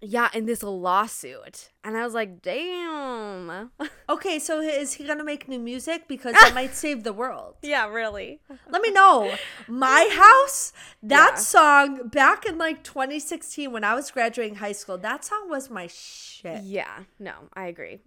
Yeah, 0.00 0.28
in 0.34 0.46
this 0.46 0.62
lawsuit. 0.62 1.70
And 1.82 1.96
I 1.96 2.04
was 2.04 2.14
like, 2.14 2.42
"Damn." 2.42 3.70
Okay, 4.06 4.38
so 4.38 4.60
is 4.60 4.92
he 4.94 5.06
gonna 5.06 5.24
make 5.24 5.48
new 5.48 5.58
music 5.58 6.06
because 6.08 6.34
that 6.34 6.52
might 6.54 6.74
save 6.74 7.04
the 7.04 7.12
world? 7.12 7.54
yeah, 7.62 7.88
really. 7.88 8.40
Let 8.68 8.82
me 8.82 8.90
know. 8.90 9.34
My 9.66 10.08
house, 10.12 10.74
that 11.02 11.32
Yeah. 11.36 11.40
song 11.40 12.08
back 12.08 12.44
in 12.44 12.58
like 12.58 12.84
2016 12.84 13.72
when 13.72 13.82
I 13.82 13.94
was 13.94 14.10
graduating 14.10 14.56
high 14.56 14.72
school, 14.72 14.98
that 14.98 15.24
song 15.24 15.48
was 15.48 15.70
my 15.70 15.86
shit. 15.86 16.64
Yeah, 16.64 17.04
no, 17.18 17.32
I 17.54 17.66
agree. 17.66 18.00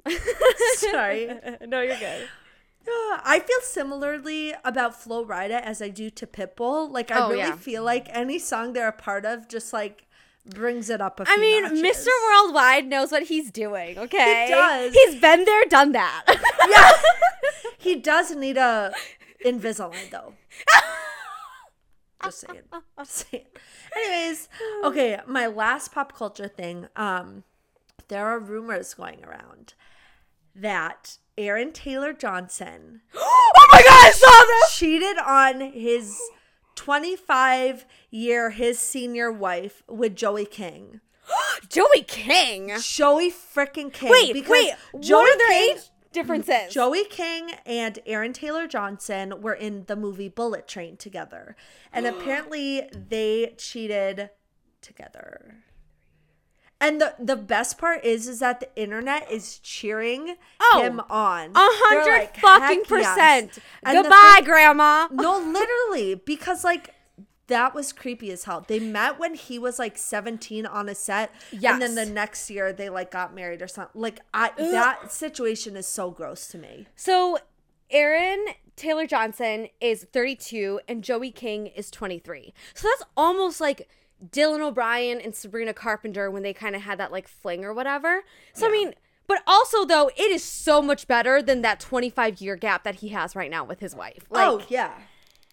Sorry. 0.76 1.28
no, 1.66 1.82
you're 1.82 1.98
good. 1.98 2.24
Uh, 2.24 3.20
I 3.24 3.40
feel 3.46 3.60
similarly 3.62 4.54
about 4.64 5.02
Flo 5.02 5.26
Rida 5.26 5.60
as 5.62 5.82
I 5.82 5.90
do 5.90 6.10
to 6.12 6.28
Pitbull. 6.28 6.92
Like 6.92 7.12
I 7.12 7.20
Oh, 7.26 7.30
really 7.30 7.40
yeah. 7.42 7.56
feel 7.56 7.84
like 7.84 8.08
any 8.12 8.40
song 8.40 8.74
they're 8.74 8.88
a 8.88 8.92
part 8.94 9.26
of 9.26 9.48
just 9.48 9.74
like 9.74 10.06
brings 10.50 10.90
it 10.90 11.02
up 11.02 11.20
a 11.20 11.26
I 11.28 11.38
mean, 11.38 11.64
notches. 11.64 11.82
Mr. 11.82 12.08
Worldwide 12.30 12.88
knows 12.88 13.12
what 13.12 13.24
he's 13.24 13.52
doing, 13.52 13.98
okay? 13.98 14.46
He 14.48 14.54
does. 14.54 14.94
He's 14.94 15.22
been 15.22 15.46
there, 15.46 15.66
done 15.66 15.92
that. 15.94 16.26
Yeah. 16.70 16.92
he 17.78 17.96
does 17.96 18.36
need 18.36 18.58
a 18.58 18.94
Invisalign 19.46 20.10
though. 20.12 20.34
Just 22.24 22.40
saying. 22.42 22.62
Just 22.98 23.28
saying. 23.32 23.46
Anyways, 23.96 24.50
okay, 24.84 25.20
my 25.26 25.48
last 25.48 25.94
pop 25.94 26.14
culture 26.14 26.50
thing. 26.50 26.88
Um, 26.98 27.44
there 28.10 28.26
are 28.26 28.40
rumors 28.40 28.94
going 28.96 29.24
around 29.24 29.76
that 30.56 31.20
Aaron 31.38 31.72
Taylor 31.72 32.12
Johnson 32.14 33.02
oh 33.16 33.52
my 33.72 33.82
god, 33.82 34.08
I 34.08 34.12
saw 34.12 34.46
this! 34.46 34.78
cheated 34.78 35.18
on 35.20 35.72
his 35.72 36.20
25 36.78 37.86
year 38.12 38.52
his 38.52 38.80
senior 38.80 39.32
wife 39.32 39.84
with 39.90 40.16
Joey 40.16 40.46
King. 40.46 41.02
Joey 41.70 42.04
King. 42.08 42.72
Joey 42.80 43.30
freaking 43.32 43.92
King. 43.92 44.12
Wait, 44.12 44.32
because 44.32 44.50
wait. 44.52 44.74
Joey 45.02 45.22
what 45.24 45.36
are 45.36 45.38
their 45.38 45.48
King- 45.50 45.78
age 45.78 45.84
differences? 46.14 46.74
Joey 46.74 47.04
King 47.06 47.52
and 47.66 48.00
Aaron 48.06 48.32
Taylor 48.32 48.68
Johnson 48.68 49.42
were 49.42 49.54
in 49.54 49.84
the 49.88 49.96
movie 49.96 50.30
Bullet 50.30 50.68
Train 50.68 50.96
together. 50.96 51.56
And 51.92 52.06
apparently 52.08 52.88
they 52.94 53.56
cheated 53.58 54.30
together. 54.82 55.56
And 56.80 57.02
the, 57.02 57.16
the 57.18 57.36
best 57.36 57.78
part 57.80 58.04
is 58.06 58.28
is 58.28 58.40
that 58.40 58.60
the 58.60 58.70
internet 58.76 59.32
is 59.32 59.58
cheering 59.60 60.36
Oh, 60.62 60.82
him 60.84 61.02
on. 61.10 61.50
A 61.52 61.52
hundred 61.56 62.12
like, 62.20 62.38
fucking 62.38 62.80
"Heck 62.82 62.90
yes." 62.90 63.08
percent. 63.16 63.60
Goodbye, 63.84 64.34
thing- 64.36 64.46
Grandma. 64.46 65.08
No, 65.12 65.40
literally, 65.40 66.16
because 66.16 66.64
like 66.64 66.94
that 67.48 67.74
was 67.74 67.94
creepy 67.94 68.30
as 68.32 68.44
hell. 68.44 68.64
They 68.68 68.80
met 68.80 69.18
when 69.18 69.34
he 69.34 69.58
was 69.58 69.80
like 69.80 69.98
17 69.98 70.66
on 70.66 70.90
a 70.90 70.94
set. 70.96 71.32
And 71.52 71.82
then 71.82 71.96
the 71.96 72.06
next 72.06 72.50
year 72.50 72.72
they 72.74 72.90
like 72.90 73.10
got 73.10 73.34
married 73.34 73.62
or 73.62 73.68
something. 73.68 74.00
Like 74.00 74.20
I 74.34 74.52
that 74.58 75.12
situation 75.12 75.76
is 75.78 75.88
so 75.88 76.12
gross 76.12 76.48
to 76.50 76.58
me. 76.58 76.88
So, 76.96 77.38
Aaron 77.90 78.46
Taylor 78.76 79.08
Johnson 79.08 79.70
is 79.80 80.06
32 80.12 80.82
and 80.90 81.04
Joey 81.04 81.32
King 81.32 81.68
is 81.68 81.90
23. 81.90 82.54
So 82.74 82.88
that's 82.90 83.10
almost 83.16 83.62
like 83.62 83.88
Dylan 84.26 84.62
O'Brien 84.62 85.20
and 85.22 85.36
Sabrina 85.36 85.74
Carpenter 85.74 86.30
when 86.32 86.44
they 86.44 86.54
kind 86.54 86.76
of 86.76 86.82
had 86.84 87.00
that 87.00 87.12
like 87.12 87.28
fling 87.28 87.64
or 87.64 87.74
whatever. 87.74 88.24
So, 88.54 88.68
I 88.68 88.72
mean, 88.72 88.94
but 89.28 89.42
also 89.46 89.86
though, 89.86 90.10
it 90.16 90.32
is 90.32 90.44
so 90.44 90.82
much 90.82 91.08
better 91.08 91.42
than 91.42 91.62
that 91.62 91.80
25 91.80 92.42
year 92.42 92.56
gap 92.56 92.84
that 92.84 92.96
he 92.96 93.10
has 93.10 93.36
right 93.36 93.52
now 93.52 93.64
with 93.64 93.80
his 93.80 93.96
wife. 93.96 94.26
Oh, 94.32 94.34
like, 94.36 94.48
oh 94.48 94.66
yeah. 94.70 94.92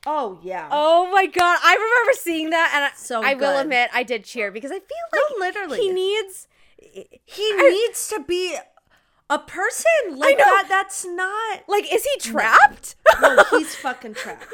Oh 0.07 0.39
yeah. 0.43 0.69
Oh 0.71 1.11
my 1.11 1.27
god, 1.27 1.59
I 1.63 1.75
remember 1.75 2.13
seeing 2.21 2.51
that, 2.51 2.73
and 2.75 2.85
I, 2.85 2.91
So 2.97 3.23
I 3.25 3.35
will 3.35 3.59
admit 3.59 3.91
I 3.93 4.03
did 4.03 4.25
cheer 4.25 4.51
because 4.51 4.71
I 4.71 4.79
feel 4.81 4.85
No, 5.15 5.21
like 5.41 5.55
literally. 5.55 5.79
he 5.81 5.91
needs. 5.91 6.47
he 7.25 7.53
needs 7.57 8.09
to 8.09 8.23
be 8.23 8.57
a 9.31 9.39
person 9.39 9.87
like 10.11 10.37
know. 10.37 10.45
that. 10.45 10.67
That's 10.69 11.05
not. 11.07 11.63
Like, 11.69 11.91
is 11.93 12.05
he 12.05 12.19
trapped? 12.21 12.97
No, 13.23 13.43
he's 13.51 13.75
fucking 13.77 14.13
trapped. 14.15 14.47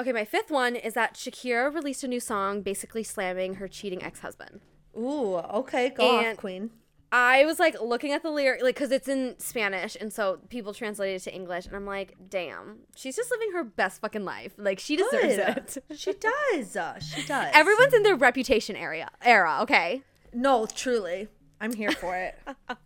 Okay, 0.00 0.12
my 0.12 0.24
fifth 0.24 0.50
one 0.50 0.76
is 0.76 0.94
that 0.94 1.14
Shakira 1.14 1.72
released 1.74 2.04
a 2.04 2.08
new 2.08 2.20
song 2.20 2.62
basically 2.62 3.02
slamming 3.02 3.54
her 3.54 3.68
cheating 3.68 4.02
ex 4.02 4.20
husband. 4.20 4.60
Ooh, 4.96 5.36
okay, 5.36 5.90
go 5.90 6.18
And- 6.18 6.28
off, 6.28 6.36
Queen. 6.38 6.70
I 7.10 7.46
was 7.46 7.58
like 7.58 7.80
looking 7.80 8.12
at 8.12 8.22
the 8.22 8.30
lyric, 8.30 8.62
like, 8.62 8.74
because 8.74 8.90
it's 8.90 9.08
in 9.08 9.34
Spanish, 9.38 9.96
and 9.98 10.12
so 10.12 10.40
people 10.50 10.74
translate 10.74 11.14
it 11.16 11.22
to 11.22 11.34
English, 11.34 11.64
and 11.64 11.74
I'm 11.74 11.86
like, 11.86 12.14
damn, 12.28 12.80
she's 12.96 13.16
just 13.16 13.30
living 13.30 13.52
her 13.54 13.64
best 13.64 14.02
fucking 14.02 14.26
life. 14.26 14.52
Like, 14.58 14.78
she 14.78 14.94
deserves 14.94 15.36
Good. 15.36 15.38
it. 15.38 15.78
She 15.96 16.12
does. 16.12 16.76
uh, 16.76 16.98
She 17.00 17.24
does. 17.24 17.50
Everyone's 17.54 17.94
in 17.94 18.02
their 18.02 18.14
reputation 18.14 18.76
area 18.76 19.08
era, 19.24 19.58
okay? 19.62 20.02
no, 20.34 20.66
truly, 20.66 21.28
I'm 21.62 21.72
here 21.72 21.92
for 21.92 22.14
it. 22.14 22.38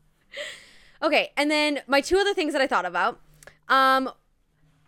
Okay, 1.02 1.32
and 1.36 1.50
then 1.50 1.80
my 1.88 2.00
two 2.00 2.16
other 2.16 2.32
things 2.32 2.52
that 2.52 2.62
I 2.62 2.68
thought 2.68 2.86
about. 2.86 3.18
Um, 3.68 4.08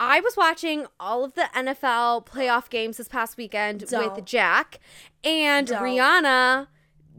I 0.05 0.21
was 0.21 0.37
watching 0.37 0.87
all 1.01 1.25
of 1.25 1.35
the 1.35 1.49
NFL 1.55 2.27
playoff 2.27 2.71
games 2.71 2.97
this 2.97 3.09
past 3.09 3.37
weekend 3.37 3.87
Don't. 3.89 4.15
with 4.15 4.25
Jack, 4.25 4.81
and 5.23 5.67
Don't. 5.67 5.83
Rihanna 5.83 6.69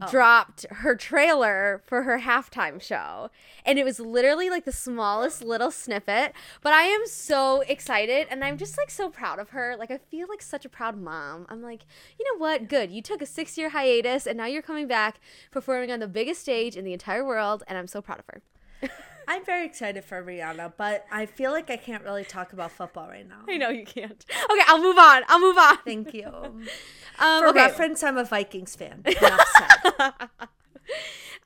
oh. 0.00 0.10
dropped 0.10 0.66
her 0.70 0.94
trailer 0.94 1.82
for 1.84 2.02
her 2.02 2.20
halftime 2.20 2.80
show. 2.80 3.30
And 3.64 3.78
it 3.78 3.84
was 3.84 3.98
literally 3.98 4.50
like 4.50 4.64
the 4.64 4.72
smallest 4.72 5.42
little 5.42 5.70
snippet, 5.70 6.32
but 6.62 6.72
I 6.72 6.82
am 6.82 7.06
so 7.06 7.62
excited 7.62 8.26
and 8.30 8.44
I'm 8.44 8.56
just 8.56 8.78
like 8.78 8.90
so 8.90 9.08
proud 9.08 9.38
of 9.38 9.50
her. 9.50 9.76
Like 9.78 9.90
I 9.90 9.98
feel 9.98 10.28
like 10.28 10.42
such 10.42 10.64
a 10.64 10.68
proud 10.68 10.96
mom. 10.96 11.46
I'm 11.48 11.62
like, 11.62 11.84
you 12.18 12.24
know 12.30 12.38
what? 12.38 12.68
Good. 12.68 12.90
You 12.90 13.02
took 13.02 13.22
a 13.22 13.26
6-year 13.26 13.70
hiatus 13.70 14.26
and 14.26 14.36
now 14.36 14.46
you're 14.46 14.62
coming 14.62 14.86
back 14.86 15.20
performing 15.50 15.90
on 15.90 16.00
the 16.00 16.08
biggest 16.08 16.40
stage 16.40 16.76
in 16.76 16.84
the 16.84 16.92
entire 16.92 17.24
world 17.24 17.62
and 17.66 17.78
I'm 17.78 17.88
so 17.88 18.00
proud 18.00 18.20
of 18.20 18.26
her. 18.28 18.42
I'm 19.28 19.44
very 19.44 19.66
excited 19.66 20.04
for 20.04 20.22
Rihanna, 20.22 20.74
but 20.76 21.04
I 21.10 21.26
feel 21.26 21.50
like 21.50 21.68
I 21.70 21.76
can't 21.76 22.04
really 22.04 22.24
talk 22.24 22.52
about 22.52 22.70
football 22.72 23.08
right 23.08 23.28
now. 23.28 23.40
I 23.48 23.56
know 23.56 23.70
you 23.70 23.84
can't. 23.84 24.24
Okay, 24.50 24.62
I'll 24.66 24.80
move 24.82 24.98
on. 24.98 25.22
I'll 25.28 25.40
move 25.40 25.58
on. 25.58 25.78
Thank 25.84 26.14
you. 26.14 26.30
Um, 27.18 27.40
For 27.44 27.48
okay. 27.48 27.60
reference, 27.60 28.02
I'm 28.02 28.18
a 28.18 28.24
Vikings 28.24 28.76
fan. 28.76 29.02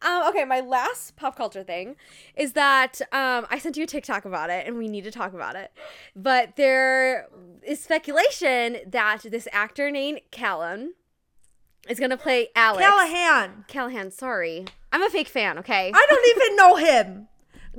Um, 0.03 0.29
okay, 0.31 0.45
my 0.47 0.61
last 0.61 1.17
pop 1.17 1.37
culture 1.37 1.63
thing 1.63 1.97
is 2.35 2.53
that 2.55 3.03
um, 3.13 3.47
I 3.51 3.59
sent 3.59 3.77
you 3.77 3.85
a 3.85 3.87
TikTok 3.87 4.25
about 4.25 4.49
it, 4.49 4.67
and 4.67 4.79
we 4.79 4.89
need 4.89 5.05
to 5.05 5.11
talk 5.11 5.35
about 5.35 5.57
it. 5.57 5.73
But 6.17 6.57
there 6.57 7.29
is 7.63 7.83
speculation 7.83 8.79
that 8.87 9.25
this 9.25 9.47
actor 9.53 9.91
named 9.91 10.21
Callan 10.31 10.95
is 11.89 12.01
gonna 12.01 12.17
play 12.17 12.49
Alex 12.57 12.83
Calahan. 12.83 13.69
Calahan. 13.69 14.11
Sorry, 14.13 14.65
I'm 14.91 15.03
a 15.03 15.11
fake 15.11 15.29
fan. 15.29 15.59
Okay, 15.59 15.93
I 15.95 16.07
don't 16.09 16.37
even 16.37 16.57
know 16.57 16.77
him. 16.77 17.27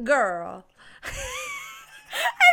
Girl. 0.03 0.65
and 1.03 1.13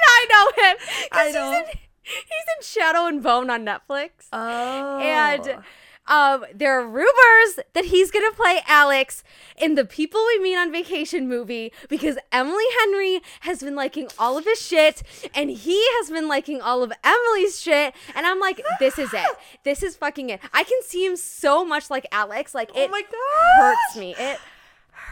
I 0.07 0.26
know 0.30 0.62
him. 0.64 0.76
I 1.12 1.24
he's 1.26 1.34
know. 1.34 1.53
in- 1.53 1.78
He's 2.09 2.22
in 2.57 2.62
Shadow 2.62 3.05
and 3.07 3.22
Bone 3.22 3.51
on 3.51 3.66
Netflix. 3.66 4.11
Oh. 4.32 4.99
And 4.99 5.59
um, 6.07 6.47
there 6.55 6.80
are 6.80 6.86
rumors 6.86 7.61
that 7.74 7.84
he's 7.84 8.11
gonna 8.11 8.32
play 8.32 8.62
Alex 8.66 9.22
in 9.59 9.74
the 9.74 9.84
People 9.84 10.24
We 10.26 10.39
Meet 10.43 10.57
on 10.57 10.72
Vacation 10.72 11.28
movie 11.28 11.70
because 11.91 12.16
Emily 12.32 12.64
Henry 12.80 13.20
has 13.41 13.61
been 13.62 13.76
liking 13.76 14.09
all 14.18 14.39
of 14.39 14.45
his 14.47 14.59
shit, 14.59 15.03
and 15.34 15.51
he 15.51 15.78
has 15.99 16.09
been 16.11 16.28
liking 16.28 16.62
all 16.62 16.82
of 16.82 16.93
Emily's 17.05 17.61
shit. 17.61 17.95
And 18.14 18.26
I'm 18.26 18.41
like, 18.41 18.62
this 18.80 18.99
is 18.99 19.12
it. 19.12 19.26
This 19.64 19.82
is 19.82 19.97
fucking 19.97 20.30
it. 20.30 20.41
I 20.55 20.64
can 20.64 20.80
see 20.82 21.05
him 21.05 21.14
so 21.16 21.62
much 21.62 21.91
like 21.91 22.07
Alex. 22.11 22.55
Like 22.55 22.70
it 22.74 22.89
oh 22.89 22.89
my 22.89 23.03
hurts 23.59 23.97
me. 23.99 24.14
It 24.18 24.39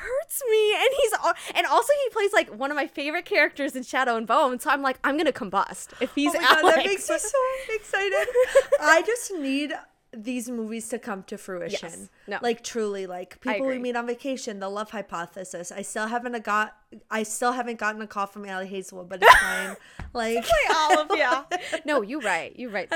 hurts 0.06 0.42
me. 0.50 0.74
And 0.74 0.88
he's 1.00 1.12
and 1.54 1.66
also 1.66 1.92
he 2.04 2.10
plays 2.10 2.32
like 2.32 2.48
one 2.58 2.70
of 2.70 2.76
my 2.76 2.86
favorite 2.86 3.24
characters 3.24 3.76
in 3.76 3.82
Shadow 3.82 4.16
and 4.16 4.26
Bone. 4.26 4.58
So 4.60 4.70
I'm 4.70 4.82
like, 4.82 4.98
I'm 5.04 5.16
gonna 5.16 5.32
combust 5.32 5.92
if 6.00 6.14
he's 6.14 6.34
oh 6.34 6.40
my 6.40 6.46
Alex. 6.46 6.62
god, 6.62 6.76
that 6.76 6.86
makes 6.86 7.08
me 7.10 7.18
so 7.18 7.38
excited. 7.74 8.28
I 8.80 9.02
just 9.02 9.32
need 9.34 9.72
these 10.12 10.48
movies 10.48 10.88
to 10.88 10.98
come 10.98 11.22
to 11.24 11.36
fruition. 11.36 11.90
Yes. 11.90 12.08
No. 12.26 12.38
Like 12.40 12.62
truly, 12.62 13.06
like 13.06 13.40
people 13.40 13.66
we 13.66 13.78
meet 13.78 13.96
on 13.96 14.06
vacation, 14.06 14.60
the 14.60 14.68
love 14.68 14.90
hypothesis. 14.90 15.70
I 15.72 15.82
still 15.82 16.06
haven't 16.06 16.42
got 16.44 16.74
I 17.10 17.22
still 17.22 17.52
haven't 17.52 17.78
gotten 17.78 18.00
a 18.02 18.06
call 18.06 18.26
from 18.26 18.48
Ali 18.48 18.66
Hazelwood, 18.66 19.08
but 19.08 19.22
it's 19.22 19.34
fine. 19.40 19.76
like 20.12 20.44
all 20.74 21.00
of 21.00 21.10
yeah. 21.14 21.44
No, 21.84 22.02
you're 22.02 22.20
right. 22.20 22.56
You're 22.58 22.70
right. 22.70 22.92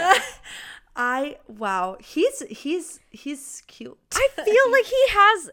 I 0.96 1.36
wow, 1.46 1.96
he's 2.00 2.40
he's 2.48 3.00
he's 3.10 3.62
cute. 3.66 3.98
I 4.14 4.28
feel 4.34 4.72
like 4.72 4.86
he 4.86 5.04
has 5.08 5.50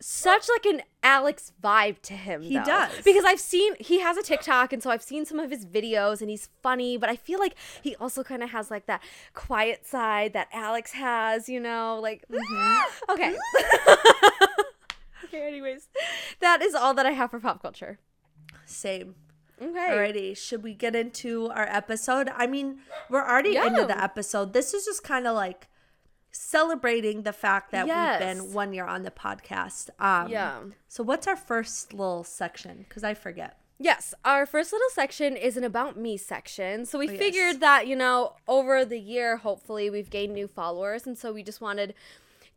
such 0.00 0.48
like 0.48 0.64
an 0.66 0.82
Alex 1.02 1.52
vibe 1.62 2.00
to 2.02 2.14
him. 2.14 2.42
He 2.42 2.56
though. 2.56 2.64
does. 2.64 2.92
because 3.04 3.24
I've 3.24 3.40
seen 3.40 3.74
he 3.78 4.00
has 4.00 4.16
a 4.16 4.22
TikTok, 4.22 4.72
and 4.72 4.82
so 4.82 4.90
I've 4.90 5.02
seen 5.02 5.24
some 5.26 5.38
of 5.38 5.50
his 5.50 5.66
videos, 5.66 6.20
and 6.20 6.30
he's 6.30 6.48
funny. 6.62 6.96
But 6.96 7.10
I 7.10 7.16
feel 7.16 7.38
like 7.38 7.54
he 7.82 7.94
also 7.96 8.22
kind 8.24 8.42
of 8.42 8.50
has 8.50 8.70
like 8.70 8.86
that 8.86 9.02
quiet 9.34 9.86
side 9.86 10.32
that 10.32 10.48
Alex 10.52 10.92
has. 10.92 11.48
You 11.48 11.60
know, 11.60 11.98
like 12.00 12.24
Mm-hmm. 12.30 12.80
okay. 13.12 13.36
okay, 15.24 15.46
anyways. 15.46 15.88
That 16.40 16.62
is 16.62 16.74
all 16.74 16.94
that 16.94 17.06
I 17.06 17.10
have 17.12 17.30
for 17.30 17.40
pop 17.40 17.62
culture. 17.62 17.98
Same. 18.64 19.14
Okay. 19.60 19.90
Alrighty, 19.90 20.36
should 20.36 20.62
we 20.62 20.72
get 20.72 20.96
into 20.96 21.50
our 21.50 21.66
episode? 21.68 22.30
I 22.34 22.46
mean, 22.46 22.78
we're 23.10 23.20
already 23.26 23.56
into 23.56 23.84
the 23.84 24.02
episode. 24.02 24.54
This 24.54 24.72
is 24.72 24.86
just 24.86 25.04
kind 25.04 25.26
of 25.26 25.34
like 25.34 25.68
celebrating 26.32 27.22
the 27.22 27.32
fact 27.32 27.70
that 27.72 27.86
Yes. 27.86 28.20
we've 28.20 28.28
been 28.28 28.52
one 28.52 28.72
year 28.72 28.84
on 28.86 29.02
the 29.02 29.10
podcast. 29.10 29.90
Um, 29.98 30.28
Yeah. 30.30 30.60
So, 30.88 31.02
what's 31.02 31.26
our 31.26 31.36
first 31.36 31.92
little 31.92 32.24
section? 32.24 32.84
Because 32.88 33.04
I 33.04 33.14
forget. 33.14 33.56
Yes, 33.82 34.12
our 34.26 34.44
first 34.44 34.72
little 34.72 34.90
section 34.90 35.36
is 35.36 35.56
an 35.56 35.64
about 35.64 35.96
me 35.96 36.18
section. 36.18 36.84
So 36.84 36.98
we 36.98 37.08
Oh, 37.08 37.12
yes. 37.12 37.18
figured 37.18 37.60
that, 37.60 37.86
you 37.86 37.96
know, 37.96 38.36
over 38.46 38.84
the 38.84 38.98
year, 39.00 39.38
hopefully 39.38 39.88
we've 39.88 40.10
gained 40.10 40.34
new 40.34 40.46
followers. 40.48 41.06
And 41.06 41.16
so 41.16 41.32
we 41.32 41.42
just 41.42 41.62
wanted 41.62 41.94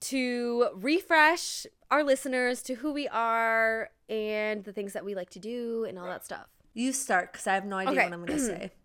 to 0.02 0.68
refresh 0.76 1.66
our 1.90 2.04
listeners 2.04 2.62
to 2.64 2.74
who 2.76 2.92
we 2.92 3.08
are 3.08 3.90
and 4.10 4.66
the 4.66 4.74
things 4.74 4.92
that 4.92 5.06
we 5.06 5.16
like 5.16 5.30
to 5.30 5.40
do 5.40 5.86
and 5.86 5.98
all 5.98 6.08
that 6.08 6.26
stuff. 6.26 6.48
You 6.74 6.92
start 6.92 7.32
because 7.32 7.48
I 7.48 7.54
have 7.54 7.66
no 7.66 7.78
idea 7.78 7.94
Okay. 7.94 8.04
what 8.04 8.14
I'm 8.14 8.26
going 8.26 8.38
to 8.40 8.46
say. 8.46 8.72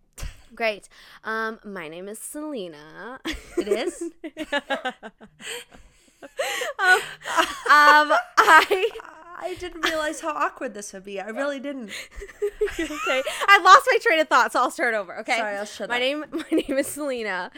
Great. 0.55 0.89
Um, 1.25 1.59
my 1.65 1.89
name 1.89 2.09
is 2.09 2.19
Selena. 2.19 3.21
It 3.57 3.69
is? 3.69 4.03
um, 6.23 8.13
I 8.39 8.91
I 9.41 9.55
didn't 9.55 9.83
realize 9.83 10.21
how 10.21 10.31
awkward 10.31 10.75
this 10.75 10.93
would 10.93 11.05
be. 11.05 11.21
I 11.21 11.29
really 11.29 11.61
didn't. 11.61 11.91
okay. 12.81 13.23
I 13.49 13.61
lost 13.63 13.89
my 13.91 13.99
train 14.03 14.21
of 14.21 14.29
thought, 14.29 14.53
so 14.53 14.61
I'll 14.61 14.71
start 14.71 14.95
over. 14.95 15.17
Okay. 15.21 15.37
Sorry, 15.37 15.57
I'll 15.57 15.65
shut 15.65 15.89
my 15.89 15.97
up. 15.97 16.01
name 16.01 16.25
my 16.33 16.45
name 16.51 16.77
is 16.77 16.87
Selena. 16.89 17.51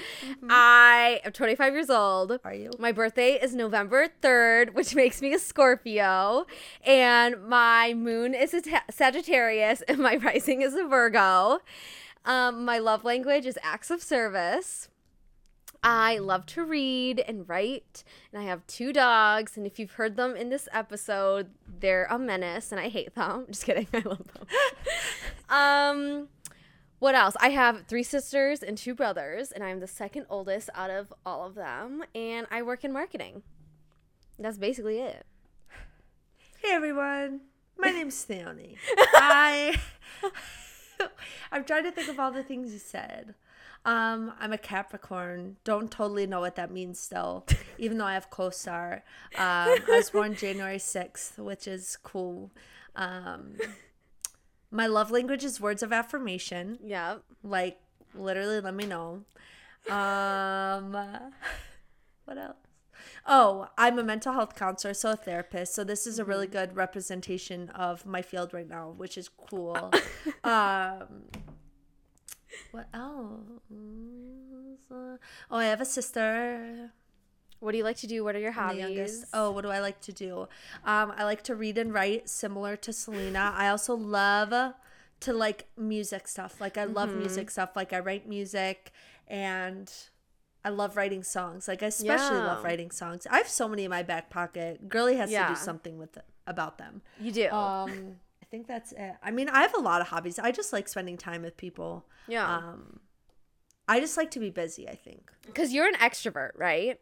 I 0.48 1.20
am 1.24 1.32
25 1.32 1.72
years 1.72 1.90
old. 1.90 2.38
Are 2.44 2.54
you? 2.54 2.70
My 2.78 2.92
birthday 2.92 3.32
is 3.32 3.54
November 3.54 4.08
3rd, 4.22 4.74
which 4.74 4.94
makes 4.94 5.22
me 5.22 5.32
a 5.32 5.38
Scorpio, 5.38 6.46
and 6.84 7.48
my 7.48 7.94
moon 7.94 8.34
is 8.34 8.52
a 8.52 8.60
ta- 8.60 8.84
Sagittarius, 8.90 9.82
and 9.82 9.98
my 9.98 10.16
rising 10.16 10.60
is 10.62 10.74
a 10.74 10.84
Virgo. 10.84 11.60
Um, 12.24 12.64
my 12.64 12.78
love 12.78 13.04
language 13.04 13.46
is 13.46 13.58
acts 13.62 13.90
of 13.90 14.02
service. 14.02 14.88
I 15.82 16.18
love 16.18 16.44
to 16.46 16.64
read 16.64 17.20
and 17.20 17.48
write, 17.48 18.04
and 18.32 18.42
I 18.42 18.44
have 18.44 18.66
two 18.66 18.92
dogs. 18.92 19.56
And 19.56 19.66
if 19.66 19.78
you've 19.78 19.92
heard 19.92 20.16
them 20.16 20.36
in 20.36 20.50
this 20.50 20.68
episode, 20.72 21.50
they're 21.66 22.06
a 22.10 22.18
menace, 22.18 22.70
and 22.70 22.80
I 22.80 22.88
hate 22.88 23.14
them. 23.14 23.46
Just 23.50 23.64
kidding, 23.64 23.86
I 23.94 24.00
love 24.00 24.26
them. 24.34 24.46
um, 25.48 26.28
what 26.98 27.14
else? 27.14 27.34
I 27.40 27.48
have 27.50 27.86
three 27.86 28.02
sisters 28.02 28.62
and 28.62 28.76
two 28.76 28.94
brothers, 28.94 29.52
and 29.52 29.64
I'm 29.64 29.80
the 29.80 29.86
second 29.86 30.26
oldest 30.28 30.68
out 30.74 30.90
of 30.90 31.12
all 31.24 31.46
of 31.46 31.54
them. 31.54 32.04
And 32.14 32.46
I 32.50 32.60
work 32.60 32.84
in 32.84 32.92
marketing. 32.92 33.42
That's 34.38 34.58
basically 34.58 34.98
it. 34.98 35.24
Hey 36.62 36.72
everyone, 36.72 37.40
my 37.78 37.90
name's 37.90 38.22
Theoni. 38.26 38.76
I 39.14 39.80
I'm 41.52 41.64
trying 41.64 41.84
to 41.84 41.90
think 41.90 42.08
of 42.08 42.18
all 42.18 42.30
the 42.30 42.42
things 42.42 42.72
you 42.72 42.78
said. 42.78 43.34
Um, 43.84 44.32
I'm 44.38 44.52
a 44.52 44.58
Capricorn. 44.58 45.56
Don't 45.64 45.90
totally 45.90 46.26
know 46.26 46.40
what 46.40 46.56
that 46.56 46.70
means 46.70 46.98
still, 47.00 47.46
even 47.78 47.98
though 47.98 48.04
I 48.04 48.14
have 48.14 48.30
co-star. 48.30 49.02
Um, 49.36 49.38
I 49.38 49.80
was 49.88 50.10
born 50.10 50.34
January 50.34 50.76
6th, 50.76 51.38
which 51.38 51.66
is 51.66 51.96
cool. 52.02 52.50
Um, 52.94 53.56
my 54.70 54.86
love 54.86 55.10
language 55.10 55.44
is 55.44 55.60
words 55.60 55.82
of 55.82 55.92
affirmation. 55.92 56.78
Yeah. 56.84 57.16
Like 57.42 57.78
literally, 58.14 58.60
let 58.60 58.74
me 58.74 58.86
know. 58.86 59.24
Um, 59.88 60.92
what 62.24 62.36
else? 62.36 62.56
Oh, 63.26 63.68
I'm 63.78 63.98
a 63.98 64.02
mental 64.02 64.32
health 64.32 64.56
counselor, 64.56 64.94
so 64.94 65.12
a 65.12 65.16
therapist. 65.16 65.74
So 65.74 65.84
this 65.84 66.06
is 66.06 66.18
a 66.18 66.24
really 66.24 66.46
good 66.46 66.76
representation 66.76 67.68
of 67.70 68.06
my 68.06 68.22
field 68.22 68.52
right 68.54 68.68
now, 68.68 68.94
which 68.96 69.16
is 69.18 69.28
cool. 69.28 69.92
um, 70.44 71.24
what 72.70 72.88
else? 72.94 73.42
Oh, 75.50 75.56
I 75.56 75.64
have 75.66 75.80
a 75.80 75.84
sister. 75.84 76.92
What 77.60 77.72
do 77.72 77.78
you 77.78 77.84
like 77.84 77.98
to 77.98 78.06
do? 78.06 78.24
What 78.24 78.34
are 78.36 78.40
your 78.40 78.52
hobbies? 78.52 79.24
Oh, 79.34 79.50
what 79.50 79.62
do 79.62 79.68
I 79.70 79.80
like 79.80 80.00
to 80.02 80.12
do? 80.12 80.48
Um, 80.84 81.12
I 81.16 81.24
like 81.24 81.42
to 81.44 81.54
read 81.54 81.76
and 81.78 81.92
write, 81.92 82.28
similar 82.28 82.76
to 82.76 82.92
Selena. 82.92 83.52
I 83.54 83.68
also 83.68 83.94
love 83.94 84.74
to 85.20 85.32
like 85.32 85.66
music 85.76 86.26
stuff. 86.26 86.60
Like 86.60 86.78
I 86.78 86.84
love 86.84 87.10
Mm-hmm. 87.10 87.18
music 87.18 87.50
stuff. 87.50 87.76
Like 87.76 87.92
I 87.92 87.98
write 88.00 88.26
music 88.26 88.92
and 89.28 89.92
I 90.64 90.68
love 90.68 90.96
writing 90.96 91.22
songs. 91.22 91.66
Like 91.68 91.82
I 91.82 91.86
especially 91.86 92.38
love 92.38 92.62
writing 92.64 92.90
songs. 92.90 93.26
I 93.30 93.38
have 93.38 93.48
so 93.48 93.68
many 93.68 93.84
in 93.84 93.90
my 93.90 94.02
back 94.02 94.30
pocket. 94.30 94.88
Girly 94.88 95.16
has 95.16 95.30
to 95.30 95.46
do 95.48 95.56
something 95.56 95.98
with 95.98 96.16
it, 96.16 96.24
about 96.46 96.78
them. 96.78 97.02
You 97.20 97.32
do. 97.32 97.48
Um, 97.50 98.16
I 98.42 98.46
think 98.50 98.66
that's 98.66 98.92
it. 98.92 99.14
I 99.22 99.30
mean, 99.30 99.48
I 99.48 99.62
have 99.62 99.74
a 99.74 99.80
lot 99.80 100.00
of 100.00 100.08
hobbies. 100.08 100.38
I 100.38 100.50
just 100.52 100.72
like 100.72 100.88
spending 100.88 101.16
time 101.16 101.42
with 101.42 101.56
people. 101.56 102.04
yeah. 102.28 102.56
Um, 102.56 103.00
I 103.88 103.98
just 103.98 104.16
like 104.16 104.30
to 104.32 104.38
be 104.38 104.50
busy. 104.50 104.88
I 104.88 104.94
think. 104.94 105.32
Because 105.46 105.72
you're 105.72 105.86
an 105.88 105.94
extrovert, 105.94 106.50
right? 106.56 107.00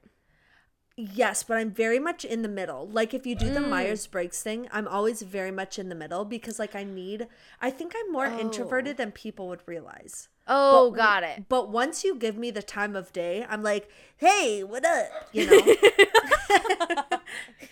Yes, 1.01 1.45
but 1.45 1.57
I'm 1.57 1.71
very 1.71 2.01
much 2.01 2.25
in 2.25 2.43
the 2.43 2.49
middle. 2.49 2.89
Like 2.89 3.15
if 3.15 3.25
you 3.25 3.37
do 3.37 3.51
Mm. 3.51 3.55
the 3.55 3.61
Myers 3.61 4.09
Briggs 4.09 4.43
thing, 4.43 4.69
I'm 4.73 4.89
always 4.89 5.23
very 5.23 5.53
much 5.53 5.79
in 5.79 5.91
the 5.91 5.95
middle 5.95 6.25
because 6.25 6.59
like 6.59 6.75
I 6.75 6.83
need 6.83 7.29
I 7.61 7.71
think 7.71 7.95
I'm 7.97 8.11
more 8.11 8.27
Oh. 8.27 8.39
introverted 8.39 8.97
than 8.97 9.13
people 9.13 9.47
would 9.47 9.61
realize. 9.67 10.29
Oh, 10.49 10.91
But- 10.91 10.97
got 10.97 11.23
it. 11.23 11.49
But 11.49 11.69
once 11.69 12.03
you 12.03 12.17
give 12.17 12.37
me 12.37 12.51
the 12.51 12.63
time 12.63 12.97
of 12.97 13.13
day, 13.13 13.47
I'm 13.49 13.63
like, 13.63 13.89
"Hey, 14.17 14.65
what 14.65 14.85
up?" 14.85 15.07
you 15.33 15.47
know. 15.47 15.57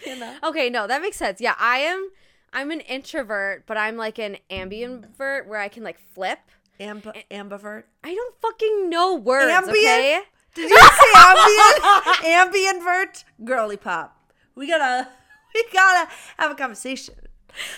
you 0.07 0.17
know. 0.21 0.35
Okay, 0.45 0.71
no, 0.71 0.87
that 0.87 1.03
makes 1.03 1.17
sense. 1.17 1.41
Yeah, 1.41 1.57
I 1.59 1.79
am. 1.79 2.11
I'm 2.53 2.71
an 2.71 2.81
introvert, 2.81 3.65
but 3.67 3.77
I'm 3.77 3.97
like 3.97 4.21
an 4.21 4.37
ambivert 4.51 5.47
where 5.47 5.59
I 5.59 5.67
can 5.69 5.83
like 5.83 5.99
flip. 5.99 6.39
Amb- 6.79 7.25
ambivert. 7.31 7.85
I 8.05 8.15
don't 8.15 8.35
fucking 8.41 8.89
know 8.89 9.17
words. 9.17 9.51
Ambient? 9.51 9.77
Okay. 9.77 10.21
Did 10.57 10.71
you 10.71 10.77
say 10.79 11.13
ambient? 11.17 12.83
Ambientvert? 12.83 13.25
Girly 13.45 13.77
pop. 13.77 14.33
We 14.55 14.67
gotta 14.67 15.09
we 15.55 15.65
gotta 15.73 16.11
have 16.39 16.51
a 16.51 16.55
conversation. 16.55 17.15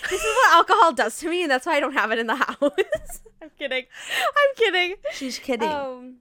This 0.09 0.21
is 0.21 0.25
what 0.25 0.55
alcohol 0.55 0.93
does 0.93 1.17
to 1.19 1.29
me, 1.29 1.43
and 1.43 1.51
that's 1.51 1.65
why 1.65 1.75
I 1.75 1.79
don't 1.79 1.93
have 1.93 2.11
it 2.11 2.19
in 2.19 2.27
the 2.27 2.35
house. 2.47 3.21
I'm 3.41 3.51
kidding. 3.57 3.83
I'm 3.83 4.55
kidding. 4.55 4.95
She's 5.11 5.39
kidding. 5.39 5.69
Um, 5.69 6.15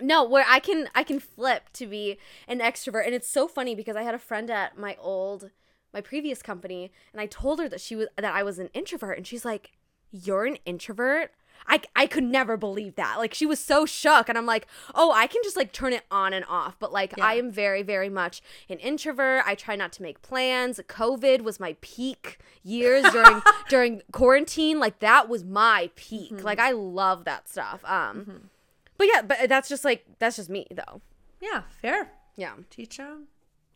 no, 0.00 0.24
where 0.24 0.44
I 0.48 0.60
can 0.60 0.88
I 0.94 1.02
can 1.02 1.18
flip 1.18 1.64
to 1.74 1.86
be 1.86 2.18
an 2.46 2.60
extrovert, 2.60 3.04
and 3.04 3.14
it's 3.14 3.28
so 3.28 3.48
funny 3.48 3.74
because 3.74 3.96
I 3.96 4.02
had 4.02 4.14
a 4.14 4.18
friend 4.20 4.50
at 4.50 4.78
my 4.78 4.96
old 5.00 5.50
my 5.92 6.00
previous 6.00 6.42
company, 6.42 6.92
and 7.12 7.20
I 7.20 7.26
told 7.26 7.58
her 7.58 7.68
that 7.68 7.80
she 7.80 7.96
was 7.96 8.06
that 8.16 8.24
I 8.24 8.42
was 8.44 8.60
an 8.60 8.70
introvert, 8.72 9.16
and 9.16 9.26
she's 9.26 9.44
like, 9.44 9.72
"You're 10.12 10.44
an 10.44 10.58
introvert." 10.64 11.32
I, 11.66 11.80
I 11.94 12.06
could 12.06 12.24
never 12.24 12.56
believe 12.56 12.94
that. 12.96 13.18
Like 13.18 13.34
she 13.34 13.46
was 13.46 13.58
so 13.58 13.86
shook 13.86 14.28
and 14.28 14.36
I'm 14.38 14.46
like, 14.46 14.66
"Oh, 14.94 15.12
I 15.12 15.26
can 15.26 15.42
just 15.42 15.56
like 15.56 15.72
turn 15.72 15.92
it 15.92 16.04
on 16.10 16.32
and 16.32 16.44
off." 16.48 16.78
But 16.78 16.92
like 16.92 17.18
I 17.20 17.34
am 17.34 17.50
very 17.50 17.82
very 17.82 18.08
much 18.08 18.42
an 18.68 18.78
introvert. 18.78 19.42
I 19.46 19.54
try 19.54 19.76
not 19.76 19.92
to 19.94 20.02
make 20.02 20.22
plans. 20.22 20.78
COVID 20.86 21.42
was 21.42 21.58
my 21.58 21.76
peak 21.80 22.38
years 22.62 23.04
during 23.12 23.42
during 23.68 24.02
quarantine. 24.12 24.78
Like 24.78 25.00
that 25.00 25.28
was 25.28 25.44
my 25.44 25.90
peak. 25.96 26.42
Like 26.44 26.58
I 26.58 26.72
love 26.72 27.24
that 27.24 27.48
stuff. 27.48 27.80
Um 27.84 28.50
But 28.98 29.08
yeah, 29.12 29.22
but 29.22 29.48
that's 29.48 29.68
just 29.68 29.84
like 29.84 30.04
that's 30.18 30.36
just 30.36 30.48
me 30.50 30.66
though. 30.70 31.00
yeah, 31.40 31.62
fair. 31.82 32.12
Yeah. 32.36 32.52
Teacher. 32.70 33.16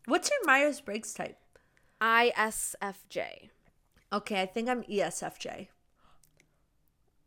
What's 0.07 0.31
your 0.31 0.45
Myers 0.45 0.81
Briggs 0.81 1.13
type? 1.15 1.37
ISFJ. 2.01 3.51
Okay, 4.13 4.43
I 4.43 4.47
think 4.47 4.69
I'm 4.69 4.83
ESFJ. 4.85 5.69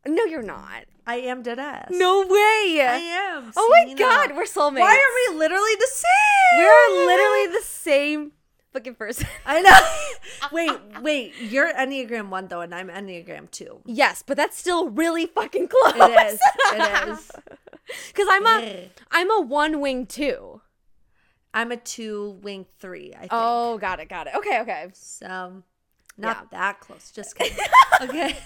No, 0.06 0.24
you're 0.24 0.42
not. 0.42 0.84
I 1.06 1.16
am 1.16 1.42
dead 1.42 1.58
ass. 1.58 1.88
No 1.90 2.20
way. 2.22 2.80
I 2.82 2.96
am. 3.36 3.52
oh 3.56 3.68
my 3.70 3.82
Selena. 3.94 3.98
god, 3.98 4.36
we're 4.36 4.44
soulmates. 4.44 4.80
Why 4.80 4.94
are 4.94 5.32
we 5.32 5.38
literally 5.38 5.74
the 5.78 5.90
same? 5.92 6.58
We're 6.58 7.06
literally 7.06 7.46
the 7.58 7.64
same 7.64 8.32
fucking 8.72 8.94
person. 8.94 9.26
I 9.46 9.60
know. 9.60 10.48
wait, 10.52 10.70
wait. 11.02 11.34
You're 11.40 11.72
Enneagram 11.74 12.28
one 12.30 12.48
though, 12.48 12.60
and 12.62 12.74
I'm 12.74 12.88
Enneagram 12.88 13.50
two. 13.50 13.80
yes, 13.86 14.22
but 14.26 14.36
that's 14.36 14.56
still 14.58 14.88
really 14.90 15.26
fucking 15.26 15.68
close. 15.68 15.94
It 15.96 16.32
is. 16.32 16.40
It 16.72 17.08
is. 17.08 17.30
Because 18.08 18.26
I'm 18.30 18.46
a. 18.46 18.90
I'm 19.10 19.30
a 19.30 19.40
one 19.42 19.78
wing 19.82 20.06
two. 20.06 20.62
I'm 21.52 21.70
a 21.70 21.76
two 21.76 22.38
wing 22.42 22.64
three. 22.78 23.12
I 23.14 23.18
think. 23.20 23.30
Oh, 23.32 23.76
got 23.76 24.00
it, 24.00 24.08
got 24.08 24.26
it. 24.26 24.34
Okay, 24.36 24.60
okay. 24.62 24.86
So 24.94 25.62
not 26.16 26.36
Yeah. 26.52 26.58
that 26.58 26.80
close. 26.80 27.10
Just 27.10 27.36
kidding. 27.36 27.56
okay. 28.02 28.36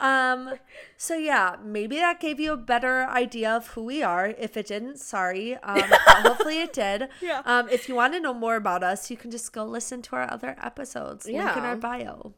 um. 0.00 0.54
So 0.96 1.14
yeah, 1.16 1.56
maybe 1.62 1.96
that 1.96 2.20
gave 2.20 2.38
you 2.40 2.52
a 2.52 2.56
better 2.56 3.04
idea 3.04 3.50
of 3.56 3.68
who 3.68 3.82
we 3.84 4.02
are. 4.02 4.26
If 4.38 4.56
it 4.56 4.66
didn't, 4.68 4.98
sorry. 4.98 5.56
Um. 5.56 5.82
hopefully 6.06 6.60
it 6.60 6.72
did. 6.72 7.08
Yeah. 7.20 7.42
Um. 7.44 7.68
If 7.68 7.88
you 7.88 7.94
want 7.94 8.14
to 8.14 8.20
know 8.20 8.34
more 8.34 8.56
about 8.56 8.82
us, 8.82 9.10
you 9.10 9.16
can 9.16 9.30
just 9.30 9.52
go 9.52 9.64
listen 9.64 10.02
to 10.02 10.16
our 10.16 10.30
other 10.30 10.56
episodes. 10.62 11.26
Yeah. 11.28 11.44
Link 11.46 11.56
in 11.56 11.64
our 11.64 11.76
bio. 11.76 12.34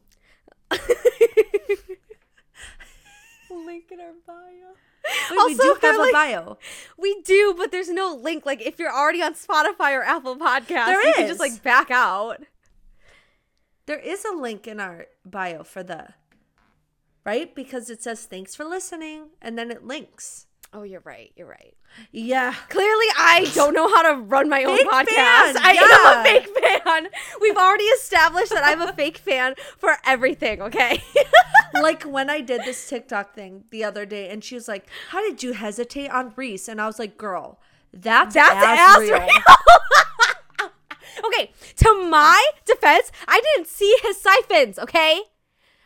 Link 3.49 3.85
in 3.91 3.99
our 3.99 4.13
bio. 4.25 4.35
Wait, 5.31 5.45
we 5.47 5.55
do 5.55 5.77
have 5.81 5.95
a 5.95 5.99
like- 5.99 6.13
bio. 6.13 6.57
We 6.97 7.21
do, 7.23 7.53
but 7.57 7.71
there's 7.71 7.89
no 7.89 8.15
link. 8.15 8.45
Like 8.45 8.61
if 8.61 8.79
you're 8.79 8.91
already 8.93 9.21
on 9.21 9.33
Spotify 9.33 9.97
or 9.97 10.03
Apple 10.03 10.37
Podcasts, 10.37 10.85
There 10.85 11.07
you 11.07 11.13
can 11.13 11.27
just 11.27 11.39
like 11.39 11.61
back 11.63 11.91
out. 11.91 12.41
There 13.85 13.99
is 13.99 14.25
a 14.25 14.35
link 14.35 14.67
in 14.67 14.79
our 14.79 15.07
bio 15.25 15.63
for 15.63 15.83
the 15.83 16.09
right 17.25 17.53
because 17.53 17.89
it 17.89 18.01
says 18.01 18.25
thanks 18.25 18.55
for 18.55 18.63
listening 18.63 19.29
and 19.41 19.57
then 19.57 19.71
it 19.71 19.85
links. 19.85 20.47
Oh, 20.73 20.83
you're 20.83 21.01
right. 21.01 21.33
You're 21.35 21.47
right. 21.47 21.75
Yeah. 22.13 22.53
Clearly, 22.69 23.05
I 23.17 23.51
don't 23.53 23.73
know 23.73 23.93
how 23.93 24.03
to 24.03 24.21
run 24.21 24.47
my 24.47 24.63
own 24.63 24.77
Fake 24.77 24.87
podcast. 24.87 25.09
fan, 25.09 25.57
I 25.57 25.73
yeah. 25.73 25.81
am 25.81 26.19
a 26.19 26.23
fake 26.23 26.85
fan. 26.85 27.07
We've 27.41 27.57
already 27.57 27.83
established 27.85 28.51
that 28.51 28.63
I'm 28.63 28.81
a 28.81 28.93
fake 28.93 29.17
fan 29.17 29.55
for 29.77 29.97
everything, 30.05 30.61
okay? 30.61 31.03
like 31.73 32.03
when 32.03 32.29
I 32.29 32.39
did 32.39 32.61
this 32.61 32.87
TikTok 32.89 33.35
thing 33.35 33.65
the 33.69 33.83
other 33.83 34.05
day 34.05 34.29
and 34.29 34.41
she 34.43 34.55
was 34.55 34.69
like, 34.69 34.87
How 35.09 35.19
did 35.21 35.43
you 35.43 35.51
hesitate 35.51 36.09
on 36.09 36.31
Rhys? 36.37 36.69
And 36.69 36.79
I 36.79 36.87
was 36.87 36.99
like, 36.99 37.17
Girl, 37.17 37.59
that's, 37.91 38.35
That's 38.35 38.55
as 38.55 38.79
ass 38.79 38.99
real. 38.99 39.19
real. 39.19 39.27
okay, 41.25 41.51
to 41.77 42.07
my 42.09 42.43
defense, 42.65 43.11
I 43.27 43.41
didn't 43.41 43.67
see 43.67 43.95
his 44.03 44.19
siphons, 44.21 44.79
okay? 44.79 45.21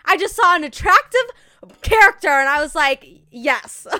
I 0.06 0.18
just 0.18 0.36
saw 0.36 0.56
an 0.56 0.64
attractive 0.64 1.26
character 1.82 2.30
and 2.30 2.48
I 2.48 2.62
was 2.62 2.76
like, 2.76 3.06
yes. 3.32 3.88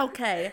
Okay. 0.00 0.52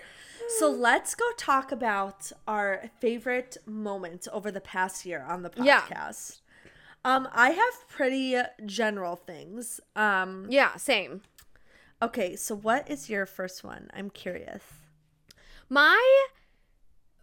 So 0.58 0.70
let's 0.70 1.16
go 1.16 1.26
talk 1.38 1.72
about 1.72 2.32
our 2.48 2.90
favorite 3.00 3.58
moment 3.66 4.28
over 4.32 4.52
the 4.52 4.62
past 4.62 5.06
year 5.06 5.26
on 5.28 5.42
the 5.44 5.50
podcast. 5.50 6.42
Yeah. 7.04 7.16
Um, 7.16 7.28
I 7.34 7.52
have 7.52 7.88
pretty 7.90 8.38
general 8.66 9.16
things. 9.16 9.80
Um, 9.96 10.48
yeah, 10.50 10.76
same. 10.78 11.22
okay, 12.02 12.36
so 12.36 12.56
what 12.56 12.90
is 12.90 13.10
your 13.10 13.26
first 13.26 13.64
one? 13.64 13.90
I'm 13.94 14.10
curious. 14.10 14.64
My 15.70 16.26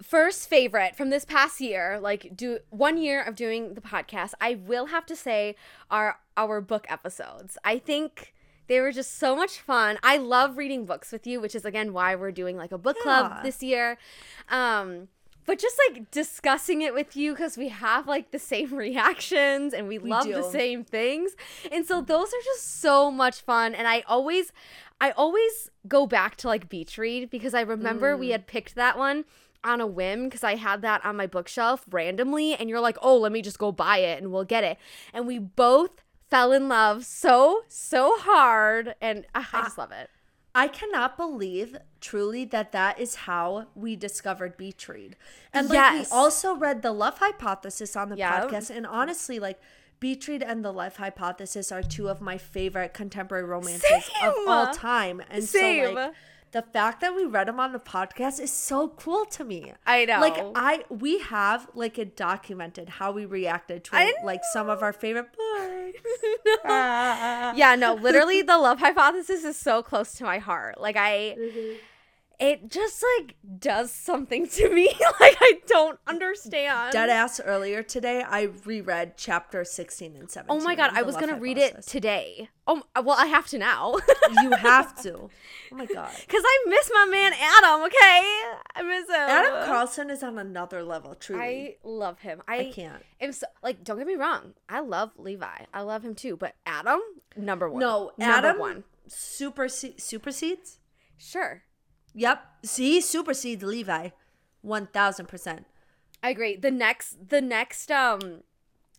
first 0.03 0.49
favorite 0.49 0.97
from 0.97 1.11
this 1.11 1.25
past 1.25 1.61
year, 1.61 1.99
like 2.01 2.37
do 2.37 2.59
one 2.71 2.99
year 2.99 3.23
of 3.23 3.35
doing 3.37 3.75
the 3.75 3.81
podcast, 3.81 4.33
I 4.41 4.55
will 4.55 4.87
have 4.87 5.07
to 5.07 5.17
say 5.17 5.55
are 5.91 6.19
our 6.37 6.61
book 6.61 6.87
episodes. 6.89 7.57
I 7.65 7.79
think 7.79 8.35
they 8.67 8.81
were 8.81 8.93
just 8.93 9.19
so 9.19 9.37
much 9.37 9.61
fun. 9.61 9.99
I 10.03 10.17
love 10.17 10.57
reading 10.57 10.87
books 10.87 11.13
with 11.13 11.27
you, 11.27 11.41
which 11.41 11.55
is 11.55 11.65
again 11.65 11.93
why 11.93 12.15
we're 12.15 12.33
doing 12.33 12.57
like 12.57 12.73
a 12.73 12.79
book 12.79 12.99
club 12.99 13.33
Yeah. 13.37 13.43
this 13.43 13.63
year. 13.63 13.99
Um 14.49 15.09
but 15.45 15.59
just 15.59 15.77
like 15.89 16.11
discussing 16.13 16.83
it 16.83 16.95
with 16.95 17.17
you 17.17 17.33
because 17.33 17.57
we 17.59 17.69
have 17.69 18.07
like 18.07 18.31
the 18.31 18.39
same 18.39 18.73
reactions 18.87 19.75
and 19.75 19.89
we, 19.89 19.99
love 19.99 20.29
the 20.29 20.43
same 20.45 20.85
things. 20.85 21.33
And 21.71 21.85
so 21.85 22.01
those 22.01 22.29
are 22.29 22.43
just 22.45 22.81
so 22.81 23.11
much 23.11 23.41
fun. 23.41 23.75
And 23.75 23.89
I 23.89 24.05
always, 24.07 24.53
I 25.03 25.11
always 25.11 25.69
go 25.87 26.07
back 26.07 26.37
to 26.37 26.47
like 26.47 26.69
Beach 26.71 26.97
Read 26.97 27.29
because 27.29 27.53
I 27.55 27.61
remember 27.63 28.15
Mm. 28.17 28.21
we 28.21 28.29
had 28.31 28.47
picked 28.47 28.75
that 28.77 28.97
one 28.97 29.25
on 29.65 29.81
a 29.81 29.87
whim 29.87 30.25
because 30.25 30.43
I 30.45 30.55
had 30.55 30.81
that 30.83 31.05
on 31.05 31.17
my 31.17 31.27
bookshelf 31.27 31.85
randomly. 31.91 32.55
And 32.55 32.71
you're 32.71 32.81
like, 32.81 32.97
oh, 33.03 33.19
let 33.19 33.33
me 33.33 33.43
just 33.43 33.59
go 33.59 33.73
buy 33.73 33.99
it 33.99 34.23
and 34.23 34.33
we'll 34.33 34.45
get 34.45 34.65
it. 34.65 34.79
And 35.13 35.27
we 35.27 35.39
both 35.39 36.03
fell 36.31 36.53
in 36.53 36.69
love 36.69 37.05
so, 37.05 37.63
so 37.69 38.17
hard. 38.19 38.95
And 39.01 39.27
ah, 39.35 39.49
I 39.53 39.63
just 39.63 39.77
love 39.77 39.91
it. 39.93 40.09
I 40.55 40.69
cannot 40.69 41.17
believe 41.17 41.77
truly 42.01 42.45
that 42.47 42.73
that 42.73 43.01
is 43.01 43.15
how 43.27 43.67
we 43.75 43.97
discovered 43.97 44.57
Beach 44.57 44.89
Read. 44.89 45.17
And 45.53 45.69
like 45.69 45.77
Yes. 45.77 46.11
we 46.11 46.17
also 46.17 46.55
read 46.55 46.83
the 46.83 46.93
Love 46.93 47.19
Hypothesis 47.19 47.97
on 47.97 48.09
the 48.11 48.17
Yep. 48.19 48.31
podcast. 48.51 48.71
And 48.71 48.87
honestly, 48.87 49.39
like 49.39 49.61
Read 50.03 50.43
and 50.43 50.65
the 50.65 50.73
Love 50.73 50.97
Hypothesis 50.97 51.71
are 51.71 51.83
two 51.83 52.09
of 52.09 52.21
my 52.21 52.37
favorite 52.37 52.93
contemporary 52.93 53.45
romances 53.45 54.11
of 54.23 54.35
all 54.49 54.73
time. 54.73 55.23
And 55.31 55.45
so 55.45 55.93
like 55.95 56.15
the 56.53 56.63
fact 56.63 57.01
that 57.01 57.15
we 57.15 57.25
read 57.25 57.49
them 57.49 57.59
on 57.59 57.73
the 57.73 57.79
podcast 57.79 58.39
is 58.41 58.53
so 58.53 58.89
cool 58.89 59.25
to 59.27 59.45
me. 59.45 59.73
I 59.87 60.05
know. 60.05 60.21
Like 60.21 60.37
I 60.55 60.85
we 60.91 61.21
have 61.21 61.69
like 61.75 61.99
it 61.99 62.17
documented 62.17 62.89
how 62.89 63.13
we 63.13 63.25
reacted 63.25 63.85
to 63.85 63.97
I 63.97 64.13
like 64.25 64.43
some 64.53 64.69
of 64.69 64.83
our 64.83 64.93
favorite 64.93 65.29
books. 65.37 65.99
Ah. 66.65 67.55
yeah, 67.55 67.75
no, 67.75 67.95
literally 67.95 68.43
the 68.43 68.59
love 68.59 68.81
hypothesis 68.81 69.45
is 69.45 69.57
so 69.57 69.83
close 69.83 70.15
to 70.15 70.25
my 70.25 70.39
heart. 70.39 70.81
Like 70.81 70.97
I 70.99 71.37
it 72.43 72.69
just 72.69 73.05
like 73.19 73.37
does 73.61 73.93
something 73.93 74.49
to 74.49 74.69
me 74.75 74.87
like 75.21 75.37
I 75.41 75.61
don't 75.69 75.99
understand. 76.09 76.93
Dead 76.93 77.09
ass 77.09 77.41
earlier 77.41 77.85
today, 77.85 78.25
I 78.29 78.49
reread 78.65 79.17
chapter 79.17 79.65
16 79.65 80.17
and 80.17 80.29
17. 80.29 80.47
Oh 80.51 80.65
my 80.65 80.75
god, 80.75 80.91
I 80.93 81.03
was 81.03 81.15
going 81.15 81.29
to 81.29 81.37
read 81.37 81.57
it 81.57 81.83
today. 81.87 82.49
Oh, 82.67 82.83
well, 82.97 83.17
I 83.17 83.27
have 83.27 83.47
to 83.49 83.59
now. 83.59 83.95
you 84.43 84.51
have 84.51 85.01
to. 85.03 85.31
Oh 85.71 85.75
my 85.75 85.87
god. 85.87 86.11
Cuz 86.29 86.43
I 86.45 86.65
miss 86.69 86.91
my 86.93 87.07
man 87.07 87.33
Adam, 87.33 87.81
okay? 87.87 88.21
I 88.77 88.83
miss 88.83 89.09
him. 89.09 89.15
Adam 89.15 89.65
Carlsen 89.65 90.11
is 90.11 90.23
on 90.23 90.39
another 90.39 90.83
level, 90.83 91.15
truly. 91.15 91.43
I 91.43 91.77
love 91.83 92.19
him. 92.19 92.43
I, 92.47 92.59
I 92.59 92.73
can't. 92.73 93.03
am 93.23 93.33
so 93.33 93.47
like 93.63 93.83
don't 93.83 93.97
get 93.97 94.07
me 94.07 94.17
wrong. 94.17 94.53
I 94.69 94.81
love 94.81 95.13
Levi. 95.17 95.65
I 95.73 95.81
love 95.81 96.05
him 96.05 96.15
too, 96.15 96.37
but 96.37 96.57
Adam 96.67 97.01
number 97.37 97.71
1. 97.71 97.81
No, 97.81 98.11
number 98.19 98.49
Adam 98.49 98.59
1. 98.59 98.85
superse- 99.09 99.99
supersedes? 99.99 100.79
Sure. 101.17 101.63
Yep. 102.15 102.45
See, 102.65 103.01
supersedes 103.01 103.63
Levi. 103.63 104.11
1000%. 104.65 105.65
I 106.23 106.31
agree. 106.31 106.57
The 106.57 106.71
next 106.71 107.31
the 107.31 107.41
next 107.41 107.91
um 107.91 108.43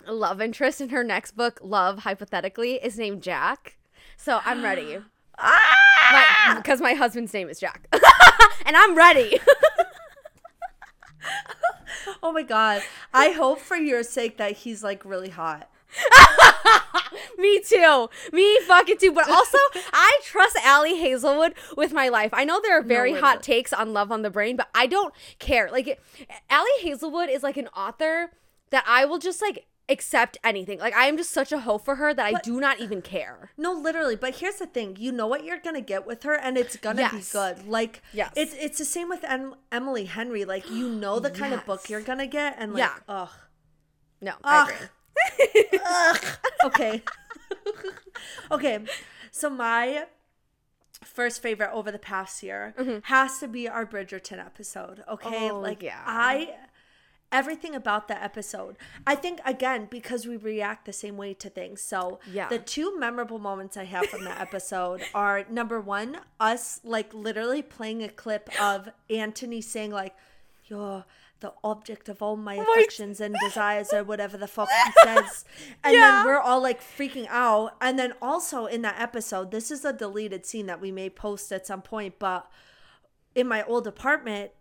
love 0.05 0.41
interest 0.41 0.81
in 0.81 0.89
her 0.89 1.03
next 1.03 1.37
book, 1.37 1.59
Love 1.63 1.99
Hypothetically, 1.99 2.73
is 2.83 2.97
named 2.97 3.23
Jack. 3.23 3.77
So 4.17 4.41
I'm 4.45 4.63
ready. 4.63 4.99
Ah! 5.35 6.53
Because 6.57 6.79
my, 6.79 6.93
husband's 6.93 7.33
name 7.33 7.49
is 7.49 7.59
Jack. 7.59 7.87
and 8.67 8.77
I'm 8.77 8.93
ready. 8.93 9.39
Oh 12.21 12.31
my 12.31 12.43
god. 12.43 12.81
I 13.13 13.31
hope 13.31 13.59
for 13.59 13.75
your 13.75 14.01
sake 14.01 14.37
that 14.37 14.53
he's 14.53 14.81
like 14.83 15.03
really 15.03 15.29
hot. 15.29 15.69
Me 17.37 17.59
too. 17.59 18.09
Me 18.31 18.59
fucking 18.61 18.97
too. 18.97 19.11
But 19.11 19.29
also, 19.29 19.57
I 19.93 20.19
trust 20.23 20.57
Ali 20.65 20.97
Hazelwood 20.99 21.53
with 21.75 21.91
my 21.93 22.09
life. 22.09 22.29
I 22.33 22.45
know 22.45 22.59
there 22.61 22.77
are 22.77 22.81
very 22.83 23.13
way 23.13 23.19
hot 23.19 23.37
that- 23.37 23.43
takes 23.43 23.73
on 23.73 23.93
Love 23.93 24.11
on 24.11 24.21
the 24.21 24.29
Brain, 24.29 24.55
but 24.55 24.69
I 24.75 24.87
don't 24.87 25.13
care. 25.39 25.69
Like, 25.71 25.99
Ali 26.49 26.69
Hazelwood 26.81 27.29
is 27.29 27.43
like 27.43 27.57
an 27.57 27.67
author 27.69 28.31
that 28.69 28.83
I 28.87 29.05
will 29.05 29.19
just 29.19 29.41
like 29.41 29.65
accept 29.89 30.37
anything. 30.43 30.79
Like, 30.79 30.95
I 30.95 31.07
am 31.07 31.17
just 31.17 31.31
such 31.31 31.51
a 31.51 31.59
hoe 31.59 31.77
for 31.77 31.95
her 31.95 32.13
that 32.13 32.25
I 32.25 32.39
do 32.41 32.59
not 32.59 32.79
even 32.79 33.01
care. 33.01 33.51
No, 33.57 33.73
literally. 33.73 34.15
But 34.15 34.35
here's 34.35 34.55
the 34.55 34.65
thing: 34.65 34.95
you 34.99 35.11
know 35.11 35.27
what 35.27 35.43
you're 35.43 35.59
gonna 35.59 35.81
get 35.81 36.07
with 36.07 36.23
her, 36.23 36.35
and 36.35 36.57
it's 36.57 36.77
gonna 36.77 37.01
Yes. 37.01 37.11
be 37.13 37.33
good. 37.33 37.67
Like, 37.67 38.01
Yes. 38.13 38.31
it's 38.35 38.53
it's 38.53 38.77
the 38.77 38.85
same 38.85 39.09
with 39.09 39.23
em- 39.25 39.55
Emily 39.71 40.05
Henry. 40.05 40.45
Like, 40.45 40.69
you 40.69 40.87
know 40.89 41.19
the 41.19 41.29
kind 41.31 41.53
of 41.53 41.65
book 41.65 41.89
you're 41.89 42.01
gonna 42.01 42.27
get, 42.27 42.55
and 42.57 42.73
like, 42.73 42.79
Yeah. 42.79 42.95
ugh, 43.09 43.29
No, 44.21 44.33
I 44.43 44.63
agree. 44.63 45.79
ugh. 45.85 46.17
Okay, 46.65 47.03
okay. 48.51 48.79
So 49.31 49.49
my 49.49 50.05
first 51.03 51.41
favorite 51.41 51.71
over 51.73 51.91
the 51.91 51.99
past 51.99 52.41
year 52.43 52.73
has 53.05 53.39
to 53.39 53.47
be 53.47 53.67
our 53.67 53.85
Bridgerton 53.85 54.39
episode. 54.39 55.03
Okay, 55.09 55.29
Mm-hmm. 55.29 55.55
Oh, 55.55 55.59
like 55.59 55.81
yeah. 55.83 56.01
I. 56.05 56.55
Everything 57.31 57.73
about 57.73 58.07
the 58.07 58.23
episode. 58.23 58.77
I 59.07 59.15
think 59.15 59.39
again 59.43 59.87
because 59.89 60.27
we 60.27 60.37
react 60.37 60.85
the 60.85 60.93
same 60.93 61.17
way 61.17 61.33
to 61.33 61.49
things. 61.49 61.81
So 61.81 62.19
Yeah. 62.31 62.47
the 62.47 62.59
two 62.59 62.99
memorable 62.99 63.39
moments 63.39 63.75
I 63.75 63.85
have 63.85 64.05
from 64.05 64.23
that 64.25 64.39
episode 64.39 65.01
are 65.15 65.43
number 65.49 65.81
one, 65.81 66.19
us 66.39 66.79
like 66.83 67.11
literally 67.11 67.63
playing 67.63 68.03
a 68.03 68.09
clip 68.09 68.51
of 68.61 68.89
Anthony 69.09 69.61
saying 69.61 69.89
like, 69.89 70.15
"You're 70.65 71.05
the 71.43 71.53
object 71.63 72.09
of 72.09 72.23
all 72.23 72.35
my 72.35 72.55
affections 72.55 73.21
and 73.21 73.35
desires," 73.39 73.93
or 73.93 74.03
whatever 74.03 74.35
the 74.37 74.47
fuck 74.47 74.67
he 74.85 74.91
says, 75.03 75.45
and 75.83 75.93
Yeah. 75.93 75.99
then 75.99 76.25
we're 76.25 76.39
all 76.39 76.59
like 76.61 76.81
freaking 76.81 77.27
out. 77.29 77.75
And 77.79 77.99
then 77.99 78.13
also 78.19 78.65
in 78.65 78.81
that 78.81 78.99
episode, 78.99 79.51
this 79.51 79.69
is 79.69 79.85
a 79.85 79.93
deleted 79.93 80.45
scene 80.47 80.65
that 80.65 80.81
we 80.81 80.91
may 80.91 81.09
post 81.11 81.51
at 81.51 81.67
some 81.67 81.83
point, 81.83 82.17
but 82.17 82.49
in 83.35 83.47
my 83.47 83.63
old 83.65 83.85
apartment, 83.85 84.51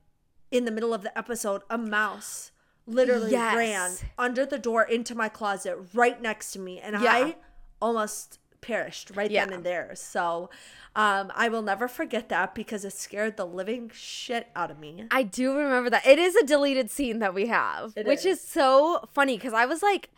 in 0.51 0.67
the 0.67 0.71
middle 0.71 0.93
of 0.93 1.03
the 1.03 1.17
episode, 1.17 1.63
a 1.71 1.79
mouse 1.79 2.51
literally 2.87 3.31
Yes. 3.31 3.57
ran 3.57 3.91
under 4.19 4.45
the 4.45 4.59
door 4.59 4.83
into 4.83 5.15
my 5.15 5.29
closet 5.31 5.79
right 5.95 6.21
next 6.21 6.53
to 6.53 6.59
me 6.59 6.81
and 6.81 7.01
Yeah. 7.01 7.13
i 7.13 7.37
almost 7.81 8.39
perished 8.63 9.11
right 9.15 9.31
then 9.31 9.53
and 9.53 9.65
there 9.65 9.91
so 9.95 10.49
um 10.97 11.31
i 11.35 11.49
will 11.49 11.61
never 11.63 11.87
forget 11.89 12.29
that 12.31 12.55
because 12.55 12.85
it 12.85 12.93
scared 12.93 13.37
the 13.37 13.45
living 13.45 13.91
shit 13.93 14.47
out 14.57 14.71
of 14.71 14.79
me 14.79 15.05
I 15.11 15.25
do 15.25 15.55
remember 15.57 15.91
that. 15.91 16.07
It 16.07 16.19
is 16.19 16.35
a 16.37 16.45
deleted 16.47 16.91
scene 16.91 17.19
that 17.19 17.35
we 17.35 17.49
have, 17.49 17.93
It 17.97 18.07
which 18.07 18.25
is. 18.25 18.39
is 18.39 18.41
so 18.41 19.07
funny 19.13 19.37
because 19.37 19.53
I 19.53 19.67
was 19.67 19.83
like, 19.83 20.09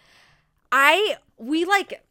I, 0.71 1.17
we 1.39 1.65
like 1.65 2.03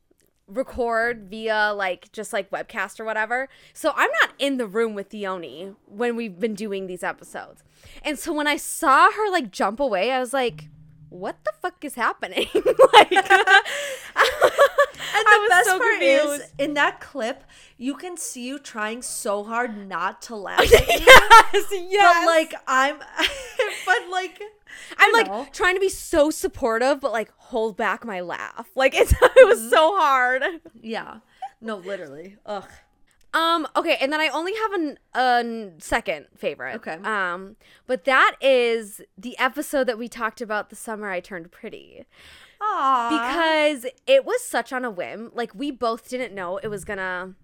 record 0.47 1.27
via 1.29 1.71
like 1.73 2.11
just 2.11 2.34
like 2.34 2.49
webcast 2.51 2.99
or 2.99 3.05
whatever. 3.05 3.47
So 3.73 3.93
I'm 3.95 4.09
not 4.21 4.31
in 4.39 4.57
the 4.57 4.67
room 4.67 4.93
with 4.95 5.09
Theoni 5.09 5.75
when 5.86 6.15
we've 6.15 6.39
been 6.39 6.55
doing 6.55 6.88
these 6.88 7.03
episodes. 7.03 7.63
And 8.03 8.17
so 8.19 8.34
when 8.34 8.47
I 8.47 8.57
saw 8.57 9.11
her 9.11 9.31
like 9.31 9.51
jump 9.51 9.79
away, 9.79 10.11
I 10.11 10.19
was 10.19 10.34
like, 10.34 10.65
what 11.09 11.38
the 11.45 11.51
fuck 11.61 11.84
is 11.86 11.95
happening? 11.95 12.47
like, 12.93 13.11
and 15.16 15.26
I 15.28 15.36
the 15.36 15.41
was 15.41 15.49
best 15.49 15.70
so 15.70 15.80
part 15.80 16.01
is 16.01 16.54
in 16.58 16.74
that 16.76 16.99
clip 16.99 17.43
you 17.78 17.95
can 17.95 18.18
see 18.18 18.47
you 18.47 18.60
trying 18.60 19.01
so 19.01 19.43
hard 19.43 19.88
not 19.88 20.22
to 20.24 20.36
laugh 20.36 20.60
yes, 20.72 20.82
yes. 21.72 22.26
but 22.26 22.26
like 22.26 22.54
i'm 22.68 22.99
but 23.86 23.97
like 24.12 24.41
I'm 24.97 25.12
like 25.14 25.28
know. 25.28 25.47
trying 25.51 25.76
to 25.76 25.80
be 25.80 25.89
so 25.89 26.30
supportive, 26.30 26.99
but 26.99 27.12
like 27.12 27.32
hold 27.38 27.78
back 27.78 28.06
my 28.06 28.22
laugh. 28.22 28.70
Like 28.76 28.95
it's 28.95 29.14
it 29.14 29.47
was 29.47 29.70
so 29.70 29.95
hard. 29.97 30.43
yeah. 30.82 31.20
No, 31.62 31.78
literally. 31.78 32.38
Ugh. 32.45 32.68
Um. 33.34 33.68
Okay, 33.76 33.97
and 34.01 34.12
then 34.12 34.20
I 34.20 34.28
only 34.30 34.54
have 34.56 34.74
an 34.74 34.99
a 35.14 35.82
second 35.82 36.26
favorite. 36.36 36.76
Okay. 36.76 36.97
Um. 37.04 37.56
But 37.88 38.06
that 38.06 38.36
is 38.41 39.01
the 39.18 39.38
episode 39.38 39.86
that 39.86 39.97
we 39.97 40.08
talked 40.08 40.41
about 40.41 40.70
the 40.70 40.76
summer 40.76 41.10
I 41.10 41.20
turned 41.20 41.51
pretty 41.51 42.06
Aww. 42.64 43.09
because 43.09 43.91
it 44.07 44.26
was 44.26 44.43
such 44.43 44.72
on 44.72 44.86
a 44.86 44.91
whim. 44.91 45.32
Like 45.34 45.53
we 45.53 45.72
both 45.72 46.09
didn't 46.09 46.34
know 46.34 46.57
it 46.57 46.68
was 46.68 46.86
gonna 46.86 47.36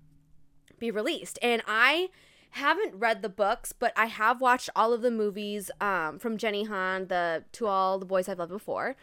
be 0.79 0.91
released, 0.91 1.39
and 1.41 1.61
I 1.67 2.09
haven't 2.51 2.95
read 2.95 3.21
the 3.21 3.29
books, 3.29 3.73
but 3.73 3.93
I 3.95 4.05
have 4.05 4.41
watched 4.41 4.69
all 4.75 4.93
of 4.93 5.01
the 5.01 5.11
movies 5.11 5.69
um, 5.79 6.17
from 6.19 6.37
Jenny 6.37 6.63
Han, 6.63 7.07
the 7.07 7.43
To 7.53 7.67
All 7.67 7.99
the 7.99 8.05
Boys 8.05 8.27
I've 8.27 8.39
Loved 8.39 8.51
Before. 8.51 8.95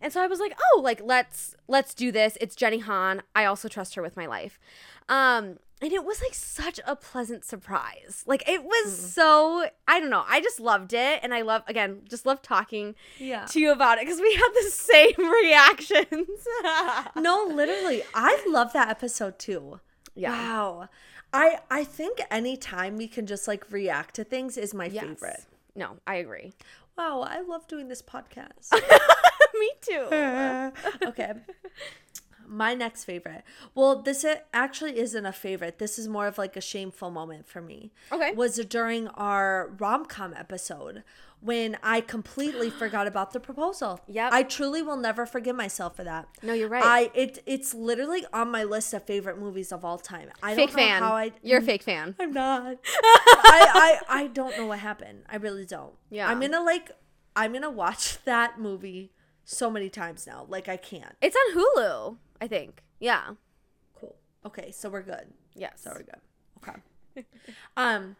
And 0.00 0.12
so 0.12 0.22
I 0.22 0.26
was 0.26 0.40
like, 0.40 0.54
"Oh, 0.72 0.80
like 0.80 1.00
let's 1.02 1.54
let's 1.68 1.94
do 1.94 2.12
this. 2.12 2.36
It's 2.40 2.56
Jenny 2.56 2.78
Han. 2.78 3.22
I 3.34 3.44
also 3.44 3.68
trust 3.68 3.94
her 3.94 4.02
with 4.02 4.16
my 4.16 4.26
life." 4.26 4.58
Um, 5.08 5.58
and 5.82 5.92
it 5.92 6.04
was 6.04 6.22
like 6.22 6.34
such 6.34 6.80
a 6.86 6.96
pleasant 6.96 7.44
surprise. 7.44 8.22
Like 8.26 8.48
it 8.48 8.62
was 8.64 8.86
mm-hmm. 8.86 9.06
so 9.06 9.68
I 9.88 10.00
don't 10.00 10.10
know. 10.10 10.24
I 10.26 10.40
just 10.40 10.60
loved 10.60 10.92
it 10.92 11.20
and 11.22 11.34
I 11.34 11.42
love 11.42 11.62
again, 11.66 12.02
just 12.08 12.24
love 12.26 12.40
talking 12.42 12.94
Yeah. 13.18 13.44
to 13.46 13.60
you 13.60 13.72
about 13.72 13.98
it 13.98 14.06
cuz 14.06 14.20
we 14.20 14.34
had 14.34 14.50
the 14.54 14.70
same 14.70 15.30
reactions. 15.42 16.46
No, 17.16 17.44
literally. 17.50 18.02
I 18.14 18.42
love 18.48 18.72
that 18.72 18.88
episode 18.88 19.38
too. 19.38 19.80
Yeah. 20.14 20.30
Wow. 20.32 20.88
I 21.32 21.58
I 21.70 21.84
think 21.84 22.20
anytime 22.30 22.96
we 22.96 23.08
can 23.08 23.26
just 23.26 23.48
like 23.48 23.70
react 23.70 24.14
to 24.16 24.24
things 24.24 24.56
is 24.56 24.72
my 24.72 24.86
Yes. 24.86 25.04
favorite. 25.04 25.44
No, 25.74 25.96
I 26.06 26.14
agree. 26.16 26.54
Wow, 26.96 27.22
I 27.22 27.40
love 27.40 27.66
doing 27.66 27.88
this 27.88 28.00
podcast. 28.02 28.70
Me 29.58 29.70
too. 29.80 30.06
okay. 31.08 31.32
My 32.46 32.74
next 32.74 33.04
favorite. 33.04 33.42
Well, 33.74 34.02
this 34.02 34.24
actually 34.52 34.98
isn't 34.98 35.26
a 35.26 35.32
favorite. 35.32 35.78
This 35.78 35.98
is 35.98 36.08
more 36.08 36.26
of 36.26 36.38
like 36.38 36.56
a 36.56 36.60
shameful 36.60 37.10
moment 37.10 37.46
for 37.46 37.60
me. 37.60 37.92
Okay. 38.12 38.32
Was 38.32 38.56
during 38.66 39.08
our 39.08 39.74
rom 39.78 40.04
com 40.06 40.34
episode 40.34 41.02
when 41.40 41.76
I 41.82 42.00
completely 42.00 42.70
forgot 42.82 43.06
about 43.06 43.32
the 43.32 43.40
proposal. 43.40 44.00
Yeah. 44.06 44.30
I 44.32 44.42
truly 44.42 44.82
will 44.82 44.96
never 44.96 45.26
forgive 45.26 45.56
myself 45.56 45.96
for 45.96 46.04
that. 46.04 46.28
No, 46.42 46.52
you're 46.54 46.68
right. 46.68 46.82
I 46.84 47.10
it 47.14 47.42
it's 47.46 47.74
literally 47.74 48.24
on 48.32 48.50
my 48.50 48.64
list 48.64 48.94
of 48.94 49.04
favorite 49.04 49.38
movies 49.38 49.70
of 49.72 49.84
all 49.84 49.98
time. 49.98 50.30
I 50.42 50.54
fake 50.54 50.70
don't 50.70 50.76
know 50.76 50.82
fan. 50.82 51.02
how 51.02 51.12
I 51.14 51.32
You're 51.42 51.58
a 51.58 51.62
fake 51.62 51.82
fan. 51.82 52.14
I'm 52.18 52.32
not. 52.32 52.76
I, 52.86 54.00
I 54.08 54.22
I 54.22 54.26
don't 54.28 54.56
know 54.56 54.66
what 54.66 54.78
happened. 54.78 55.24
I 55.28 55.36
really 55.36 55.66
don't. 55.66 55.94
Yeah. 56.10 56.28
I'm 56.28 56.40
gonna 56.40 56.62
like 56.62 56.90
I'm 57.36 57.52
gonna 57.52 57.70
watch 57.70 58.18
that 58.24 58.58
movie 58.58 59.12
so 59.44 59.70
many 59.70 59.90
times 59.90 60.26
now. 60.26 60.46
Like 60.48 60.68
I 60.68 60.78
can't. 60.78 61.14
It's 61.20 61.36
on 61.36 61.56
Hulu, 61.58 62.16
I 62.40 62.46
think. 62.48 62.82
Yeah. 63.00 63.34
Cool. 63.98 64.16
Okay, 64.46 64.70
so 64.72 64.88
we're 64.88 65.02
good. 65.02 65.26
Yeah. 65.54 65.70
So 65.76 65.90
we're 65.94 66.02
good. 66.02 66.20
Okay. 66.62 67.24
um 67.76 68.16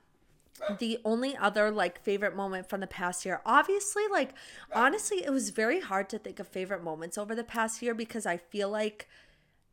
the 0.79 0.99
only 1.05 1.37
other 1.37 1.71
like 1.71 2.01
favorite 2.05 2.37
moment 2.37 2.69
from 2.69 2.81
the 2.81 2.87
past 2.87 3.25
year 3.27 3.41
obviously 3.45 4.05
like 4.13 4.31
honestly 4.73 5.17
it 5.25 5.31
was 5.31 5.51
very 5.51 5.81
hard 5.81 6.09
to 6.09 6.17
think 6.17 6.39
of 6.39 6.47
favorite 6.47 6.83
moments 6.83 7.19
over 7.19 7.35
the 7.35 7.43
past 7.43 7.83
year 7.83 7.93
because 7.93 8.25
i 8.25 8.37
feel 8.37 8.71
like 8.71 9.09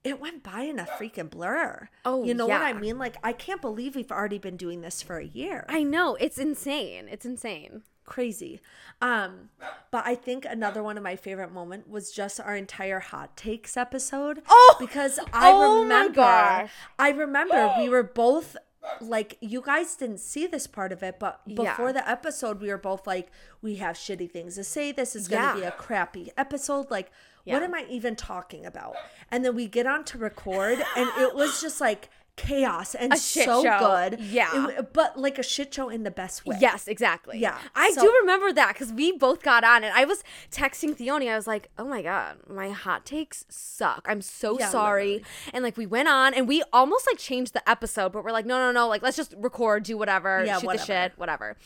it 0.04 0.20
went 0.20 0.42
by 0.42 0.62
in 0.62 0.80
a 0.80 0.86
freaking 0.86 1.30
blur 1.30 1.88
Oh, 2.04 2.24
you 2.24 2.34
know 2.34 2.48
what 2.48 2.64
i 2.64 2.74
mean 2.74 2.98
like 2.98 3.16
i 3.24 3.32
can't 3.32 3.62
believe 3.62 3.96
we've 3.96 4.12
already 4.12 4.40
been 4.40 4.58
doing 4.58 4.82
this 4.82 5.04
for 5.04 5.20
a 5.20 5.26
year 5.26 5.66
I 5.70 5.84
know. 5.84 6.16
It's 6.16 6.40
insane. 6.40 7.08
It's 7.12 7.26
insane. 7.28 7.84
Crazy. 8.12 8.60
Um, 9.02 9.50
but 9.90 10.04
I 10.06 10.16
think 10.16 10.46
another 10.46 10.84
one 10.84 10.98
of 10.98 11.04
my 11.04 11.16
favorite 11.16 11.52
moment 11.54 11.90
was 11.90 12.12
just 12.12 12.40
our 12.40 12.56
entire 12.56 13.00
hot 13.00 13.38
takes 13.38 13.78
episode. 13.78 14.42
Oh! 14.50 14.76
because 14.80 15.18
I 15.34 15.52
Oh 15.52 15.82
remember. 15.84 16.70
I 17.00 17.10
remember 17.10 17.74
we 17.78 17.88
were 17.96 18.04
both 18.04 18.58
like 19.00 19.38
you 19.42 19.62
guys 19.62 19.96
didn't 19.96 20.20
see 20.20 20.46
this 20.48 20.68
part 20.68 20.92
of 20.92 21.02
it, 21.04 21.20
but 21.20 21.40
Yeah. 21.46 21.64
before 21.72 21.94
the 21.94 22.08
episode, 22.10 22.60
we 22.62 22.68
were 22.70 22.78
both 22.78 23.08
like, 23.08 23.32
we 23.62 23.76
have 23.76 23.96
shitty 23.96 24.30
things 24.30 24.56
to 24.56 24.64
say. 24.64 24.92
This 24.92 25.16
is 25.16 25.28
gonna 25.28 25.56
be 25.60 25.64
a 25.64 25.72
crappy 25.72 26.32
episode. 26.36 26.90
Like, 26.92 27.12
Yeah. 27.46 27.54
what 27.54 27.64
am 27.64 27.74
I 27.74 27.86
even 27.90 28.16
talking 28.16 28.66
about? 28.66 28.96
And 29.30 29.46
then 29.46 29.56
we 29.56 29.68
get 29.68 29.88
on 29.88 30.04
to 30.06 30.18
record, 30.18 30.84
and 30.98 31.10
it 31.18 31.34
was 31.36 31.62
just 31.62 31.80
like 31.80 32.10
chaos 32.42 32.96
and 32.96 33.12
shit 33.18 33.46
so 33.46 33.64
show. 33.64 33.80
good. 33.80 34.20
Yeah. 34.20 34.68
It 34.70 34.94
but 34.94 35.18
like 35.20 35.38
a 35.38 35.44
shit 35.44 35.74
show 35.74 35.90
in 35.90 36.04
the 36.04 36.12
best 36.12 36.46
way. 36.46 36.58
Yes, 36.60 36.88
exactly. 36.88 37.38
Yeah, 37.40 37.58
I 37.76 37.92
so- 37.92 38.02
do 38.02 38.12
remember 38.22 38.52
that 38.54 38.74
because 38.74 38.92
we 38.92 39.12
both 39.12 39.42
got 39.44 39.64
on 39.64 39.84
and 39.84 39.94
I 39.96 40.06
was 40.06 40.24
texting 40.52 40.96
Theoni. 40.98 41.30
I 41.32 41.36
was 41.36 41.48
like, 41.48 41.70
oh 41.78 41.86
my 41.86 42.02
God, 42.02 42.38
my 42.50 42.70
hot 42.72 43.06
takes 43.06 43.46
suck. 43.50 44.06
I'm 44.10 44.22
so 44.22 44.58
Yeah, 44.60 44.70
sorry. 44.70 45.04
literally. 45.06 45.26
And 45.54 45.64
like 45.64 45.78
we 45.78 45.86
went 45.86 46.08
on 46.08 46.34
and 46.34 46.48
we 46.48 46.64
almost 46.74 47.06
like 47.08 47.18
changed 47.18 47.54
the 47.54 47.68
episode, 47.70 48.12
but 48.12 48.24
we're 48.24 48.32
like, 48.32 48.46
no, 48.46 48.58
no, 48.58 48.72
no, 48.72 48.88
like 48.88 49.02
let's 49.04 49.18
just 49.18 49.34
record, 49.38 49.84
do 49.84 49.98
whatever, 49.98 50.44
Yeah, 50.46 50.58
shoot 50.58 50.66
whatever. 50.66 50.86
the 50.86 50.94
shit, 50.94 51.14
whatever. 51.18 51.58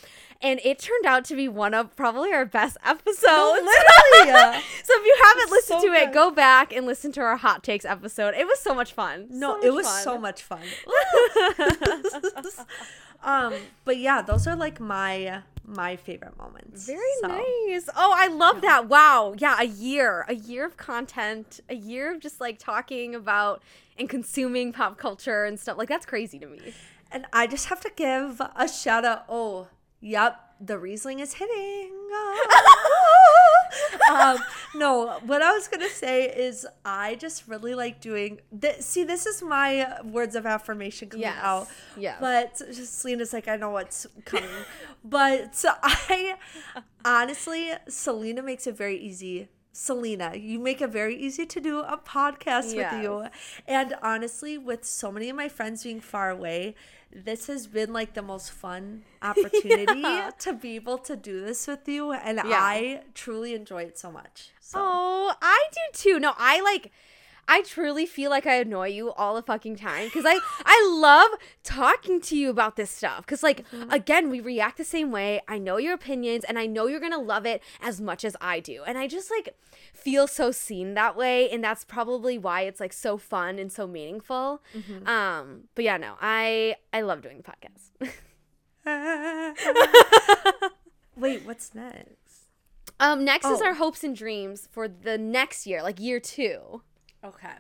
And 0.41 0.59
it 0.63 0.79
turned 0.79 1.05
out 1.05 1.25
to 1.25 1.35
be 1.35 1.47
one 1.47 1.73
of 1.73 1.95
probably 1.95 2.31
our 2.33 2.45
best 2.45 2.77
episodes. 2.83 3.23
literally. 3.25 3.65
so 4.83 4.93
if 4.93 5.05
you 5.05 5.15
haven't 5.23 5.51
listened 5.51 5.81
so 5.81 5.87
to 5.87 5.93
it, 5.93 6.13
go 6.13 6.29
back 6.29 6.73
and 6.73 6.85
listen 6.85 7.11
to 7.13 7.21
our 7.21 7.37
hot 7.37 7.63
takes 7.63 7.85
episode. 7.85 8.35
It 8.35 8.45
was 8.45 8.59
so 8.59 8.75
much 8.75 8.93
fun. 8.93 9.27
No, 9.29 9.59
So 9.61 9.67
it 9.67 9.73
was 9.73 9.87
fun. 9.87 10.03
so 10.03 10.17
much 10.19 10.43
fun. 10.43 10.61
um, 13.23 13.53
but 13.85 13.97
yeah, 13.97 14.21
those 14.21 14.47
are 14.47 14.55
like 14.55 14.79
my 14.79 15.41
my 15.67 15.95
favorite 15.95 16.37
moments. 16.37 16.85
Very 16.85 16.99
So, 17.21 17.27
nice. 17.27 17.89
Oh, 17.95 18.13
I 18.15 18.27
love 18.27 18.61
that. 18.61 18.87
Wow. 18.87 19.33
Yeah, 19.37 19.55
a 19.59 19.63
year. 19.65 20.25
A 20.27 20.35
year 20.35 20.65
of 20.65 20.77
content. 20.77 21.59
A 21.69 21.75
year 21.75 22.13
of 22.13 22.19
just 22.19 22.39
like 22.39 22.59
talking 22.59 23.15
about 23.15 23.63
and 23.97 24.07
consuming 24.07 24.73
pop 24.73 24.97
culture 24.97 25.43
and 25.45 25.59
stuff. 25.59 25.77
Like 25.77 25.89
that's 25.89 26.05
crazy 26.05 26.37
to 26.39 26.45
me. 26.45 26.59
And 27.11 27.25
I 27.33 27.47
just 27.47 27.67
have 27.67 27.79
to 27.81 27.91
give 27.95 28.41
a 28.55 28.67
shout 28.67 29.05
out. 29.05 29.25
Oh, 29.29 29.67
yep, 30.05 30.39
the 30.61 30.77
Riesling 30.77 31.19
is 31.19 31.33
hitting. 31.33 31.91
um, 34.11 34.37
no, 34.75 35.19
what 35.25 35.41
I 35.41 35.51
was 35.51 35.67
gonna 35.67 35.89
say 35.89 36.25
is 36.29 36.65
I 36.85 37.15
just 37.15 37.47
really 37.47 37.75
like 37.75 38.01
doing. 38.01 38.39
Th- 38.61 38.79
see, 38.81 39.03
this 39.03 39.25
is 39.25 39.41
my 39.41 39.99
words 40.03 40.35
of 40.35 40.45
affirmation 40.45 41.09
coming 41.09 41.23
Yes, 41.23 41.37
out. 41.41 41.67
yes. 41.97 42.17
But 42.19 42.57
Selena's 42.73 43.33
like, 43.33 43.47
I 43.47 43.55
know 43.57 43.71
what's 43.71 44.05
coming. 44.25 44.49
but 45.03 45.63
I 45.83 46.35
honestly, 47.03 47.71
Selena 47.87 48.43
makes 48.43 48.67
it 48.67 48.77
very 48.77 48.97
easy. 48.97 49.49
Selena, 49.75 50.35
you 50.35 50.57
make 50.57 50.79
it 50.81 50.87
very 50.89 51.15
easy 51.17 51.45
to 51.45 51.59
do 51.59 51.79
a 51.81 51.97
podcast 51.97 52.73
with 52.75 53.03
you. 53.03 53.25
And 53.67 53.93
honestly, 54.01 54.57
with 54.57 54.85
so 54.85 55.11
many 55.11 55.29
of 55.29 55.35
my 55.35 55.49
friends 55.49 55.83
being 55.83 55.99
far 55.99 56.29
away, 56.29 56.75
this 57.11 57.47
has 57.47 57.67
been 57.67 57.91
like 57.91 58.13
the 58.13 58.21
most 58.21 58.51
fun 58.51 59.03
opportunity 59.21 59.99
Yeah. 59.99 60.31
to 60.39 60.53
be 60.53 60.75
able 60.75 60.97
to 60.99 61.15
do 61.17 61.41
this 61.41 61.67
with 61.67 61.87
you. 61.89 62.13
And 62.13 62.37
Yeah. 62.37 62.57
I 62.59 63.01
truly 63.13 63.53
enjoy 63.53 63.83
it 63.83 63.97
so 63.97 64.11
much. 64.11 64.51
So 64.61 64.79
Oh, 64.81 65.33
I 65.41 65.59
do 65.73 65.81
too. 65.93 66.19
No, 66.19 66.33
I 66.37 66.61
like 66.61 66.91
I 67.47 67.61
truly 67.61 68.05
feel 68.05 68.31
like 68.31 68.47
I 68.47 68.55
annoy 68.55 68.87
you 68.89 69.11
all 69.13 69.35
the 69.35 69.41
fucking 69.43 69.75
time 69.75 70.05
because 70.05 70.25
I 70.25 70.39
I 70.65 70.89
love 70.99 71.31
talking 71.63 72.19
to 72.21 72.35
you 72.35 72.49
about 72.49 72.75
this 72.75 72.89
stuff 72.89 73.25
because 73.25 73.43
like 73.43 73.63
again 73.89 74.29
we 74.29 74.39
react 74.39 74.77
the 74.77 74.83
same 74.83 75.11
way. 75.11 75.41
I 75.47 75.57
know 75.59 75.77
your 75.77 75.93
opinions 75.93 76.43
and 76.43 76.57
I 76.57 76.65
know 76.65 76.87
you're 76.87 76.99
gonna 76.99 77.19
love 77.19 77.45
it 77.45 77.61
as 77.81 78.01
much 78.01 78.25
as 78.25 78.35
I 78.41 78.59
do, 78.59 78.83
and 78.85 78.97
I 78.97 79.07
just 79.07 79.29
like 79.29 79.55
feel 79.93 80.27
so 80.27 80.51
seen 80.51 80.93
that 80.95 81.15
way, 81.15 81.49
and 81.49 81.63
that's 81.63 81.83
probably 81.83 82.37
why 82.37 82.61
it's 82.61 82.79
like 82.79 82.93
so 82.93 83.17
fun 83.17 83.59
and 83.59 83.71
so 83.71 83.87
meaningful. 83.87 84.61
Um, 85.05 85.65
but 85.75 85.85
yeah, 85.85 85.97
no, 85.97 86.15
I 86.21 86.75
I 86.93 87.01
love 87.01 87.21
doing 87.21 87.37
the 87.37 87.43
podcast. 87.43 88.11
wait, 91.15 91.45
what's 91.45 91.73
next? 91.75 92.15
um, 92.99 93.23
next 93.25 93.45
is 93.47 93.61
Oh. 93.61 93.65
our 93.65 93.73
hopes 93.75 94.03
and 94.03 94.15
dreams 94.15 94.67
for 94.71 94.87
the 94.87 95.17
next 95.17 95.65
year, 95.67 95.83
like 95.83 95.99
year 95.99 96.19
two. 96.19 96.81
Okay. 97.25 97.53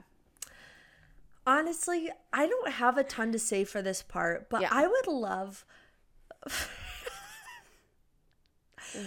Honestly, 1.47 2.09
I 2.33 2.47
don't 2.47 2.71
have 2.73 2.97
a 2.97 3.03
ton 3.03 3.31
to 3.31 3.39
say 3.39 3.63
for 3.63 3.81
this 3.81 4.01
part, 4.01 4.49
but 4.49 4.61
Yeah. 4.61 4.69
I 4.71 4.87
would 4.87 5.07
love 5.07 5.65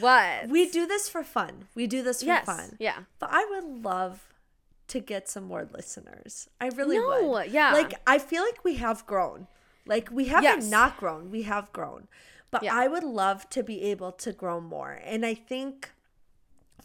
What? 0.00 0.48
we 0.48 0.68
do 0.68 0.86
this 0.86 1.09
for 1.09 1.22
fun. 1.24 1.68
We 1.74 1.86
do 1.86 2.02
this 2.02 2.20
for 2.20 2.26
yes. 2.26 2.44
fun. 2.46 2.76
Yeah. 2.78 3.00
But 3.18 3.30
I 3.32 3.44
would 3.44 3.82
love 3.84 4.24
to 4.88 5.00
get 5.00 5.28
some 5.28 5.44
more 5.44 5.68
listeners. 5.72 6.48
I 6.61 6.68
really 6.68 6.98
No, 6.98 7.28
would. 7.28 7.50
yeah. 7.50 7.72
Like 7.72 7.94
I 8.06 8.18
feel 8.18 8.42
like 8.42 8.64
we 8.64 8.74
have 8.76 9.06
grown. 9.06 9.46
Like 9.86 10.09
we 10.11 10.26
haven't 10.26 10.44
Yes. 10.62 10.70
not 10.70 10.96
grown. 10.98 11.30
We 11.30 11.42
have 11.42 11.72
grown. 11.72 12.09
But 12.50 12.62
Yeah. 12.62 12.74
I 12.74 12.88
would 12.88 13.04
love 13.04 13.48
to 13.50 13.62
be 13.62 13.82
able 13.82 14.12
to 14.12 14.32
grow 14.32 14.61
more. 14.61 14.92
And 15.04 15.24
I 15.24 15.34
think 15.34 15.90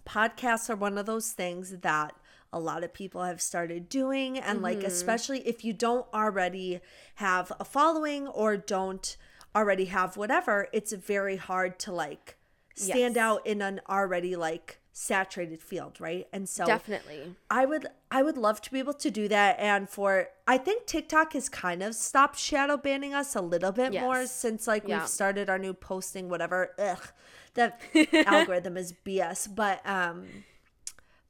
podcasts 0.06 0.70
are 0.70 0.76
one 0.76 0.98
of 0.98 1.06
those 1.06 1.32
things 1.32 1.78
that 1.80 2.14
a 2.54 2.60
lot 2.60 2.84
of 2.84 2.94
people 2.94 3.24
have 3.24 3.42
started 3.42 3.90
doing 3.90 4.38
and 4.38 4.62
like 4.62 4.78
Mm-hmm. 4.78 4.88
especially 4.88 5.40
if 5.48 5.66
you 5.66 5.74
don't 5.74 6.06
already 6.14 6.80
have 7.16 7.52
a 7.60 7.66
following 7.66 8.28
or 8.28 8.56
don't 8.58 9.18
already 9.56 9.86
have 9.86 10.16
whatever, 10.18 10.68
it's 10.72 10.94
very 10.94 11.36
hard 11.36 11.78
to 11.80 11.92
like 11.92 12.38
stand 12.76 13.16
Yes. 13.16 13.24
out 13.24 13.46
in 13.46 13.62
an 13.62 13.82
already 13.90 14.36
like 14.36 14.80
saturated 14.96 15.62
field, 15.62 16.00
right? 16.00 16.28
And 16.32 16.48
so 16.48 16.66
Definitely. 16.66 17.36
I 17.50 17.66
would 17.66 17.88
I 18.12 18.22
would 18.22 18.38
love 18.38 18.62
to 18.62 18.72
be 18.72 18.78
able 18.80 18.94
to 18.96 19.10
do 19.12 19.28
that 19.28 19.60
and 19.60 19.90
for 19.90 20.28
I 20.48 20.58
think 20.60 20.86
TikTok 20.86 21.34
has 21.34 21.50
kind 21.50 21.82
of 21.84 21.96
stopped 21.96 22.38
shadow 22.38 22.78
banning 22.78 23.14
us 23.14 23.36
a 23.36 23.42
little 23.42 23.72
bit 23.72 23.92
more 23.94 24.26
since 24.28 24.68
like 24.68 24.88
Yeah. 24.88 25.00
we've 25.00 25.08
started 25.10 25.50
our 25.50 25.58
new 25.60 25.74
posting 25.74 26.30
whatever. 26.30 26.74
Ugh. 26.80 27.08
That 27.56 27.80
algorithm 28.14 28.78
is 28.78 28.94
BS. 29.06 29.54
But 29.56 29.82
um 29.88 30.26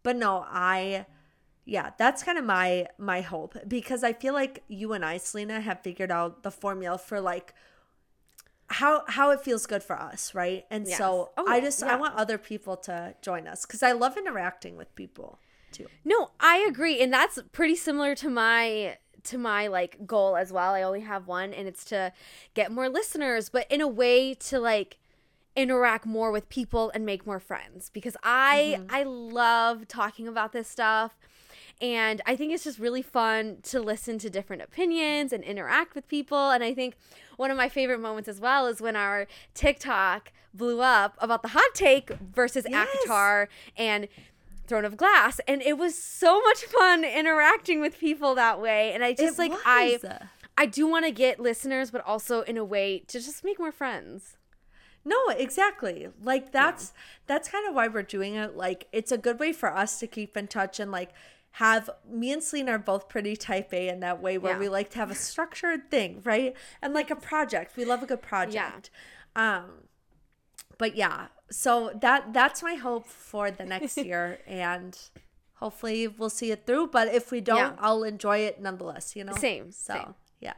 but 0.03 0.15
no, 0.17 0.45
I 0.49 1.05
yeah, 1.65 1.91
that's 1.97 2.23
kind 2.23 2.37
of 2.37 2.45
my 2.45 2.87
my 2.97 3.21
hope 3.21 3.55
because 3.67 4.03
I 4.03 4.13
feel 4.13 4.33
like 4.33 4.63
you 4.67 4.93
and 4.93 5.03
I 5.05 5.17
Selena 5.17 5.61
have 5.61 5.81
figured 5.81 6.11
out 6.11 6.43
the 6.43 6.51
formula 6.51 6.97
for 6.97 7.21
like 7.21 7.53
how 8.67 9.03
how 9.07 9.31
it 9.31 9.41
feels 9.41 9.65
good 9.65 9.83
for 9.83 9.95
us, 9.95 10.33
right? 10.33 10.65
And 10.69 10.87
so 10.87 11.31
Oh, 11.37 11.45
I 11.47 11.61
just 11.61 11.81
I 11.83 11.95
want 11.95 12.15
other 12.15 12.37
people 12.37 12.75
to 12.77 13.15
join 13.21 13.47
us 13.47 13.65
cuz 13.65 13.81
I 13.83 13.93
love 13.93 14.17
interacting 14.17 14.75
with 14.75 14.93
people 14.95 15.39
too. 15.71 15.87
No, 16.03 16.31
I 16.39 16.57
agree, 16.57 17.01
and 17.01 17.11
that's 17.11 17.39
pretty 17.51 17.75
similar 17.75 18.15
to 18.15 18.29
my 18.29 18.97
to 19.23 19.37
my 19.37 19.67
like 19.67 20.05
goal 20.05 20.35
as 20.35 20.51
well. 20.51 20.73
I 20.73 20.81
only 20.81 21.01
have 21.01 21.27
one, 21.27 21.53
and 21.53 21.67
it's 21.67 21.85
to 21.85 22.13
get 22.53 22.71
more 22.71 22.89
listeners, 22.89 23.49
but 23.49 23.71
in 23.71 23.81
a 23.81 23.87
way 23.87 24.33
to 24.35 24.59
like 24.59 24.97
interact 25.55 26.05
more 26.05 26.31
with 26.31 26.49
people 26.49 26.91
and 26.95 27.05
make 27.05 27.27
more 27.27 27.39
friends 27.39 27.89
because 27.93 28.17
I 28.23 28.77
mm-hmm. 28.79 28.95
I 28.95 29.03
love 29.03 29.87
talking 29.87 30.27
about 30.27 30.51
this 30.51 30.67
stuff. 30.67 31.17
And 31.81 32.21
I 32.25 32.35
think 32.35 32.53
it's 32.53 32.63
just 32.63 32.79
really 32.79 33.01
fun 33.01 33.57
to 33.63 33.81
listen 33.81 34.17
to 34.19 34.29
different 34.29 34.61
opinions 34.61 35.33
and 35.33 35.43
interact 35.43 35.95
with 35.95 36.07
people. 36.07 36.49
And 36.51 36.63
I 36.63 36.73
think 36.73 36.95
one 37.37 37.51
of 37.51 37.57
my 37.57 37.67
favorite 37.67 37.99
moments 37.99 38.29
as 38.29 38.39
well 38.39 38.67
is 38.67 38.79
when 38.81 38.95
our 38.95 39.27
TikTok 39.53 40.31
blew 40.53 40.81
up 40.81 41.15
about 41.19 41.41
the 41.41 41.49
hot 41.49 41.73
take 41.73 42.09
versus 42.19 42.65
Yes. 42.69 42.87
ACOTAR 43.05 43.47
and 43.75 44.07
Throne 44.67 44.85
of 44.85 44.95
Glass. 44.95 45.41
And 45.47 45.61
it 45.61 45.77
was 45.77 45.97
so 45.97 46.39
much 46.41 46.63
fun 46.63 47.03
interacting 47.03 47.81
with 47.81 47.99
people 47.99 48.33
that 48.35 48.61
way. 48.61 48.93
And 48.93 49.03
I 49.03 49.13
just 49.13 49.37
It 49.37 49.39
like 49.39 49.53
I 49.65 49.99
was. 50.01 50.11
I 50.57 50.67
do 50.67 50.87
want 50.87 51.05
to 51.05 51.11
get 51.11 51.39
listeners, 51.39 51.89
but 51.91 52.05
also 52.05 52.41
in 52.41 52.57
a 52.57 52.63
way 52.63 52.99
to 53.07 53.19
just 53.19 53.43
make 53.43 53.59
more 53.59 53.71
friends. 53.71 54.37
No, 55.03 55.17
exactly. 55.29 56.07
Like 56.21 56.51
that's 56.53 56.93
that's 57.27 57.49
kind 57.49 57.67
of 57.67 57.73
why 57.75 57.87
we're 57.89 58.03
doing 58.03 58.35
it. 58.35 58.55
Like 58.55 58.87
it's 58.93 59.11
a 59.11 59.17
good 59.17 59.39
way 59.39 59.51
for 59.51 59.75
us 59.75 59.99
to 59.99 60.07
keep 60.07 60.37
in 60.37 60.47
touch 60.47 60.79
and 60.79 60.91
like 60.91 61.09
have 61.57 61.89
me 62.09 62.31
and 62.31 62.41
Selena 62.43 62.71
are 62.73 62.77
both 62.79 63.07
pretty 63.09 63.35
type 63.35 63.71
A 63.73 63.87
in 63.87 63.99
that 63.99 64.21
way 64.21 64.37
where 64.37 64.53
Yeah. 64.53 64.59
we 64.59 64.69
like 64.69 64.89
to 64.91 64.97
have 64.97 65.11
a 65.11 65.15
structured 65.15 65.91
thing, 65.91 66.21
right? 66.23 66.55
And 66.81 66.93
like 66.93 67.11
a 67.11 67.15
project. 67.15 67.77
We 67.77 67.85
love 67.85 68.01
a 68.01 68.05
good 68.07 68.21
project. 68.21 68.89
Um 69.35 69.85
but 70.77 70.95
yeah. 70.95 71.27
So 71.51 71.91
that 72.01 72.33
that's 72.33 72.63
my 72.63 72.75
hope 72.75 73.07
for 73.07 73.51
the 73.51 73.65
next 73.65 73.97
year 74.09 74.39
and 74.47 74.97
hopefully 75.55 76.07
we'll 76.07 76.31
see 76.31 76.51
it 76.51 76.65
through. 76.65 76.87
But 76.87 77.07
if 77.13 77.31
we 77.31 77.39
don't, 77.39 77.57
Yeah. 77.57 77.75
I'll 77.79 78.03
enjoy 78.03 78.39
it 78.39 78.59
nonetheless, 78.59 79.15
you 79.15 79.23
know? 79.23 79.33
Same, 79.33 79.71
So 79.71 79.93
same. 79.93 80.15
yeah. 80.39 80.53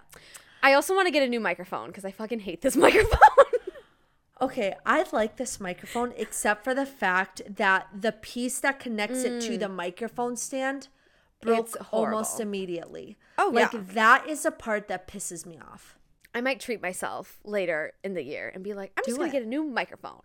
I 0.63 0.73
also 0.73 0.95
want 0.95 1.05
to 1.07 1.11
get 1.11 1.21
a 1.23 1.27
new 1.27 1.39
microphone 1.39 1.87
because 1.87 2.05
I 2.05 2.11
fucking 2.11 2.39
hate 2.39 2.61
this 2.61 2.75
microphone. 2.87 3.44
Okay, 4.41 4.75
I 4.86 5.05
like 5.13 5.38
this 5.38 5.59
microphone 5.59 6.13
except 6.17 6.63
for 6.63 6.73
the 6.73 6.86
fact 6.86 7.41
that 7.47 7.88
the 7.97 8.11
piece 8.11 8.59
that 8.59 8.79
connects 8.79 9.23
it 9.23 9.39
to 9.43 9.57
the 9.57 9.69
microphone 9.69 10.36
stand 10.36 10.89
broke 11.41 11.69
Mm. 11.69 11.86
Almost 11.91 12.39
immediately. 12.39 13.17
Oh, 13.38 13.51
like 13.53 13.71
yeah. 13.73 13.81
that 13.93 14.27
is 14.27 14.45
a 14.45 14.51
part 14.51 14.88
that 14.88 15.07
pisses 15.07 15.45
me 15.45 15.59
off. 15.59 15.97
I 16.33 16.41
might 16.41 16.59
treat 16.59 16.81
myself 16.81 17.39
later 17.45 17.93
in 18.03 18.13
the 18.13 18.23
year 18.23 18.51
and 18.53 18.61
be 18.63 18.73
like, 18.73 18.91
I'm 18.97 19.03
just 19.05 19.17
gonna 19.17 19.29
it. 19.29 19.31
get 19.31 19.43
a 19.43 19.47
new 19.47 19.63
microphone. 19.63 20.19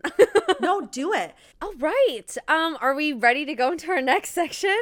No, 0.59 0.81
do 0.81 1.13
it. 1.13 1.33
All 1.61 1.73
right. 1.75 2.37
Um, 2.47 2.77
are 2.81 2.93
we 2.93 3.13
ready 3.13 3.45
to 3.45 3.53
go 3.55 3.71
into 3.71 3.89
our 3.91 4.01
next 4.01 4.31
section? 4.31 4.77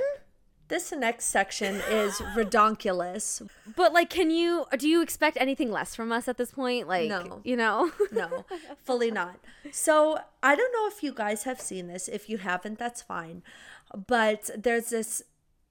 This 0.69 0.91
next 0.91 1.25
section 1.25 1.75
is 1.89 2.13
redonkulous. 2.35 3.47
But 3.75 3.91
like, 3.91 4.09
can 4.09 4.31
you? 4.31 4.65
Do 4.77 4.87
you 4.87 5.01
expect 5.01 5.37
anything 5.39 5.71
less 5.71 5.95
from 5.95 6.11
us 6.11 6.27
at 6.27 6.37
this 6.37 6.51
point? 6.51 6.87
Like, 6.87 7.09
No. 7.09 7.41
you 7.43 7.57
know. 7.57 7.91
No, 8.11 8.45
fully 8.85 9.11
not. 9.11 9.39
So 9.71 10.19
I 10.41 10.55
don't 10.55 10.71
know 10.71 10.87
if 10.87 11.03
you 11.03 11.13
guys 11.13 11.43
have 11.43 11.59
seen 11.59 11.87
this. 11.87 12.07
If 12.07 12.29
you 12.29 12.37
haven't, 12.37 12.79
that's 12.79 13.01
fine. 13.01 13.43
But 14.07 14.49
there's 14.57 14.89
this. 14.89 15.21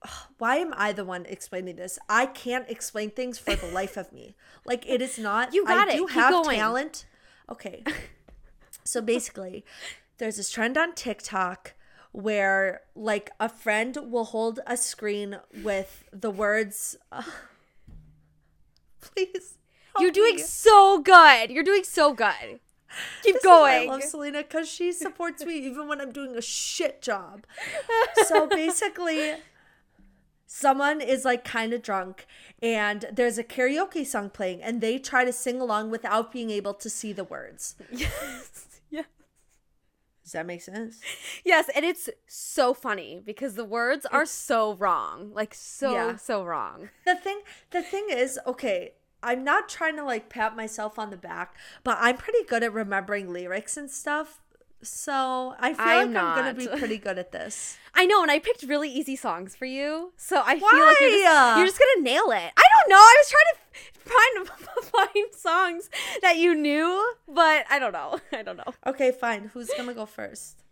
Why 0.38 0.57
am 0.57 0.72
I 0.76 0.92
the 0.92 1.05
one 1.05 1.26
explaining 1.26 1.76
this? 1.76 1.99
I 2.09 2.26
can't 2.26 2.68
explain 2.68 3.11
things 3.11 3.38
for 3.38 3.55
the 3.57 3.66
life 3.68 3.96
of 3.96 4.12
me. 4.12 4.34
Like 4.66 4.84
it 4.88 5.01
is 5.01 5.18
not. 5.18 5.55
You 5.55 5.64
got 5.64 5.88
I 5.88 5.92
it. 5.92 5.96
do 5.96 6.07
Keep 6.07 6.14
have 6.16 6.32
going. 6.32 6.59
talent. 6.59 7.07
Okay. 7.51 7.82
So 8.84 9.03
basically, 9.03 9.66
there's 10.16 10.36
this 10.38 10.49
trend 10.49 10.78
on 10.78 10.94
TikTok 10.94 11.74
where 12.12 12.82
like 12.94 13.30
a 13.38 13.48
friend 13.48 13.96
will 14.02 14.24
hold 14.24 14.61
a 14.66 14.76
screen 14.76 15.38
with 15.62 16.04
the 16.12 16.30
words. 16.30 16.96
please. 19.00 19.59
help 19.94 20.02
You're 20.02 20.11
doing 20.12 20.36
me. 20.36 20.42
so 20.42 21.00
good. 21.00 21.50
You're 21.50 21.64
doing 21.64 21.84
so 21.84 22.12
good. 22.12 22.61
Keep 23.22 23.34
This 23.34 23.44
going. 23.44 23.88
I 23.88 23.92
love 23.92 24.02
Selena 24.02 24.38
because 24.42 24.68
she 24.68 24.92
supports 24.92 25.44
me 25.44 25.54
even 25.59 25.88
when 25.88 26.00
I'm 26.00 26.12
doing 26.12 26.36
a 26.36 26.42
shit 26.42 27.02
job. 27.02 27.44
So 28.26 28.46
basically, 28.46 29.34
someone 30.46 31.00
is 31.00 31.24
like 31.24 31.44
kind 31.44 31.72
of 31.72 31.82
drunk 31.82 32.26
and 32.61 33.06
there's 33.12 33.38
a 33.38 33.44
karaoke 33.44 34.04
song 34.04 34.30
playing 34.30 34.62
and 34.62 34.80
they 34.80 34.98
try 34.98 35.24
to 35.24 35.32
sing 35.32 35.61
along 35.61 35.90
without 35.90 36.32
being 36.32 36.50
able 36.50 36.74
to 36.74 36.90
see 36.90 37.12
the 37.12 37.24
words. 37.24 37.76
yes. 37.92 38.67
Does 40.29 40.33
that 40.35 40.45
make 40.45 40.61
sense? 40.61 41.01
Yes, 41.43 41.70
and 41.74 41.87
it's 41.87 42.11
so 42.26 42.74
funny 42.74 43.18
because 43.24 43.55
the 43.55 43.64
words 43.64 44.05
are 44.05 44.26
so 44.26 44.74
wrong. 44.74 45.31
Like 45.33 45.55
so 45.55 45.91
Yeah. 45.91 46.16
so 46.16 46.45
wrong. 46.45 46.91
The 47.07 47.16
thing 47.16 47.41
the 47.70 47.81
thing 47.81 48.09
is, 48.11 48.39
okay, 48.47 48.93
I'm 49.22 49.43
not 49.43 49.70
trying 49.70 49.97
to 49.97 50.05
like 50.05 50.29
pat 50.29 50.55
myself 50.55 50.99
on 50.99 51.09
the 51.09 51.16
back, 51.16 51.57
but 51.83 51.97
I'm 51.99 52.18
pretty 52.18 52.45
good 52.45 52.62
at 52.62 52.74
remembering 52.74 53.33
lyrics 53.33 53.79
and 53.79 53.91
stuff. 53.91 54.43
So 54.83 55.55
I 55.59 55.74
feel 55.74 55.85
I'm 55.85 56.12
like 56.14 56.22
I'm 56.22 56.37
gonna 56.37 56.55
be 56.55 56.68
pretty 56.68 56.99
good 57.07 57.18
at 57.18 57.33
this. 57.33 57.79
I 57.95 58.07
know, 58.07 58.22
and 58.22 58.31
I 58.31 58.39
picked 58.39 58.62
really 58.62 58.89
easy 58.91 59.16
songs 59.16 59.57
for 59.57 59.64
you, 59.64 60.12
so 60.16 60.41
I 60.45 60.59
feel 60.59 60.66
like 60.87 60.97
you're 61.01 61.11
just, 61.11 61.57
you're 61.59 61.66
just 61.66 61.79
gonna 61.81 62.03
nail 62.03 62.31
it. 62.31 62.53
I 62.57 62.62
don't 62.74 62.89
know. 62.91 62.97
I 62.97 63.22
was 63.22 63.35
trying 63.35 63.53
to 63.53 64.49
find 64.55 64.85
find 65.14 65.35
songs 65.35 65.91
that 66.22 66.37
you 66.37 66.55
knew, 66.55 67.12
but 67.26 67.64
I 67.68 67.79
don't 67.79 67.93
know. 67.93 68.20
I 68.33 68.43
don't 68.43 68.57
know. 68.57 68.72
Okay, 68.87 69.11
fine. 69.11 69.51
Who's 69.53 69.70
gonna 69.76 69.95
go 69.95 70.07
first? 70.07 70.62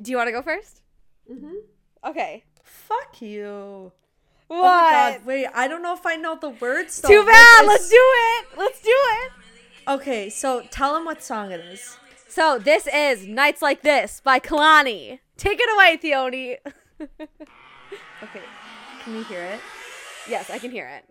Do 0.00 0.10
you 0.10 0.16
want 0.16 0.28
to 0.28 0.32
go 0.32 0.42
1st 0.42 0.80
Mm-hmm. 1.30 1.54
Okay. 2.10 2.44
Fuck 2.64 3.22
you. 3.22 3.92
What? 4.48 4.58
Oh 4.58 4.62
my 4.62 4.90
god, 5.16 5.24
wait, 5.24 5.46
I 5.54 5.68
don't 5.68 5.82
know 5.82 5.94
if 5.94 6.04
I 6.04 6.16
know 6.16 6.36
the 6.38 6.50
words. 6.50 7.00
though. 7.00 7.08
Too 7.08 7.24
bad. 7.24 7.64
I 7.64 7.66
Let's 7.66 7.88
do 7.88 7.96
it. 7.96 8.58
Let's 8.58 8.82
do 8.82 8.90
it. 8.90 9.32
Okay, 9.88 10.28
so 10.28 10.62
tell 10.70 10.96
him 10.96 11.04
what 11.04 11.22
song 11.22 11.50
it 11.52 11.60
is. 11.60 11.96
So 12.32 12.58
this 12.58 12.86
is 12.86 13.26
"Nights 13.26 13.60
Like 13.60 13.82
This" 13.82 14.22
by 14.24 14.40
Kehlani. 14.40 15.18
Take 15.36 15.58
it 15.60 15.68
away, 15.74 15.98
Theoni. 16.02 16.56
Okay, 18.22 18.40
can 19.02 19.16
you 19.16 19.24
hear 19.24 19.42
it? 19.42 19.60
yes, 20.26 20.48
I 20.48 20.58
can 20.58 20.70
hear 20.70 20.88
it. 20.88 21.04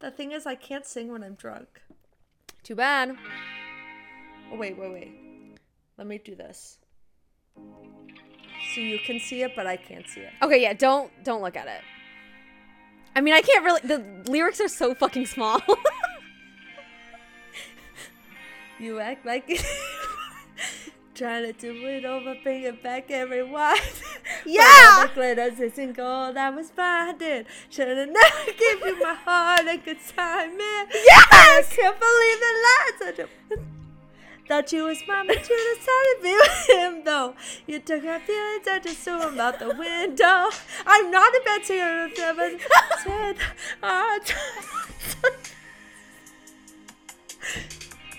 The 0.00 0.10
thing 0.10 0.32
is, 0.32 0.44
I 0.44 0.56
can't 0.56 0.84
sing 0.84 1.10
when 1.10 1.22
I'm 1.22 1.36
drunk. 1.36 1.80
Too 2.62 2.74
bad. 2.74 3.16
Oh, 4.52 4.58
wait, 4.58 4.76
wait, 4.76 4.92
wait. 4.92 5.58
Let 5.96 6.06
me 6.06 6.18
do 6.18 6.34
this. 6.34 6.78
So 8.74 8.80
you 8.80 8.98
can 8.98 9.20
see 9.20 9.42
it, 9.42 9.52
but 9.56 9.66
I 9.66 9.76
can't 9.76 10.06
see 10.06 10.20
it. 10.20 10.32
Okay, 10.42 10.60
yeah. 10.60 10.74
Don't 10.74 11.10
don't 11.24 11.40
look 11.40 11.56
at 11.56 11.68
it. 11.68 11.80
I 13.16 13.22
mean, 13.22 13.32
I 13.32 13.40
can't 13.40 13.64
really. 13.64 13.80
The 13.82 14.04
lyrics 14.30 14.60
are 14.60 14.68
so 14.68 14.94
fucking 14.94 15.24
small. 15.24 15.62
You 18.82 18.98
act 18.98 19.24
like 19.24 19.44
it. 19.48 19.64
trying 21.14 21.44
to 21.44 21.52
do 21.52 21.86
it 21.86 22.04
over, 22.04 22.34
bring 22.42 22.64
it 22.64 22.82
back 22.82 23.10
every 23.12 23.44
while. 23.44 23.76
Yeah! 24.44 25.06
the 25.06 25.10
glitters 25.14 25.60
isn't 25.60 25.92
gold. 25.96 26.36
I 26.36 26.50
was 26.50 26.72
blinded. 26.72 27.46
Should 27.70 27.86
have 27.96 28.08
never 28.08 28.52
given 28.58 28.88
you 28.96 29.00
my 29.04 29.14
heart 29.14 29.60
a 29.68 29.76
good 29.76 29.98
time, 30.16 30.58
man. 30.58 30.86
Yes! 30.92 31.70
I 31.70 31.76
can't 31.76 32.00
believe 32.00 32.40
the 32.40 32.52
lies. 32.66 33.02
I 33.06 33.12
just- 33.16 33.62
Thought 34.48 34.72
you 34.72 34.84
was 34.84 35.00
mine, 35.06 35.28
but 35.28 35.48
you 35.48 35.76
decided 35.76 36.16
to 36.16 36.22
be 36.22 36.34
with 36.34 36.68
him, 36.70 37.04
though. 37.04 37.34
You 37.68 37.78
took 37.78 38.02
my 38.02 38.18
feelings 38.18 38.66
and 38.68 38.82
just 38.82 38.98
threw 38.98 39.20
them 39.20 39.38
out 39.38 39.60
the 39.60 39.68
window. 39.68 40.50
I'm 40.84 41.10
not 41.12 41.32
a 41.32 41.40
bad 41.44 41.64
singer, 41.64 42.08
I've 42.10 42.18
never 42.18 42.58
said. 43.04 43.36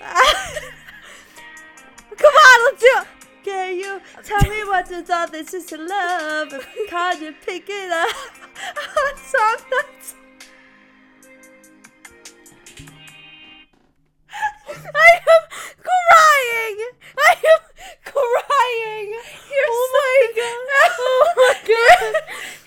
Come 2.18 2.34
on, 2.34 2.66
let's 2.66 2.82
do 2.82 2.88
it. 2.97 3.08
Can 3.43 3.76
you 3.78 4.01
tell 4.24 4.49
me 4.49 4.64
what 4.66 4.89
you 4.89 5.01
thought 5.01 5.32
this 5.32 5.54
is 5.54 5.72
love? 5.72 6.54
Can 6.89 7.22
you 7.22 7.34
pick 7.45 7.66
it 7.70 7.91
up? 7.91 8.10
Stop 9.18 9.60
that. 9.70 10.14
I 14.95 15.12
am 15.34 15.43
crying. 15.80 16.78
I 17.18 17.36
am 17.54 17.62
crying. 18.04 19.10
Here's 19.49 19.70
oh 19.70 19.89
my 19.95 20.28
the, 20.28 20.41
god. 20.41 20.91
Oh 20.99 21.34
my 21.38 21.56
god. 21.68 22.14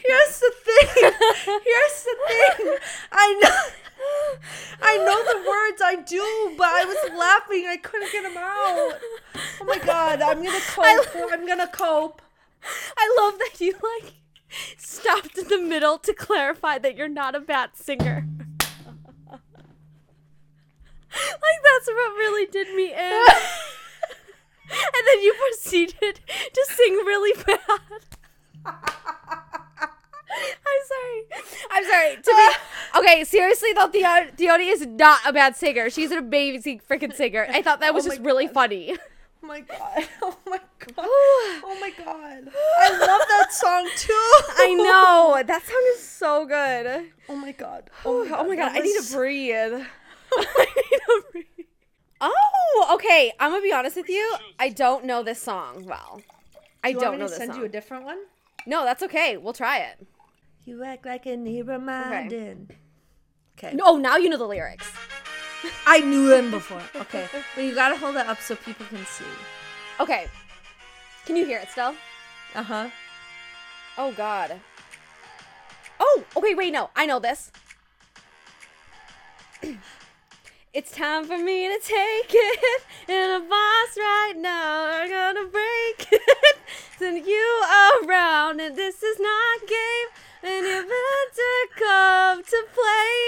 Here's 0.04 0.36
the 0.40 0.52
thing. 0.64 1.12
Here's 1.64 1.98
the 2.04 2.16
thing. 2.28 2.76
I 3.12 3.40
know 3.42 3.56
am 5.96 6.04
do, 6.06 6.54
but 6.56 6.66
I 6.66 6.84
was 6.84 7.18
laughing. 7.18 7.66
I 7.68 7.76
couldn't 7.76 8.12
get 8.12 8.22
them 8.22 8.36
out. 8.36 8.98
Oh 9.60 9.64
my 9.64 9.78
god, 9.78 10.22
I'm 10.22 10.42
gonna 10.42 10.60
cope. 10.60 11.32
I'm 11.32 11.46
gonna 11.46 11.68
cope. 11.68 12.22
I 12.96 13.16
love 13.20 13.38
that 13.38 13.60
you 13.60 13.72
like 13.72 14.14
stopped 14.78 15.36
in 15.36 15.48
the 15.48 15.60
middle 15.60 15.98
to 15.98 16.14
clarify 16.14 16.78
that 16.78 16.96
you're 16.96 17.08
not 17.08 17.34
a 17.34 17.40
bad 17.40 17.70
singer. 17.76 18.26
like 19.30 19.40
that's 21.12 21.88
what 21.88 22.16
really 22.16 22.46
did 22.50 22.74
me 22.74 22.92
in. 22.92 22.96
and 24.70 25.06
then 25.06 25.22
you 25.22 25.34
proceeded 25.34 26.20
to 26.54 26.66
sing 26.68 26.94
really 26.94 27.42
bad. 27.44 27.80
I'm 30.36 30.82
sorry. 30.88 31.42
I'm 31.70 31.84
sorry. 31.84 32.16
To 32.16 32.22
be 32.94 32.98
okay, 33.00 33.24
seriously 33.24 33.72
though, 33.74 33.88
Theo- 33.88 34.56
is 34.58 34.86
not 34.86 35.20
a 35.26 35.32
bad 35.32 35.56
singer. 35.56 35.90
She's 35.90 36.10
an 36.10 36.18
amazing 36.18 36.80
freaking 36.88 37.14
singer. 37.14 37.46
I 37.50 37.62
thought 37.62 37.80
that 37.80 37.90
oh 37.92 37.94
was 37.94 38.06
Oh 38.06 38.08
my 38.10 38.14
just 38.16 38.24
really 38.24 38.46
God. 38.46 38.54
funny. 38.54 38.96
Oh 39.42 39.46
my 39.46 39.60
god. 39.60 40.08
Oh 40.22 40.36
my 40.46 40.58
god. 40.58 40.94
Oh 40.98 41.78
my 41.80 41.90
god. 41.90 42.48
I 42.78 42.90
love 42.90 43.22
that 43.28 43.48
song 43.52 43.88
too. 43.96 44.12
I 44.58 44.74
know. 44.74 45.42
That 45.46 45.62
song 45.64 45.82
is 45.94 46.02
so 46.02 46.46
good. 46.46 47.10
Oh 47.28 47.36
my 47.36 47.52
god. 47.52 47.90
Oh, 48.04 48.26
oh 48.30 48.44
my 48.48 48.56
god, 48.56 48.70
that 48.70 48.76
I 48.76 48.78
need 48.80 49.00
to 49.02 49.12
breathe. 49.14 49.82
I 50.36 50.66
need 50.76 50.98
to 51.06 51.22
breathe. 51.32 51.66
Oh, 52.20 52.90
okay. 52.94 53.32
I'm 53.38 53.50
gonna 53.50 53.62
be 53.62 53.72
honest 53.72 53.96
with 53.96 54.08
you. 54.08 54.34
I 54.58 54.68
don't 54.70 55.04
know 55.04 55.22
this 55.22 55.40
song 55.42 55.84
well. 55.86 56.22
I 56.82 56.92
Do 56.92 56.94
you 56.98 57.00
don't 57.00 57.18
know 57.18 57.26
to 57.26 57.28
this 57.30 57.36
send 57.36 57.52
song. 57.52 57.60
you 57.60 57.66
a 57.66 57.68
different 57.68 58.04
one? 58.04 58.18
no, 58.66 58.84
that's 58.84 59.02
okay. 59.04 59.36
We'll 59.36 59.52
try 59.52 59.78
it. 59.78 60.06
You 60.66 60.82
act 60.82 61.06
like 61.06 61.26
a 61.26 61.32
an 61.34 61.44
reminding. 61.44 62.70
Okay. 63.56 63.72
No, 63.74 63.96
now 63.96 64.16
you 64.16 64.28
know 64.28 64.36
the 64.36 64.48
lyrics. 64.48 64.92
I 65.86 66.00
knew 66.00 66.28
them 66.28 66.50
before. 66.50 66.82
Okay. 66.96 67.28
But 67.54 67.62
you 67.62 67.72
gotta 67.72 67.96
hold 67.96 68.16
it 68.16 68.26
up 68.26 68.40
so 68.40 68.56
people 68.56 68.84
can 68.86 69.06
see. 69.06 69.24
Okay. 70.00 70.26
Can 71.24 71.36
you 71.36 71.46
hear 71.46 71.58
it 71.58 71.68
still? 71.70 71.94
Uh 72.56 72.64
huh. 72.64 72.90
Oh 73.96 74.12
God. 74.12 74.60
Oh, 76.00 76.24
okay. 76.36 76.56
Wait, 76.56 76.72
no, 76.72 76.90
I 76.96 77.06
know 77.06 77.20
this. 77.20 77.52
it's 80.74 80.90
time 80.90 81.26
for 81.26 81.38
me 81.38 81.68
to 81.68 81.78
take 81.80 82.34
it 82.34 82.82
in 83.08 83.30
a 83.30 83.38
boss 83.38 83.96
right 83.96 84.34
now. 84.36 84.86
I'm 84.90 85.08
gonna 85.08 85.46
break 85.46 86.08
it. 86.12 86.56
Send 86.98 87.24
you 87.24 87.62
around, 88.02 88.60
and 88.60 88.74
this 88.74 89.04
is 89.04 89.20
not 89.20 89.60
game. 89.60 90.25
And 90.48 90.64
you 90.64 90.80
better 90.86 91.66
come 91.74 92.44
to 92.44 92.64
play. 92.72 93.18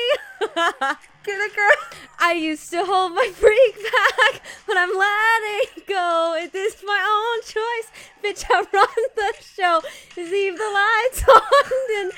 Get 1.25 1.41
it, 1.41 1.57
girl. 1.57 2.01
I 2.21 2.33
used 2.35 2.71
to 2.71 2.85
hold 2.85 3.12
my 3.12 3.29
freak 3.35 3.75
back, 3.75 4.41
but 4.69 4.77
I'm 4.77 4.97
letting 4.97 5.83
go. 5.89 6.37
It 6.41 6.55
is 6.55 6.77
my 6.87 7.03
own 7.03 7.43
choice. 7.43 7.91
Bitch, 8.23 8.45
I 8.49 8.64
run 8.73 8.87
the 9.16 9.35
show. 9.41 9.83
Just 10.14 10.31
leave 10.31 10.57
the 10.57 10.71
lights 10.73 11.25
on 11.29 11.73
and 11.99 12.12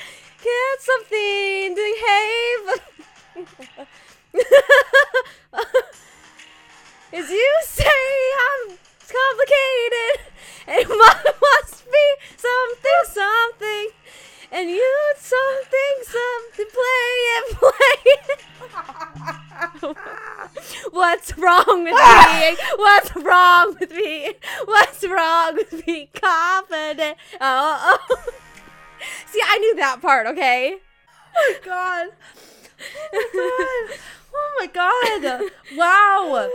get 0.44 0.80
something 0.80 1.74
to 1.76 1.82
behave. 1.96 3.86
As 7.14 7.30
you 7.30 7.60
say, 7.62 8.32
I'm 8.44 8.76
complicated. 9.08 10.20
It 10.68 10.88
mu- 10.88 11.29
with 21.92 22.58
me? 22.58 22.64
What's 22.76 23.16
wrong 23.16 23.76
with 23.78 23.90
me? 23.92 24.32
What's 24.64 25.04
wrong 25.06 25.56
with 25.56 25.86
me? 25.86 26.10
Confident. 26.14 27.16
Oh, 27.40 27.98
oh. 28.08 28.32
See, 29.26 29.40
I 29.44 29.58
knew 29.58 29.76
that 29.76 30.00
part, 30.02 30.26
okay? 30.26 30.78
Oh 31.36 31.54
my 31.54 31.66
god. 31.66 32.08
Oh 33.12 33.88
my 34.58 34.66
god. 34.66 34.90
Oh 34.92 35.18
my 35.20 35.20
god. 35.22 35.50
Wow. 35.76 36.50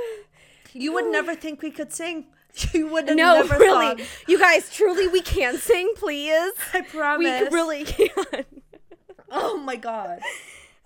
You 0.74 0.94
would 0.94 1.08
never 1.08 1.36
think 1.36 1.62
we 1.62 1.72
could 1.72 1.94
sing. 1.94 2.26
You 2.74 2.88
would 2.88 3.10
have 3.10 3.18
No, 3.18 3.36
never 3.36 3.58
really. 3.58 4.06
You 4.28 4.40
guys, 4.40 4.74
truly, 4.74 5.08
we 5.08 5.22
can 5.22 5.58
sing, 5.58 5.94
please. 5.96 6.54
I 6.74 6.82
promise. 6.82 7.50
We 7.50 7.56
really 7.56 7.84
can. 7.84 8.46
Oh 9.30 9.58
my 9.58 9.76
god. 9.76 10.20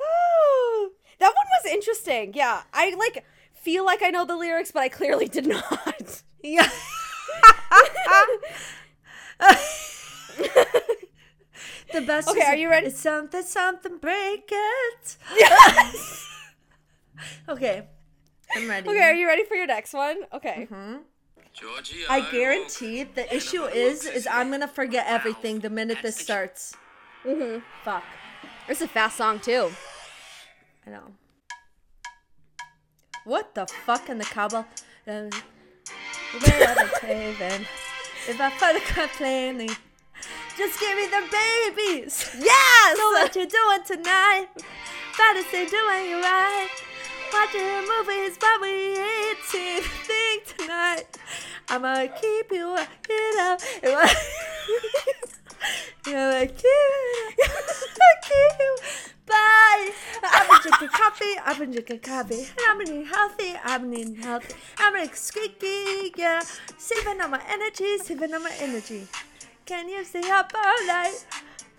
Oh, 0.02 0.90
that 1.20 1.28
one 1.28 1.46
was 1.62 1.72
interesting. 1.72 2.34
Yeah, 2.34 2.64
I 2.74 2.96
like 2.96 3.24
feel 3.62 3.86
like 3.86 4.02
I 4.02 4.10
know 4.10 4.26
the 4.26 4.36
lyrics, 4.36 4.72
but 4.72 4.82
I 4.82 4.90
clearly 4.90 5.28
did 5.28 5.48
not. 5.48 6.24
Yeah. 6.42 6.70
the 11.92 12.00
best. 12.08 12.30
Okay, 12.30 12.46
are 12.46 12.56
you 12.56 12.70
ready? 12.70 12.88
It's 12.88 12.98
something, 13.02 13.44
something, 13.44 13.98
break 13.98 14.50
it. 14.50 15.18
yes. 15.38 16.26
Okay, 17.50 17.86
I'm 18.56 18.70
ready. 18.70 18.88
Okay, 18.88 19.04
are 19.04 19.14
you 19.14 19.28
ready 19.28 19.44
for 19.44 19.56
your 19.56 19.68
next 19.68 19.94
one? 19.94 20.20
Okay. 20.32 20.70
Georgia. 21.54 21.96
I 22.10 22.22
guarantee 22.32 23.04
the 23.04 23.36
issue 23.36 23.66
is, 23.66 24.06
is 24.06 24.26
I'm 24.32 24.50
gonna 24.50 24.70
forget 24.70 25.06
everything 25.08 25.60
the 25.60 25.70
minute 25.70 25.98
this 26.02 26.16
starts. 26.16 26.74
Mm-hmm. 27.26 27.60
Fuck. 27.84 28.06
It's 28.70 28.82
a 28.82 28.88
fast 28.88 29.18
song 29.18 29.42
too. 29.42 29.70
I 30.88 30.92
know. 30.92 31.04
What 33.26 33.54
the 33.56 33.66
fuck 33.68 34.10
in 34.10 34.18
the 34.18 34.26
cowbell? 34.26 34.66
Um, 35.08 35.30
where 36.42 36.70
are 36.70 36.76
the 36.76 36.90
Taven? 37.02 37.66
If 38.28 38.40
I 38.40 38.50
photograph 38.52 39.18
plainly, 39.18 39.70
just 40.58 40.80
give 40.80 40.96
me 40.98 41.08
the 41.08 41.24
babies. 41.32 42.36
Yes. 42.40 42.98
So 42.98 43.10
what 43.12 43.36
you're 43.36 43.46
doing 43.46 43.84
tonight? 43.86 44.48
Say 45.52 45.68
doing 45.68 46.10
you 46.10 46.22
right. 46.22 46.70
Watching 47.34 47.88
movies, 47.88 48.38
but 48.40 48.62
we 48.62 49.00
ain't 49.00 49.38
thing 49.84 50.40
tonight. 50.58 51.18
I'ma 51.68 52.06
keep 52.22 52.52
you 52.52 52.76
it 52.78 53.40
up. 53.40 53.62
I'ma 56.08 56.40
keep 56.42 56.64
it 56.64 57.50
up. 57.50 58.24
keep 58.24 58.60
you. 58.60 58.78
Bye. 59.26 59.92
I've 60.24 60.50
been 60.50 60.62
drinking 60.62 60.90
coffee. 60.90 61.34
I've 61.46 61.60
been 61.60 61.72
drinking 61.72 62.00
coffee. 62.00 62.42
And 62.42 62.60
I'm 62.68 62.82
eating 62.82 63.06
healthy. 63.06 63.54
I'm 63.64 63.94
eating 63.94 64.16
healthy. 64.16 64.56
I'm 64.78 64.96
eating 64.98 65.14
squeaky. 65.14 66.14
Yeah. 66.16 66.42
Saving 66.78 67.22
on 67.22 67.32
my 67.32 67.42
energy. 67.48 67.98
Saving 68.00 68.34
on 68.34 68.44
my 68.44 68.54
energy. 68.60 69.08
Can 69.66 69.88
you 69.90 70.04
stay 70.04 70.30
up 70.30 70.52
all 70.56 70.88
night? 70.88 71.26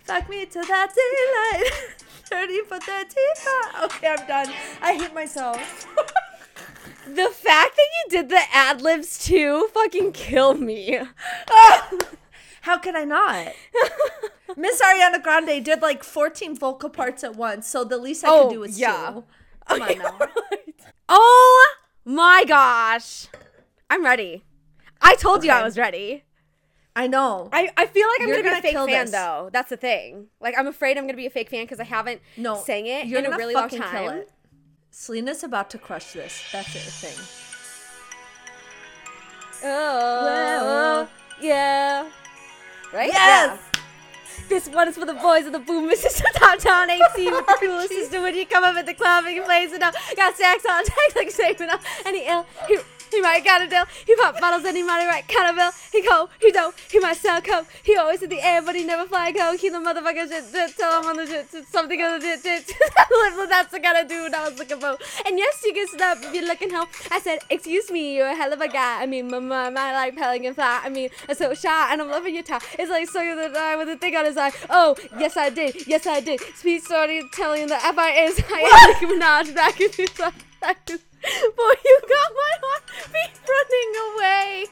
Fuck 0.03 0.29
me 0.29 0.45
to 0.45 0.61
that 0.61 0.93
daylight. 0.95 1.71
30 2.25 2.61
for 2.61 2.79
35. 2.79 3.83
Okay, 3.83 4.07
I'm 4.07 4.27
done. 4.27 4.53
I 4.81 4.93
hate 4.93 5.13
myself. 5.13 5.87
The 7.03 7.29
fact 7.29 7.75
that 7.75 7.87
you 7.97 8.11
did 8.11 8.29
the 8.29 8.39
ad 8.53 8.81
libs 8.81 9.17
too 9.25 9.67
fucking 9.73 10.13
kill 10.13 10.53
me. 10.53 10.99
How 12.61 12.77
could 12.77 12.95
I 12.95 13.05
not? 13.05 13.47
Miss 14.57 14.81
Ariana 14.81 15.21
Grande 15.21 15.63
did 15.63 15.81
like 15.81 16.03
14 16.03 16.55
vocal 16.55 16.89
parts 16.89 17.23
at 17.23 17.35
once, 17.35 17.67
so 17.67 17.83
the 17.83 17.97
least 17.97 18.23
I 18.25 18.29
Oh, 18.29 18.47
could 18.47 18.53
do 18.53 18.63
is 18.63 18.79
yeah. 18.79 19.11
two. 19.13 19.23
Come 19.67 19.81
on 19.81 19.97
now. 19.97 20.19
Oh 21.13 21.73
my 22.05 22.45
gosh. 22.47 23.27
I'm 23.89 24.03
ready. 24.03 24.43
I 25.01 25.15
told 25.15 25.43
you 25.43 25.51
I 25.51 25.61
was 25.63 25.77
ready. 25.77 26.23
I 26.95 27.07
know. 27.07 27.49
I, 27.51 27.69
I 27.75 27.85
feel 27.85 28.07
like 28.07 28.21
I'm 28.21 28.27
gonna, 28.29 28.43
gonna 28.43 28.61
be 28.61 28.67
a 28.69 28.71
fake 28.71 28.75
fan 28.89 29.05
this. 29.05 29.11
though. 29.11 29.49
That's 29.51 29.69
the 29.69 29.77
thing. 29.77 30.27
Like 30.39 30.55
I'm 30.57 30.67
afraid 30.67 30.97
I'm 30.97 31.05
gonna 31.05 31.17
be 31.17 31.25
a 31.25 31.29
fake 31.29 31.49
fan 31.49 31.63
because 31.65 31.79
I 31.81 31.83
haven't 31.85 32.21
No, 32.37 32.55
sang 32.63 32.85
it 32.87 33.07
you're 33.07 33.19
in 33.19 33.25
a 33.31 33.35
really 33.35 33.53
long 33.55 33.67
time. 33.69 33.81
kill 33.91 34.09
it. 34.09 34.29
Selena's 34.89 35.43
about 35.43 35.69
to 35.71 35.77
crush 35.77 36.13
this. 36.13 36.43
That's 36.53 36.67
her 36.73 36.79
thing. 36.79 37.17
Oh, 39.63 41.07
yeah. 41.41 42.09
Right? 42.93 43.09
Yes! 43.11 43.59
Yeah. 43.59 43.71
This 44.49 44.67
one 44.67 44.87
is 44.89 44.97
for 44.97 45.05
the 45.05 45.13
boys 45.13 45.45
of 45.45 45.53
the 45.53 45.59
boom, 45.59 45.89
Mrs. 45.89 46.21
Downtown 46.39 46.89
AC 46.89 47.31
with 47.31 47.45
the 47.45 47.57
coolest 47.59 47.89
sister. 47.89 48.21
When 48.21 48.35
you 48.35 48.45
come 48.45 48.65
up 48.65 48.75
at 48.75 48.85
the 48.85 48.93
club 48.93 49.23
and 49.25 49.35
you 49.35 49.43
blaze 49.43 49.71
it 49.71 49.81
up, 49.81 49.95
got 50.17 50.35
stacks 50.35 50.65
on 50.69 50.83
deck 50.83 51.15
like 51.15 51.31
saving 51.31 51.69
up. 51.69 51.81
Any 52.05 52.27
ill, 52.27 52.45
he, 52.67 52.77
he 53.11 53.21
might 53.21 53.43
got 53.43 53.61
a 53.61 53.67
deal. 53.67 53.85
He 54.05 54.15
pop 54.15 54.39
bottles 54.39 54.65
and 54.65 54.75
he 54.75 54.83
might 54.83 55.05
write 55.07 55.27
bill. 55.27 55.71
He 55.91 56.01
cold, 56.01 56.29
he 56.39 56.51
dope, 56.51 56.75
he 56.89 56.99
might 56.99 57.17
sell 57.17 57.41
coke. 57.41 57.67
He 57.83 57.95
always 57.97 58.21
in 58.21 58.29
the 58.29 58.41
air, 58.41 58.61
but 58.61 58.75
he 58.75 58.83
never 58.83 59.05
fly 59.07 59.31
coke. 59.31 59.59
He 59.59 59.69
the 59.69 59.77
motherfucker 59.77 60.27
shit, 60.27 60.45
shit, 60.51 60.77
tell 60.77 61.01
him 61.01 61.09
on 61.09 61.17
the 61.17 61.27
shit, 61.27 61.47
shit, 61.51 61.67
something 61.67 62.01
on 62.01 62.19
the 62.19 62.25
shit, 62.25 62.41
shit. 62.67 62.67
That's 63.49 63.71
the 63.71 63.79
kind 63.79 63.97
of 63.97 64.07
dude 64.07 64.33
I 64.33 64.49
was 64.49 64.57
looking 64.57 64.79
for. 64.79 64.97
And 65.25 65.37
yes, 65.37 65.61
you 65.65 65.73
can 65.73 65.87
stop 65.87 66.17
if 66.21 66.33
you're 66.33 66.45
looking 66.45 66.69
home. 66.69 66.87
I 67.11 67.19
said, 67.19 67.39
excuse 67.49 67.91
me, 67.91 68.15
you're 68.15 68.27
a 68.27 68.35
hell 68.35 68.53
of 68.53 68.61
a 68.61 68.67
guy. 68.67 69.01
I 69.01 69.05
mean, 69.05 69.29
my, 69.29 69.39
my, 69.39 69.69
my 69.69 69.93
like 69.93 70.15
pelican 70.15 70.53
fly. 70.53 70.81
I 70.83 70.89
mean, 70.89 71.09
I'm 71.27 71.35
so 71.35 71.53
shy 71.53 71.91
and 71.91 72.01
I'm 72.01 72.09
loving 72.09 72.33
your 72.33 72.43
tie. 72.43 72.61
It's 72.79 72.89
like 72.89 73.07
sucking 73.09 73.35
the 73.35 73.49
die 73.49 73.75
with 73.75 73.89
a 73.89 73.97
thing 73.97 74.15
on 74.15 74.25
his 74.25 74.37
eye. 74.37 74.51
Oh, 74.69 74.95
yes 75.17 75.37
I 75.37 75.49
did, 75.49 75.87
yes 75.87 76.07
I 76.07 76.19
did. 76.21 76.41
Speed 76.55 76.83
started 76.83 77.31
telling 77.31 77.67
the 77.67 77.75
FI 77.75 78.11
is 78.11 78.41
I 78.49 78.97
am 79.01 79.09
Minaj 79.19 79.55
back 79.55 79.79
in 79.79 79.91
his 79.91 80.09
back 80.11 80.33
Boy, 80.61 81.73
you 81.85 81.99
got 82.07 82.29
my 82.37 82.53
heartbeat 82.61 83.35
running 83.49 83.91
away. 84.07 84.65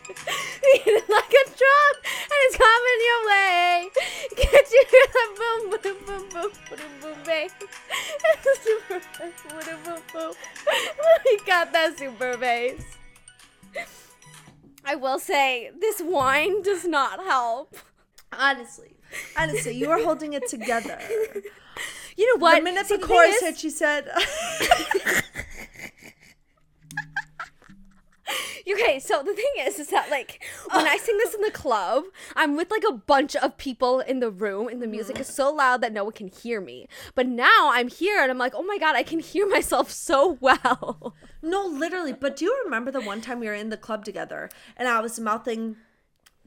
Like 1.10 1.34
a 1.34 1.46
drum, 1.58 1.96
and 2.04 2.40
it's 2.46 2.58
coming 2.58 3.02
your 3.10 3.22
way. 3.28 3.90
Get 4.36 4.72
you 4.72 4.84
the 4.92 5.26
boom, 5.38 5.62
boom, 5.72 5.98
boom, 6.06 6.24
boom, 6.30 6.52
boom, 6.70 6.94
boom, 7.02 7.18
bass. 7.26 7.54
Super 8.64 9.02
boom, 9.18 9.32
boom, 9.84 10.02
boom. 10.14 10.34
We 11.26 11.40
got 11.46 11.74
that 11.74 11.98
super 11.98 12.38
bass. 12.38 12.82
I 14.86 14.96
will 14.96 15.20
say, 15.20 15.72
this 15.80 16.02
wine 16.04 16.62
does 16.62 16.86
not 16.86 17.24
help. 17.24 17.76
Honestly, 18.32 18.96
honestly, 19.38 19.76
you 19.76 19.90
are 19.90 20.02
holding 20.02 20.34
it 20.34 20.48
together. 20.48 21.00
You 22.20 22.36
know 22.36 22.42
what? 22.42 22.58
The 22.58 22.64
minute 22.64 22.88
See, 22.88 22.98
the 22.98 23.08
chorus 23.08 23.40
hit, 23.40 23.58
she 23.58 23.70
said, 23.70 24.10
Okay, 28.72 29.00
so 29.00 29.24
the 29.24 29.34
thing 29.34 29.46
is, 29.60 29.80
is 29.80 29.88
that 29.88 30.12
like 30.12 30.44
when 30.74 30.86
I 30.86 30.98
sing 30.98 31.18
this 31.18 31.34
in 31.34 31.40
the 31.42 31.50
club, 31.50 32.04
I'm 32.36 32.58
with 32.58 32.70
like 32.70 32.84
a 32.88 32.92
bunch 32.94 33.38
of 33.38 33.56
people 33.58 34.02
in 34.02 34.20
the 34.20 34.30
room, 34.30 34.68
and 34.68 34.82
the 34.82 34.88
music 34.88 35.18
is 35.18 35.28
so 35.28 35.50
loud 35.50 35.80
that 35.80 35.94
no 35.94 36.04
one 36.04 36.12
can 36.12 36.28
hear 36.28 36.60
me. 36.60 36.90
But 37.16 37.26
now 37.26 37.70
I'm 37.72 37.88
here, 37.88 38.22
and 38.22 38.30
I'm 38.30 38.38
like, 38.38 38.54
oh 38.54 38.64
my 38.64 38.78
god, 38.78 38.98
I 38.98 39.04
can 39.04 39.20
hear 39.20 39.48
myself 39.48 39.90
so 39.90 40.38
well. 40.42 41.16
No, 41.42 41.66
literally. 41.66 42.12
But 42.12 42.36
do 42.36 42.44
you 42.46 42.62
remember 42.66 42.92
the 42.92 43.00
one 43.00 43.22
time 43.22 43.40
we 43.40 43.48
were 43.48 43.54
in 43.54 43.70
the 43.70 43.78
club 43.78 44.04
together 44.04 44.50
and 44.76 44.90
I 44.90 45.00
was 45.00 45.22
mouthing 45.22 45.78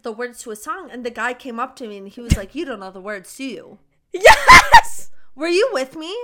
the 0.03 0.13
words 0.13 0.43
to 0.43 0.51
a 0.51 0.57
song 0.57 0.91
and 0.93 1.03
the 1.03 1.11
guy 1.11 1.33
came 1.33 1.59
up 1.59 1.77
to 1.77 1.89
me 1.89 1.97
and 1.97 2.09
he 2.09 2.21
was 2.21 2.37
like, 2.37 2.55
You 2.55 2.67
don't 2.67 2.81
know 2.81 2.91
the 2.91 3.01
words, 3.01 3.35
do 3.35 3.45
you? 3.45 3.79
yes. 4.13 5.09
Were 5.35 5.49
you 5.49 5.69
with 5.73 5.97
me? 5.97 6.15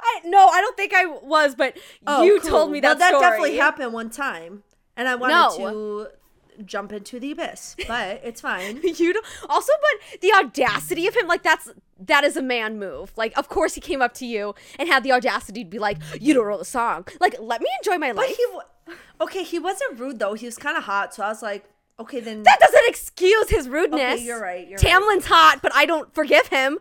I 0.00 0.20
no, 0.24 0.46
I 0.46 0.60
don't 0.60 0.76
think 0.76 0.92
I 0.94 1.06
was, 1.06 1.54
but 1.54 1.76
oh, 2.06 2.22
you 2.22 2.40
cool. 2.40 2.50
told 2.50 2.70
me 2.72 2.80
that 2.80 2.90
well, 2.90 2.98
that 2.98 3.08
story. 3.08 3.22
definitely 3.22 3.56
happened 3.56 3.92
one 3.92 4.10
time. 4.10 4.62
And 4.96 5.08
I 5.08 5.16
wanted 5.16 5.34
No. 5.34 6.04
to 6.06 6.08
jump 6.64 6.92
into 6.92 7.18
the 7.18 7.32
abyss, 7.32 7.74
but 7.88 8.20
it's 8.22 8.40
fine. 8.40 8.80
You 8.84 9.12
don't, 9.12 9.26
also, 9.48 9.72
but 9.80 10.20
the 10.20 10.32
audacity 10.32 11.06
of 11.08 11.16
him, 11.16 11.26
like 11.26 11.42
that's 11.42 11.70
that 11.98 12.22
is 12.24 12.36
a 12.36 12.42
man 12.42 12.78
move. 12.78 13.12
Like, 13.16 13.36
of 13.36 13.48
course, 13.48 13.74
he 13.74 13.80
came 13.80 14.00
up 14.02 14.14
to 14.14 14.26
you 14.26 14.54
and 14.78 14.88
had 14.88 15.02
the 15.02 15.12
audacity 15.12 15.64
to 15.64 15.70
be 15.70 15.78
like, 15.78 15.98
"You 16.20 16.34
don't 16.34 16.48
know 16.48 16.58
the 16.58 16.64
song." 16.64 17.06
Like, 17.20 17.36
let 17.40 17.60
me 17.60 17.68
enjoy 17.82 17.98
my 17.98 18.08
But 18.12 18.28
life. 18.28 18.36
he, 18.36 18.46
wa- 18.52 18.94
okay, 19.22 19.42
he 19.42 19.58
wasn't 19.58 19.98
rude 19.98 20.18
though. 20.20 20.34
He 20.34 20.46
was 20.46 20.56
kind 20.56 20.76
of 20.76 20.84
hot, 20.84 21.14
so 21.14 21.24
I 21.24 21.28
was 21.28 21.42
like, 21.42 21.64
okay, 21.98 22.20
then. 22.20 22.42
that 22.44 22.58
doesn't 22.60 22.84
excuse 22.88 23.50
his 23.50 23.68
rudeness. 23.68 24.14
Okay, 24.14 24.24
you're 24.24 24.40
right, 24.40 24.68
you're 24.68 24.76
right. 24.76 24.86
Tamlin's 24.86 25.26
hot, 25.26 25.58
but 25.62 25.72
I 25.74 25.86
don't 25.86 26.14
forgive 26.14 26.46
him. 26.48 26.78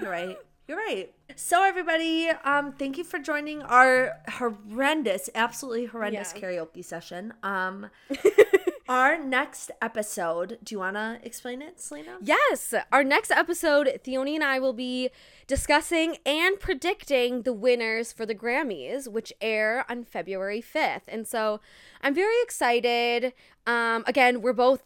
You're 0.00 0.10
right. 0.10 0.38
You're 0.70 0.78
right. 0.78 1.12
So 1.34 1.64
everybody, 1.64 2.28
um, 2.44 2.70
thank 2.70 2.96
you 2.96 3.02
for 3.02 3.18
joining 3.18 3.60
our 3.62 4.12
horrendous, 4.34 5.28
absolutely 5.34 5.86
horrendous 5.86 6.32
Yeah. 6.32 6.40
karaoke 6.40 6.84
session. 6.84 7.34
Um, 7.42 7.90
our 8.88 9.18
next 9.18 9.72
episode. 9.82 10.58
Do 10.62 10.72
you 10.76 10.78
want 10.78 10.94
to 10.94 11.18
explain 11.24 11.60
it, 11.60 11.80
Selena? 11.80 12.18
Yes, 12.22 12.72
our 12.92 13.02
next 13.02 13.32
episode, 13.32 13.98
Theoni 14.04 14.36
and 14.36 14.44
I 14.44 14.60
will 14.60 14.72
be 14.72 15.10
discussing 15.48 16.18
and 16.24 16.60
predicting 16.60 17.42
the 17.42 17.52
winners 17.52 18.12
for 18.12 18.24
the 18.24 18.36
Grammys, 18.36 19.08
which 19.08 19.32
air 19.40 19.84
on 19.90 20.04
February 20.04 20.62
5th. 20.62 21.08
And 21.08 21.26
so 21.26 21.60
I'm 22.00 22.14
very 22.14 22.40
excited. 22.44 23.32
Um, 23.66 24.04
again, 24.06 24.40
we're 24.40 24.52
both. 24.52 24.84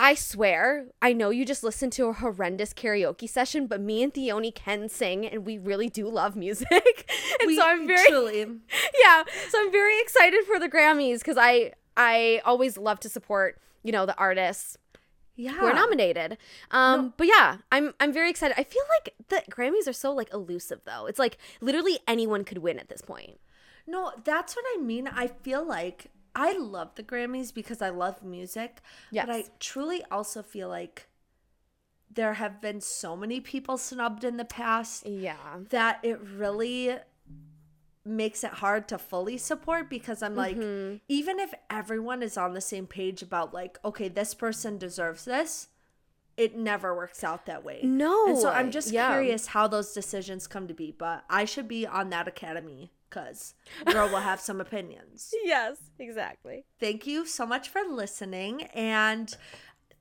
I 0.00 0.14
swear, 0.14 0.86
I 1.02 1.12
know 1.12 1.30
you 1.30 1.44
just 1.44 1.64
listened 1.64 1.92
to 1.94 2.06
a 2.06 2.12
horrendous 2.12 2.72
karaoke 2.72 3.28
session, 3.28 3.66
but 3.66 3.80
me 3.80 4.02
and 4.04 4.14
Theoni 4.14 4.54
can 4.54 4.88
sing, 4.88 5.26
and 5.26 5.44
we 5.44 5.58
really 5.58 5.88
do 5.88 6.08
love 6.08 6.36
music. 6.36 6.70
and 7.40 7.46
We 7.48 7.56
so 7.56 7.62
I'm 7.66 7.84
very 7.86 8.08
truly. 8.08 8.40
yeah 9.02 9.24
so 9.50 9.60
i'm 9.60 9.70
very 9.72 10.00
excited 10.00 10.44
for 10.44 10.58
the 10.58 10.68
grammys 10.68 11.18
because 11.18 11.36
i 11.38 11.72
i 11.96 12.40
always 12.44 12.76
love 12.78 13.00
to 13.00 13.08
support 13.08 13.60
you 13.82 13.90
know 13.92 14.06
the 14.06 14.16
artists 14.16 14.76
Yeah. 15.36 15.52
who 15.52 15.66
are 15.66 15.72
nominated 15.74 16.36
um 16.70 17.14
but 17.16 17.26
yeah 17.26 17.58
i'm 17.72 17.94
i'm 18.00 18.12
very 18.12 18.28
excited 18.30 18.54
i 18.58 18.64
feel 18.64 18.82
like 18.98 19.14
the 19.28 19.42
grammys 19.50 19.86
are 19.88 19.92
so 19.92 20.12
like 20.12 20.32
elusive 20.32 20.80
though 20.84 21.06
it's 21.06 21.18
like 21.18 21.38
literally 21.60 21.98
anyone 22.06 22.44
could 22.44 22.58
win 22.58 22.78
at 22.78 22.88
this 22.88 23.02
point 23.02 23.38
No, 23.86 24.12
that's 24.24 24.54
what 24.56 24.64
I 24.74 24.76
mean. 24.82 25.08
I 25.08 25.28
feel 25.28 25.64
like 25.64 26.10
I 26.38 26.56
love 26.56 26.94
the 26.94 27.02
Grammys 27.02 27.52
because 27.52 27.82
I 27.82 27.88
love 27.88 28.22
music. 28.22 28.80
But 29.12 29.30
I 29.30 29.44
truly 29.58 30.04
also 30.10 30.42
feel 30.42 30.68
like 30.68 31.08
there 32.10 32.34
have 32.34 32.60
been 32.60 32.80
so 32.80 33.16
many 33.16 33.40
people 33.40 33.76
snubbed 33.76 34.24
in 34.24 34.38
the 34.38 34.44
past 34.44 35.06
yeah 35.06 35.36
that 35.68 35.98
it 36.02 36.18
really 36.20 36.96
makes 38.04 38.42
it 38.42 38.50
hard 38.52 38.88
to 38.88 38.96
fully 38.96 39.36
support 39.36 39.90
because 39.90 40.22
I'm 40.22 40.34
like, 40.34 40.56
Mm-hmm. 40.56 40.96
even 41.08 41.38
if 41.38 41.52
everyone 41.68 42.22
is 42.22 42.38
on 42.38 42.54
the 42.54 42.60
same 42.60 42.86
page 42.86 43.20
about 43.20 43.52
like, 43.52 43.78
okay, 43.84 44.08
this 44.08 44.32
person 44.32 44.78
deserves 44.78 45.26
this, 45.26 45.68
it 46.36 46.56
never 46.56 46.94
works 46.96 47.22
out 47.22 47.44
that 47.46 47.64
way. 47.64 47.80
No, 47.82 48.28
And 48.28 48.38
so 48.38 48.48
I'm 48.50 48.70
just 48.70 48.92
yeah. 48.92 49.10
curious 49.10 49.48
how 49.48 49.66
those 49.68 49.92
decisions 49.92 50.46
come 50.46 50.66
to 50.68 50.74
be, 50.74 50.94
but 50.96 51.24
I 51.28 51.44
should 51.44 51.68
be 51.68 51.86
on 51.86 52.08
that 52.10 52.26
academy 52.28 52.92
because 53.08 53.54
girl 53.86 54.08
will 54.08 54.20
have 54.20 54.40
some 54.40 54.60
opinions. 54.60 55.30
yes 55.44 55.76
exactly 55.98 56.64
Thank 56.80 57.06
you 57.06 57.26
so 57.26 57.46
much 57.46 57.68
for 57.68 57.82
listening 57.88 58.64
and 58.74 59.34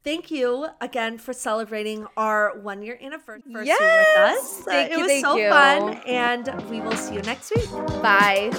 thank 0.03 0.32
you 0.32 0.68
again 0.82 1.18
for 1.18 1.34
celebrating 1.34 2.08
our 2.16 2.58
one 2.60 2.82
year 2.82 2.97
anniversary 3.01 3.51
with 3.55 3.78
us. 4.18 4.62
Thank 4.64 4.91
it 4.91 4.97
you, 4.97 5.05
was 5.05 5.22
so 5.22 5.36
you. 5.38 5.49
fun 5.49 5.95
and 6.08 6.70
we 6.70 6.82
will 6.82 6.95
see 6.95 7.16
you 7.16 7.22
next 7.22 7.53
week. 7.55 7.70
bye 8.01 8.51